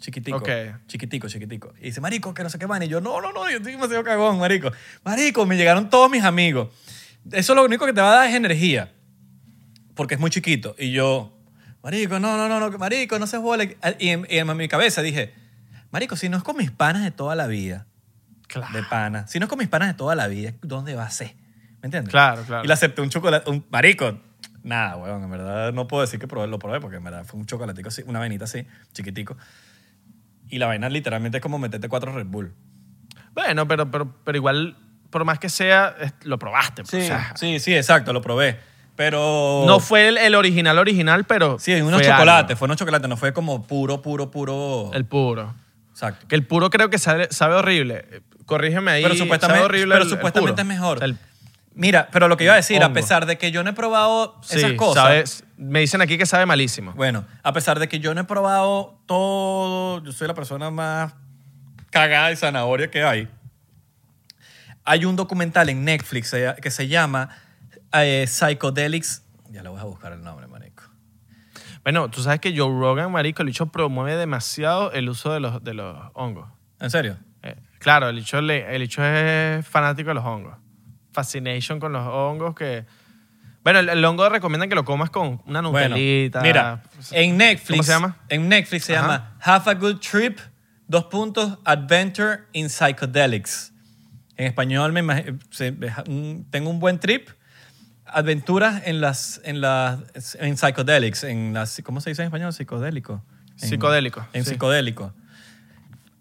chiquitico, 0.00 0.38
chiquitico, 0.86 1.28
chiquitico. 1.28 1.74
Y 1.80 1.84
dice, 1.86 2.00
marico, 2.00 2.32
que 2.34 2.42
no 2.42 2.50
sé 2.50 2.58
qué 2.58 2.66
vaina. 2.66 2.84
Y 2.84 2.88
yo, 2.88 3.00
no, 3.00 3.20
no, 3.20 3.32
no, 3.32 3.50
yo 3.50 3.56
estoy 3.58 3.72
demasiado 3.72 4.02
cagón, 4.04 4.38
marico. 4.38 4.70
Marico, 5.04 5.44
me 5.46 5.56
llegaron 5.56 5.90
todos 5.90 6.10
mis 6.10 6.22
amigos. 6.24 6.68
Eso 7.32 7.54
lo 7.54 7.64
único 7.64 7.84
que 7.86 7.92
te 7.92 8.00
va 8.00 8.12
a 8.12 8.16
dar 8.16 8.28
es 8.30 8.34
energía, 8.34 8.92
porque 9.94 10.14
es 10.14 10.20
muy 10.20 10.30
chiquito. 10.30 10.74
Y 10.78 10.92
yo, 10.92 11.36
marico, 11.82 12.18
no, 12.18 12.36
no, 12.36 12.48
no, 12.48 12.70
no 12.70 12.78
marico, 12.78 13.18
no 13.18 13.26
se 13.26 13.36
vole. 13.38 13.76
Y 13.98 14.08
en, 14.08 14.26
y 14.30 14.38
en 14.38 14.56
mi 14.56 14.68
cabeza 14.68 15.02
dije, 15.02 15.34
marico, 15.92 16.16
si 16.16 16.28
no 16.28 16.36
es 16.38 16.42
con 16.42 16.56
mis 16.56 16.70
panas 16.72 17.02
de 17.04 17.10
toda 17.12 17.34
la 17.36 17.46
vida, 17.46 17.86
Claro. 18.48 18.72
de 18.72 18.82
pana. 18.82 19.26
Si 19.28 19.38
no 19.38 19.44
es 19.44 19.48
con 19.48 19.58
mis 19.58 19.68
panas 19.68 19.88
de 19.88 19.94
toda 19.94 20.14
la 20.14 20.26
vida, 20.26 20.52
¿dónde 20.62 20.94
va 20.94 21.04
a 21.04 21.10
ser? 21.10 21.34
¿Me 21.80 21.86
entiendes? 21.86 22.10
Claro, 22.10 22.42
claro. 22.42 22.64
Y 22.64 22.66
le 22.66 22.72
acepté 22.72 23.00
un 23.02 23.08
chocolate, 23.10 23.48
un 23.50 23.64
marico. 23.70 24.18
Nada, 24.62 24.96
weón, 24.96 25.24
en 25.24 25.30
verdad 25.30 25.72
no 25.72 25.86
puedo 25.88 26.02
decir 26.02 26.20
que 26.20 26.28
probé, 26.28 26.46
lo 26.46 26.58
probé 26.58 26.80
porque 26.80 26.96
en 26.98 27.04
verdad 27.04 27.24
fue 27.24 27.40
un 27.40 27.46
chocolatico 27.46 27.88
así, 27.88 28.02
una 28.06 28.18
vainita 28.18 28.44
así, 28.44 28.66
chiquitico. 28.92 29.36
Y 30.48 30.58
la 30.58 30.66
vaina 30.66 30.88
literalmente 30.88 31.38
es 31.38 31.42
como 31.42 31.58
meterte 31.58 31.88
cuatro 31.88 32.12
Red 32.12 32.26
Bull. 32.26 32.52
Bueno, 33.34 33.66
pero, 33.66 33.90
pero, 33.90 34.14
pero 34.24 34.36
igual, 34.36 34.76
por 35.10 35.24
más 35.24 35.38
que 35.38 35.48
sea, 35.48 35.96
lo 36.24 36.38
probaste. 36.38 36.82
pues, 36.84 37.04
o 37.04 37.06
sea, 37.06 37.32
sí, 37.36 37.58
sí, 37.58 37.74
exacto, 37.74 38.12
lo 38.12 38.20
probé. 38.20 38.58
Pero... 38.94 39.64
No 39.66 39.80
fue 39.80 40.08
el, 40.08 40.18
el 40.18 40.34
original 40.34 40.78
original, 40.78 41.24
pero 41.24 41.58
Sí, 41.58 41.72
unos 41.80 42.00
fue 42.02 42.10
chocolates, 42.10 42.50
algo. 42.50 42.58
fue 42.58 42.66
unos 42.66 42.76
chocolates, 42.76 43.08
no 43.08 43.16
fue 43.16 43.32
como 43.32 43.66
puro, 43.66 44.02
puro, 44.02 44.30
puro... 44.30 44.90
El 44.92 45.06
puro. 45.06 45.54
Exacto. 45.92 46.26
Que 46.26 46.34
el 46.34 46.44
puro 46.46 46.68
creo 46.70 46.90
que 46.90 46.98
sabe, 46.98 47.28
sabe 47.30 47.54
horrible. 47.54 48.22
Corrígeme 48.46 48.90
ahí. 48.90 49.02
Pero 49.02 49.14
supuestamente, 49.14 49.64
horrible 49.64 49.94
pero 49.94 50.02
el- 50.04 50.08
el 50.10 50.14
supuestamente 50.16 50.52
puro. 50.52 50.62
es 50.62 50.66
mejor. 50.68 50.96
O 50.96 51.00
sea, 51.00 51.06
el- 51.06 51.18
Mira, 51.74 52.08
pero 52.12 52.28
lo 52.28 52.36
que 52.36 52.44
iba 52.44 52.52
a 52.52 52.56
decir, 52.56 52.82
a 52.82 52.86
hongo. 52.86 52.94
pesar 52.94 53.24
de 53.24 53.38
que 53.38 53.50
yo 53.50 53.64
no 53.64 53.70
he 53.70 53.72
probado 53.72 54.38
sí, 54.42 54.58
esas 54.58 54.72
cosas... 54.72 55.02
sabe- 55.30 55.48
me 55.56 55.80
dicen 55.80 56.02
aquí 56.02 56.18
que 56.18 56.26
sabe 56.26 56.44
malísimo. 56.44 56.92
Bueno, 56.92 57.24
a 57.42 57.52
pesar 57.54 57.78
de 57.78 57.88
que 57.88 57.98
yo 57.98 58.12
no 58.14 58.20
he 58.20 58.24
probado 58.24 58.98
todo, 59.06 60.02
yo 60.04 60.12
soy 60.12 60.28
la 60.28 60.34
persona 60.34 60.70
más 60.70 61.14
cagada 61.90 62.30
y 62.30 62.36
zanahoria 62.36 62.90
que 62.90 63.02
hay. 63.04 63.26
Hay 64.84 65.04
un 65.04 65.16
documental 65.16 65.68
en 65.68 65.84
Netflix 65.84 66.32
eh, 66.34 66.54
que 66.60 66.70
se 66.70 66.88
llama 66.88 67.30
eh, 67.94 68.26
Psychedelics. 68.26 69.22
Ya 69.50 69.62
le 69.62 69.68
voy 69.68 69.80
a 69.80 69.84
buscar 69.84 70.12
el 70.12 70.22
nombre. 70.22 70.46
Bueno, 71.84 72.08
tú 72.10 72.22
sabes 72.22 72.40
que 72.40 72.56
Joe 72.56 72.68
Rogan, 72.68 73.10
marico, 73.10 73.42
el 73.42 73.46
bicho 73.48 73.66
promueve 73.66 74.16
demasiado 74.16 74.92
el 74.92 75.08
uso 75.08 75.32
de 75.32 75.40
los, 75.40 75.62
de 75.64 75.74
los 75.74 75.96
hongos. 76.14 76.48
¿En 76.80 76.90
serio? 76.90 77.16
Eh, 77.42 77.56
claro, 77.78 78.08
el 78.08 78.16
bicho, 78.16 78.40
le- 78.40 78.74
el 78.74 78.82
bicho 78.82 79.04
es 79.04 79.66
fanático 79.66 80.08
de 80.10 80.14
los 80.14 80.24
hongos. 80.24 80.56
Fascination 81.12 81.80
con 81.80 81.92
los 81.92 82.06
hongos 82.06 82.54
que... 82.54 82.84
Bueno, 83.64 83.78
el, 83.80 83.88
el 83.88 84.04
hongo 84.04 84.28
recomiendan 84.28 84.68
que 84.68 84.74
lo 84.74 84.84
comas 84.84 85.10
con 85.10 85.40
una 85.46 85.60
Bueno, 85.60 85.90
nutelita. 85.90 86.40
mira, 86.40 86.82
en 87.12 87.36
Netflix. 87.36 87.68
¿Cómo 87.70 87.82
se 87.84 87.92
llama? 87.92 88.16
En 88.28 88.48
Netflix 88.48 88.84
se 88.84 88.96
Ajá. 88.96 89.02
llama 89.06 89.36
Have 89.40 89.70
a 89.70 89.74
Good 89.74 89.98
Trip, 89.98 90.38
dos 90.88 91.04
puntos, 91.04 91.58
Adventure 91.64 92.44
in 92.52 92.68
Psychedelics. 92.68 93.72
En 94.36 94.46
español 94.46 94.92
me 94.92 95.02
imag- 95.04 95.38
se- 95.50 95.72
tengo 96.50 96.70
un 96.70 96.80
buen 96.80 96.98
trip. 96.98 97.28
Aventuras 98.12 98.82
en 98.86 99.00
las 99.00 99.40
en 99.44 99.60
las 99.60 99.98
en 100.38 100.56
psychedelics, 100.56 101.24
en 101.24 101.54
las 101.54 101.80
¿cómo 101.84 102.00
se 102.00 102.10
dice 102.10 102.22
en 102.22 102.26
español? 102.26 102.52
Psicodélico. 102.52 103.22
En- 103.60 103.68
Psicodélico, 103.68 104.26
En 104.32 104.44
sí. 104.44 104.50
psicodélico. 104.50 105.12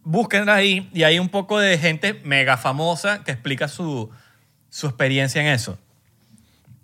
Búsquenla 0.03 0.55
ahí 0.55 0.89
y 0.93 1.03
hay 1.03 1.19
un 1.19 1.29
poco 1.29 1.59
de 1.59 1.77
gente 1.77 2.19
mega 2.23 2.57
famosa 2.57 3.23
que 3.23 3.31
explica 3.31 3.67
su, 3.67 4.09
su 4.69 4.87
experiencia 4.87 5.41
en 5.41 5.47
eso. 5.47 5.77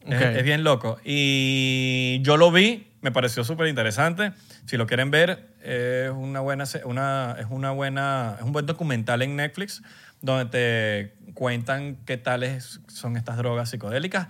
Es- 0.05 0.15
Ok. 0.15 0.21
Es, 0.37 0.43
bien 0.43 0.63
loco. 0.63 0.99
Y 1.03 2.19
yo 2.21 2.37
lo 2.37 2.51
vi, 2.51 2.87
me 3.01 3.11
pareció 3.11 3.43
súper 3.43 3.67
interesante. 3.67 4.31
Si 4.65 4.77
lo 4.77 4.85
quieren 4.87 5.11
ver, 5.11 5.49
es 5.63 6.11
una 6.11 6.39
buena, 6.41 6.63
una, 6.85 7.35
es 7.39 7.47
una 7.49 7.71
buena, 7.71 8.35
es 8.37 8.43
un 8.45 8.51
buen 8.53 8.65
documental 8.65 9.21
en 9.21 9.35
Netflix 9.35 9.81
donde 10.21 10.45
te 10.45 11.33
cuentan 11.33 11.97
qué 12.05 12.17
tales 12.17 12.79
son 12.87 13.17
estas 13.17 13.37
drogas 13.37 13.69
psicodélicas 13.69 14.27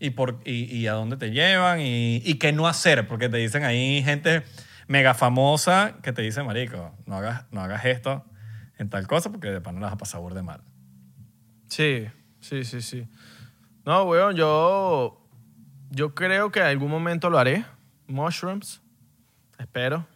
y, 0.00 0.10
por, 0.10 0.40
y, 0.44 0.64
y 0.64 0.86
a 0.86 0.92
dónde 0.92 1.16
te 1.16 1.30
llevan 1.30 1.80
y, 1.80 2.22
y 2.24 2.34
qué 2.34 2.52
no 2.52 2.66
hacer, 2.66 3.06
porque 3.08 3.28
te 3.28 3.36
dicen 3.36 3.64
ahí 3.64 4.02
gente 4.02 4.42
mega 4.86 5.14
famosa 5.14 5.96
que 6.02 6.12
te 6.12 6.22
dice, 6.22 6.42
marico, 6.42 6.94
no 7.06 7.16
hagas, 7.16 7.44
no 7.50 7.60
hagas 7.60 7.84
esto 7.84 8.24
en 8.78 8.88
tal 8.88 9.06
cosa 9.06 9.30
porque 9.30 9.48
de 9.48 9.60
pana 9.60 9.80
la 9.80 9.86
vas 9.86 9.94
a 9.94 9.98
pasar 9.98 10.22
de 10.22 10.42
mal. 10.42 10.60
Sí, 11.68 12.06
sí, 12.40 12.64
sí, 12.64 12.80
sí. 12.80 13.06
No, 13.84 14.04
weón, 14.04 14.34
yo, 14.36 15.20
yo 15.90 16.14
creo 16.14 16.50
que 16.50 16.60
en 16.60 16.66
algún 16.66 16.90
momento 16.90 17.30
lo 17.30 17.38
haré. 17.38 17.64
Mushrooms. 18.06 18.80
Espero. 19.58 20.06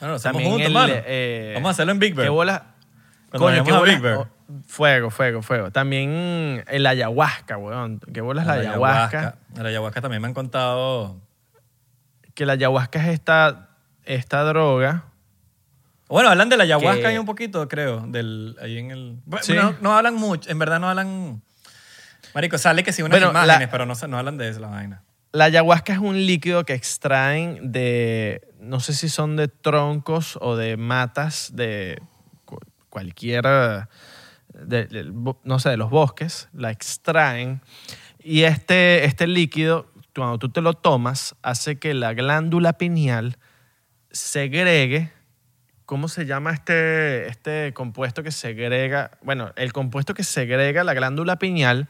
Bueno, 0.00 0.18
También 0.18 0.50
juntos, 0.50 0.68
el, 0.68 1.02
eh, 1.06 1.52
Vamos 1.54 1.68
a 1.68 1.70
hacerlo 1.72 1.92
en 1.92 1.98
Big 1.98 2.14
Bear. 2.14 2.26
¿Qué 2.26 2.30
bolas? 2.30 2.62
Coño, 3.30 3.64
qué. 3.64 3.90
Big 3.90 4.00
Bear. 4.00 4.18
oh, 4.18 4.28
fuego, 4.66 5.10
fuego, 5.10 5.42
fuego. 5.42 5.70
También 5.70 6.64
el 6.68 6.86
ayahuasca, 6.86 7.56
weón. 7.56 8.00
¿Qué 8.12 8.20
bolas 8.20 8.46
la, 8.46 8.54
ayahuasca? 8.54 9.36
La 9.56 9.68
ayahuasca 9.68 10.00
también 10.00 10.22
me 10.22 10.28
han 10.28 10.34
contado. 10.34 11.16
Que 12.34 12.46
la 12.46 12.54
ayahuasca 12.54 13.00
es 13.02 13.08
esta, 13.14 13.68
esta 14.04 14.42
droga. 14.44 15.04
Bueno, 16.08 16.28
hablan 16.30 16.48
de 16.48 16.56
la 16.56 16.64
ayahuasca 16.64 17.00
Que- 17.02 17.06
ahí 17.08 17.18
un 17.18 17.26
poquito, 17.26 17.68
creo. 17.68 18.00
Del, 18.06 18.56
ahí 18.60 18.78
en 18.78 18.90
el. 18.90 19.18
Bueno, 19.26 19.44
Sí. 19.44 19.54
no, 19.54 19.74
no 19.80 19.96
hablan 19.96 20.14
mucho. 20.14 20.50
En 20.50 20.58
verdad 20.58 20.80
no 20.80 20.88
hablan. 20.88 21.42
Marico, 22.34 22.58
sale 22.58 22.82
que 22.82 22.92
sí 22.92 23.02
unas 23.02 23.12
Bueno, 23.18 23.30
imágenes, 23.30 23.60
la- 23.66 23.70
pero 23.70 23.86
no, 23.86 23.94
no 24.08 24.18
hablan 24.18 24.36
de 24.38 24.48
eso, 24.48 24.60
la 24.60 24.68
vaina. 24.68 25.02
La 25.32 25.44
ayahuasca 25.44 25.92
es 25.92 25.98
un 26.00 26.16
líquido 26.26 26.64
que 26.64 26.74
extraen 26.74 27.70
de, 27.70 28.48
no 28.58 28.80
sé 28.80 28.94
si 28.94 29.08
son 29.08 29.36
de 29.36 29.46
troncos 29.46 30.36
o 30.40 30.56
de 30.56 30.76
matas 30.76 31.50
de 31.54 32.02
cu- 32.44 32.58
cualquier, 32.88 33.46
no 35.44 35.58
sé, 35.58 35.70
de 35.70 35.76
los 35.76 35.90
bosques, 35.90 36.48
la 36.52 36.70
extraen. 36.70 37.62
Y 38.18 38.42
este, 38.42 39.04
este 39.04 39.26
líquido, 39.26 39.90
cuando 40.14 40.38
tú 40.38 40.50
te 40.50 40.60
lo 40.60 40.74
tomas, 40.74 41.36
hace 41.42 41.78
que 41.78 41.94
la 41.94 42.14
glándula 42.14 42.74
pineal 42.74 43.38
segregue, 44.10 45.12
¿cómo 45.86 46.08
se 46.08 46.26
llama 46.26 46.52
este, 46.52 47.28
este 47.28 47.72
compuesto 47.72 48.22
que 48.22 48.30
segrega? 48.30 49.12
Bueno, 49.22 49.52
el 49.56 49.72
compuesto 49.72 50.14
que 50.14 50.24
segrega 50.24 50.84
la 50.84 50.94
glándula 50.94 51.36
pineal, 51.36 51.88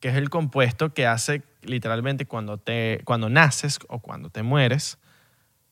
que 0.00 0.08
es 0.08 0.16
el 0.16 0.30
compuesto 0.30 0.92
que 0.92 1.06
hace 1.06 1.42
literalmente 1.62 2.26
cuando, 2.26 2.58
te, 2.58 3.00
cuando 3.04 3.28
naces 3.28 3.78
o 3.88 4.00
cuando 4.00 4.30
te 4.30 4.42
mueres, 4.42 4.98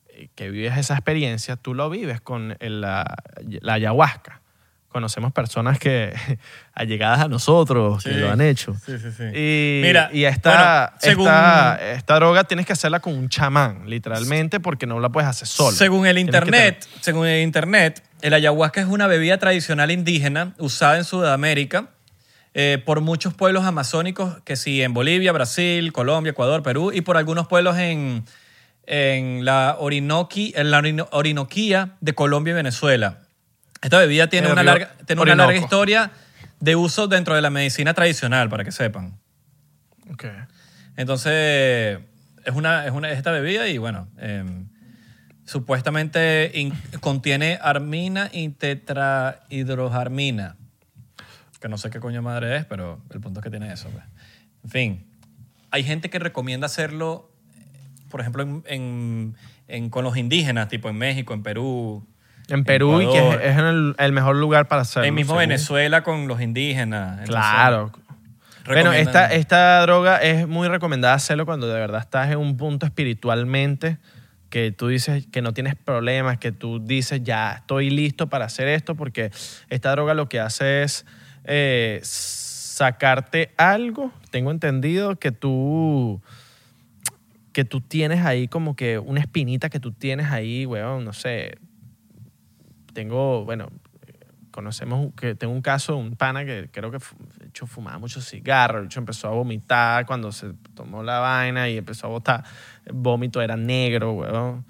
eh, 0.09 0.29
que 0.35 0.49
vives 0.49 0.77
esa 0.77 0.93
experiencia, 0.93 1.55
tú 1.55 1.73
lo 1.73 1.89
vives 1.89 2.21
con 2.21 2.57
la, 2.59 3.05
la 3.41 3.73
ayahuasca. 3.73 4.41
Conocemos 4.89 5.31
personas 5.33 5.77
que, 5.79 6.13
allegadas 6.73 7.19
a 7.21 7.27
nosotros, 7.27 8.03
que 8.03 8.09
Sí. 8.13 8.15
lo 8.15 8.31
han 8.31 8.41
hecho. 8.41 8.73
Sí, 8.85 8.97
sí, 8.97 9.07
sí. 9.15 9.23
Y, 9.35 9.81
Mira, 9.83 10.09
y 10.13 10.23
esta, 10.23 10.93
bueno, 10.95 10.99
según- 11.01 11.27
esta, 11.27 11.91
esta 11.93 12.15
droga 12.15 12.43
tienes 12.45 12.65
que 12.65 12.73
hacerla 12.73 12.99
con 12.99 13.13
un 13.13 13.29
chamán, 13.29 13.89
literalmente, 13.89 14.59
porque 14.59 14.85
no 14.87 14.99
la 14.99 15.09
puedes 15.09 15.29
hacer 15.29 15.47
solo. 15.47 15.75
Según 15.75 16.07
el 16.07 16.17
internet, 16.17 16.87
según 17.01 17.27
el 17.27 17.43
internet, 17.43 18.01
el 18.21 18.33
ayahuasca 18.33 18.81
es 18.81 18.87
una 18.87 19.07
bebida 19.07 19.37
tradicional 19.37 19.91
indígena 19.91 20.53
usada 20.57 20.97
en 20.97 21.03
Sudamérica 21.03 21.89
eh, 22.55 22.81
por 22.83 23.01
muchos 23.01 23.35
pueblos 23.35 23.65
amazónicos, 23.65 24.37
que 24.43 24.55
sí, 24.55 24.81
en 24.81 24.93
Bolivia, 24.95 25.31
Brasil, 25.31 25.93
Colombia, 25.93 26.31
Ecuador, 26.31 26.63
Perú, 26.63 26.91
y 26.91 27.01
por 27.01 27.15
algunos 27.17 27.47
pueblos 27.47 27.77
en, 27.77 28.23
en 28.87 29.45
la, 29.45 29.75
Orinoqui, 29.79 30.53
en 30.55 30.71
la 30.71 30.79
Orino- 30.81 31.07
Orinoquía 31.11 31.89
de 32.01 32.13
Colombia 32.15 32.51
y 32.51 32.55
Venezuela. 32.55 33.19
Esta 33.81 33.99
bebida 33.99 34.27
tiene 34.27 34.47
El 34.47 34.53
una, 34.53 34.63
larga, 34.63 34.91
tiene 35.05 35.21
una 35.21 35.35
larga 35.35 35.57
historia 35.57 36.11
de 36.59 36.75
uso 36.75 37.07
dentro 37.07 37.35
de 37.35 37.41
la 37.41 37.49
medicina 37.49 37.93
tradicional, 37.93 38.49
para 38.49 38.63
que 38.63 38.71
sepan. 38.71 39.17
Ok. 40.11 40.25
Entonces, 40.95 41.99
es, 42.45 42.53
una, 42.55 42.85
es, 42.87 42.91
una, 42.91 43.11
es 43.11 43.17
esta 43.17 43.31
bebida 43.31 43.67
y 43.67 43.77
bueno, 43.77 44.07
eh, 44.17 44.43
supuestamente 45.45 46.51
in- 46.55 46.73
contiene 46.99 47.59
armina 47.61 48.29
y 48.33 48.49
tetrahidrojarmina. 48.49 50.55
Que 51.59 51.69
no 51.69 51.77
sé 51.77 51.89
qué 51.89 51.99
coño 51.99 52.21
madre 52.21 52.57
es, 52.57 52.65
pero 52.65 53.01
el 53.11 53.19
punto 53.19 53.39
es 53.39 53.43
que 53.43 53.49
tiene 53.49 53.71
eso. 53.73 53.89
pues. 53.89 54.03
En 54.63 54.69
fin, 54.69 55.05
hay 55.71 55.83
gente 55.83 56.09
que 56.09 56.19
recomienda 56.19 56.65
hacerlo, 56.65 57.31
eh, 57.55 57.61
por 58.09 58.21
ejemplo, 58.21 58.43
en, 58.43 58.63
en- 58.67 59.35
en- 59.67 59.89
con 59.89 60.03
los 60.03 60.17
indígenas, 60.17 60.67
tipo 60.69 60.89
en 60.89 60.97
México, 60.97 61.33
en 61.33 61.43
Perú. 61.43 62.07
En 62.49 62.63
Perú 62.63 63.01
y 63.01 63.11
que 63.11 63.49
es, 63.49 63.57
el, 63.57 63.95
el 63.97 64.11
mejor 64.13 64.35
lugar 64.37 64.67
para 64.67 64.83
hacerlo. 64.83 65.07
en 65.07 65.15
mismo 65.15 65.33
según. 65.33 65.49
Venezuela 65.49 66.03
con 66.03 66.27
los 66.27 66.41
indígenas. 66.41 67.27
Claro. 67.27 67.91
Bueno, 68.65 68.91
esta, 68.91 69.33
esta 69.33 69.81
droga 69.81 70.17
es 70.17 70.47
muy 70.47 70.67
recomendada 70.67 71.13
hacerlo 71.13 71.45
cuando 71.45 71.67
de 71.67 71.79
verdad 71.79 72.01
estás 72.01 72.29
en 72.31 72.37
un 72.37 72.57
punto 72.57 72.85
espiritualmente 72.85 73.97
que 74.49 74.71
tú 74.71 74.87
dices 74.87 75.25
que 75.31 75.41
no 75.41 75.53
tienes 75.53 75.75
problemas, 75.75 76.37
que 76.37 76.51
tú 76.51 76.79
dices 76.79 77.21
ya 77.23 77.53
estoy 77.53 77.89
listo 77.89 78.27
para 78.27 78.45
hacer 78.45 78.67
esto, 78.67 78.95
porque 78.95 79.31
esta 79.69 79.91
droga 79.91 80.13
lo 80.13 80.29
que 80.29 80.39
hace 80.39 80.83
es 80.83 81.05
eh, 81.45 81.99
sacarte 82.03 83.53
algo, 83.57 84.11
tengo 84.31 84.51
entendido, 84.51 85.17
que 85.17 85.31
tú 85.31 86.21
que 87.53 87.65
tú 87.65 87.81
tienes 87.81 88.23
ahí 88.23 88.47
como 88.47 88.75
que 88.75 88.99
una 88.99 89.19
espinita 89.19 89.69
que 89.69 89.79
tú 89.79 89.91
tienes 89.91 90.27
ahí, 90.27 90.67
weón, 90.67 91.03
no 91.03 91.11
sé. 91.11 91.57
Tengo, 93.01 93.45
bueno, 93.45 93.69
conocemos 94.49 94.99
un- 94.99 95.11
que 95.11 95.35
tengo 95.35 95.53
un 95.53 95.61
caso 95.61 95.95
un 95.97 96.15
pana 96.15 96.43
que 96.45 96.67
creo 96.71 96.89
que 96.89 96.97
de 96.97 97.45
hecho 97.45 97.67
fumaba 97.67 97.99
mucho 97.99 98.21
cigarro, 98.21 98.79
de 98.79 98.87
hecho 98.87 98.99
empezó 98.99 99.27
a 99.27 99.31
vomitar 99.31 100.07
cuando 100.07 100.31
se 100.31 100.53
tomó 100.73 101.03
la 101.03 101.19
vaina 101.19 101.69
y 101.69 101.77
empezó 101.77 102.07
a 102.07 102.09
botar 102.09 102.43
vómito 102.91 103.39
era 103.39 103.55
negro, 103.55 104.13
weón. 104.13 104.65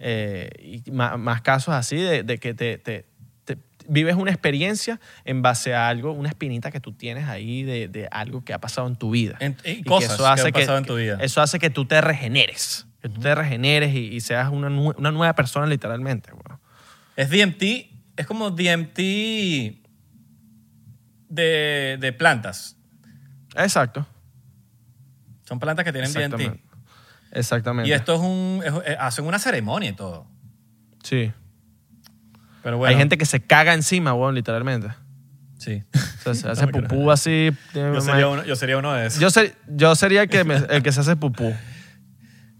Eh, 0.00 0.50
y 0.84 0.90
más, 0.90 1.40
casos 1.42 1.72
así 1.72 1.94
de, 1.98 2.24
de 2.24 2.38
que 2.38 2.52
te, 2.52 2.78
te- 2.78 3.06
te- 3.44 3.58
vives 3.86 4.16
una 4.16 4.32
experiencia 4.32 4.98
en 5.24 5.40
base 5.40 5.72
a 5.72 5.88
algo, 5.88 6.10
una 6.10 6.30
espinita 6.30 6.72
que 6.72 6.80
tú 6.80 6.92
tienes 6.94 7.28
ahí 7.28 7.62
de, 7.62 7.86
de 7.86 8.08
algo 8.10 8.42
que 8.44 8.52
ha 8.54 8.58
pasado 8.60 8.88
en 8.88 8.96
tu 8.96 9.10
vida. 9.12 9.36
En- 9.38 9.56
y 9.64 9.70
Y 9.70 9.82
que 9.84 9.88
cosas 9.90 10.14
eso 10.14 10.24
que 10.24 10.30
hace 10.30 10.46
han 10.48 10.52
pasado 10.52 10.78
en 10.78 10.84
tu 10.84 10.96
vida. 10.96 11.18
Eso 11.20 11.40
hace 11.42 11.60
que 11.60 11.70
tú 11.70 11.84
te 11.84 12.00
regeneres, 12.00 12.88
que 13.02 13.08
tú 13.08 13.20
te 13.20 13.32
regeneres 13.36 13.94
y, 13.94 14.08
y 14.14 14.20
seas 14.20 14.50
una, 14.50 14.66
una 14.68 15.12
nueva 15.12 15.34
persona 15.36 15.66
literalmente, 15.68 16.32
weón. 16.32 16.47
Es 17.18 17.30
DMT, 17.30 17.62
es 18.16 18.26
como 18.26 18.50
DMT 18.50 18.96
de, 21.28 21.96
de 22.00 22.12
plantas. 22.16 22.76
Exacto. 23.56 24.06
Son 25.44 25.58
plantas 25.58 25.84
que 25.84 25.92
tienen 25.92 26.12
DMT. 26.12 26.60
Exactamente. 27.32 27.88
Y 27.88 27.92
esto 27.92 28.14
es 28.14 28.20
un. 28.20 28.62
es- 28.64 28.72
eh, 28.92 28.96
hacen 29.00 29.26
una 29.26 29.38
ceremonia 29.38 29.90
y 29.90 29.94
todo. 29.94 30.26
Sí. 31.02 31.32
Pero 32.62 32.78
bueno. 32.78 32.90
Hay 32.90 32.96
gente 32.96 33.18
que 33.18 33.26
se 33.26 33.40
caga 33.40 33.74
encima, 33.74 34.14
weón, 34.14 34.34
literalmente. 34.34 34.88
Sí. 35.58 35.82
O 35.94 36.22
sea, 36.22 36.34
se 36.34 36.48
hace 36.50 36.60
No 36.62 36.66
me 36.68 36.72
creo. 36.72 36.88
pupú 36.88 37.10
así. 37.10 37.50
Yo 37.74 38.00
sería 38.00 38.28
uno, 38.28 38.44
yo 38.44 38.56
sería 38.56 38.78
uno 38.78 38.92
de 38.94 39.06
esos. 39.06 39.20
Yo, 39.20 39.30
ser- 39.30 39.56
yo 39.66 39.94
sería 39.94 40.22
el 40.22 40.28
que, 40.28 40.44
me- 40.44 40.54
el 40.70 40.82
que 40.82 40.92
se 40.92 41.00
hace 41.00 41.16
pupú. 41.16 41.52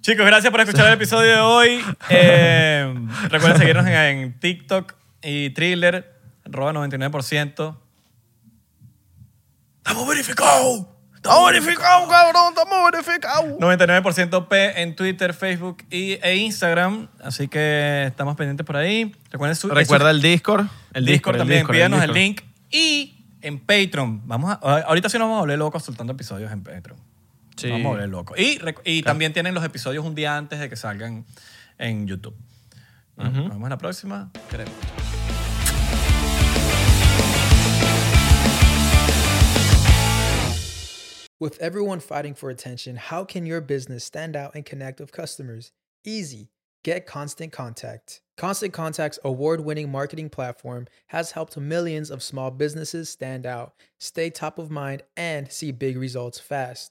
Chicos, 0.01 0.25
gracias 0.25 0.51
por 0.51 0.61
escuchar 0.61 0.87
el 0.87 0.95
episodio 0.95 1.35
de 1.35 1.41
hoy. 1.41 1.85
Eh, 2.09 2.95
recuerden 3.29 3.59
seguirnos 3.59 3.87
en, 3.87 3.93
en 3.93 4.39
TikTok 4.39 4.95
y 5.23 5.51
Thriller, 5.51 6.15
arroba 6.47 6.73
99%. 6.73 7.77
¡Estamos 9.79 10.09
verificados! 10.09 10.87
¡Estamos 11.15 11.51
verificados, 11.51 12.09
cabrón! 12.09 12.55
¡Estamos 12.57 12.91
verificados! 12.93 13.59
99% 13.59 14.49
P 14.49 14.83
en 14.83 14.95
Twitter, 14.95 15.35
Facebook 15.35 15.79
y, 15.91 16.13
e 16.23 16.37
Instagram. 16.37 17.09
Así 17.21 17.49
que 17.49 18.05
estamos 18.07 18.37
pendientes 18.37 18.65
por 18.65 18.77
ahí. 18.77 19.15
Recuerden 19.31 19.57
su, 19.57 19.69
Recuerda 19.69 20.11
el 20.11 20.23
Discord. 20.23 20.67
El 20.95 21.05
Discord, 21.07 21.35
el 21.35 21.41
también. 21.41 21.67
Pídanos 21.67 22.03
el, 22.03 22.13
Discord. 22.13 22.17
link. 22.17 22.43
Y 22.71 23.27
en 23.43 23.59
Patreon. 23.59 24.27
Vamos 24.29 24.51
a, 24.51 24.55
ahorita 24.55 25.09
sí 25.09 25.19
nos 25.19 25.27
vamos 25.27 25.39
a 25.39 25.41
volver 25.41 25.59
locos 25.59 25.83
soltando 25.83 26.13
episodios 26.13 26.53
en 26.53 26.63
Patreon. 26.63 27.08
Sí. 27.59 27.69
Vamos 27.71 27.87
a 27.87 27.89
volver 27.91 28.09
locos. 28.09 28.39
Y, 28.39 28.59
rec- 28.59 28.81
y 28.85 29.03
también 29.03 29.33
tienen 29.33 29.53
los 29.55 29.65
episodios 29.65 30.05
un 30.05 30.15
día 30.15 30.37
antes 30.37 30.59
de 30.61 30.69
que 30.69 30.77
salgan 30.77 31.27
en 31.79 32.07
YouTube. 32.07 32.37
Nos 33.17 33.33
nos 33.33 33.49
vemos 33.49 33.65
en 33.65 33.71
la 33.71 33.79
próxima. 33.79 34.31
Queremos. 34.49 34.73
With 41.41 41.57
everyone 41.61 42.01
fighting 42.01 42.35
for 42.35 42.51
attention, 42.51 42.97
how 42.97 43.25
can 43.25 43.47
your 43.47 43.61
business 43.61 44.03
stand 44.03 44.35
out 44.35 44.57
and 44.57 44.65
connect 44.67 44.99
with 44.99 45.13
customers? 45.13 45.71
Easy. 46.05 46.49
Get 46.83 47.07
Constant 47.07 47.53
Contact. 47.53 48.23
Constant 48.37 48.73
Contact's 48.73 49.21
award 49.25 49.61
winning 49.61 49.89
marketing 49.91 50.31
platform 50.31 50.89
has 51.09 51.31
helped 51.33 51.57
millions 51.57 52.11
of 52.11 52.25
small 52.25 52.51
businesses 52.51 53.09
stand 53.09 53.47
out, 53.47 53.73
stay 54.01 54.31
top 54.31 54.59
of 54.59 54.69
mind, 54.71 55.03
and 55.17 55.51
see 55.53 55.71
big 55.71 55.97
results 55.97 56.41
fast. 56.41 56.91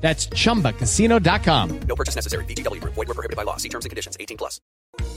That's 0.00 0.26
chumbacasino.com. 0.28 1.80
No 1.80 1.94
purchase 1.94 2.16
necessary. 2.16 2.44
VGW 2.46 2.80
Group. 2.80 2.94
Void 2.94 3.08
were 3.08 3.14
prohibited 3.14 3.36
by 3.36 3.42
law. 3.42 3.58
See 3.58 3.68
terms 3.68 3.84
and 3.84 3.90
conditions. 3.90 4.16
18 4.18 4.36
plus. 4.38 4.60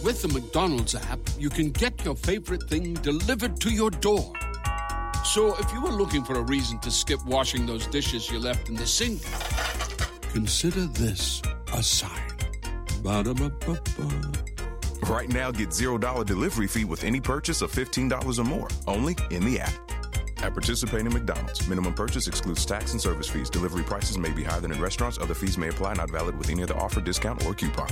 With 0.03 0.21
the 0.21 0.27
McDonald's 0.27 0.93
app, 0.95 1.19
you 1.39 1.49
can 1.49 1.71
get 1.71 2.03
your 2.03 2.15
favorite 2.15 2.63
thing 2.63 2.95
delivered 2.95 3.59
to 3.61 3.69
your 3.69 3.89
door. 3.89 4.33
So 5.23 5.57
if 5.57 5.71
you 5.71 5.81
were 5.81 5.91
looking 5.91 6.23
for 6.23 6.35
a 6.35 6.41
reason 6.41 6.79
to 6.79 6.91
skip 6.91 7.23
washing 7.25 7.65
those 7.65 7.87
dishes 7.87 8.29
you 8.29 8.39
left 8.39 8.67
in 8.67 8.75
the 8.75 8.85
sink, 8.85 9.21
consider 10.33 10.85
this 10.87 11.41
a 11.73 11.81
sign. 11.81 12.29
Ba-da-ba-ba-ba. 13.01 14.31
Right 15.07 15.29
now, 15.29 15.51
get 15.51 15.69
$0 15.69 16.25
delivery 16.25 16.67
fee 16.67 16.85
with 16.85 17.03
any 17.03 17.19
purchase 17.19 17.61
of 17.61 17.71
$15 17.71 18.39
or 18.39 18.43
more, 18.43 18.67
only 18.87 19.15
in 19.31 19.45
the 19.45 19.59
app. 19.59 19.92
At 20.43 20.53
participating 20.53 21.13
McDonald's, 21.13 21.65
minimum 21.69 21.93
purchase 21.93 22.27
excludes 22.27 22.65
tax 22.65 22.91
and 22.91 22.99
service 22.99 23.29
fees. 23.29 23.49
Delivery 23.49 23.83
prices 23.83 24.17
may 24.17 24.29
be 24.29 24.43
higher 24.43 24.59
than 24.59 24.73
in 24.73 24.81
restaurants. 24.81 25.17
Other 25.17 25.33
fees 25.33 25.57
may 25.57 25.69
apply, 25.69 25.93
not 25.93 26.11
valid 26.11 26.37
with 26.37 26.49
any 26.49 26.63
other 26.63 26.75
offer, 26.75 26.99
discount, 26.99 27.45
or 27.45 27.53
coupon. 27.53 27.87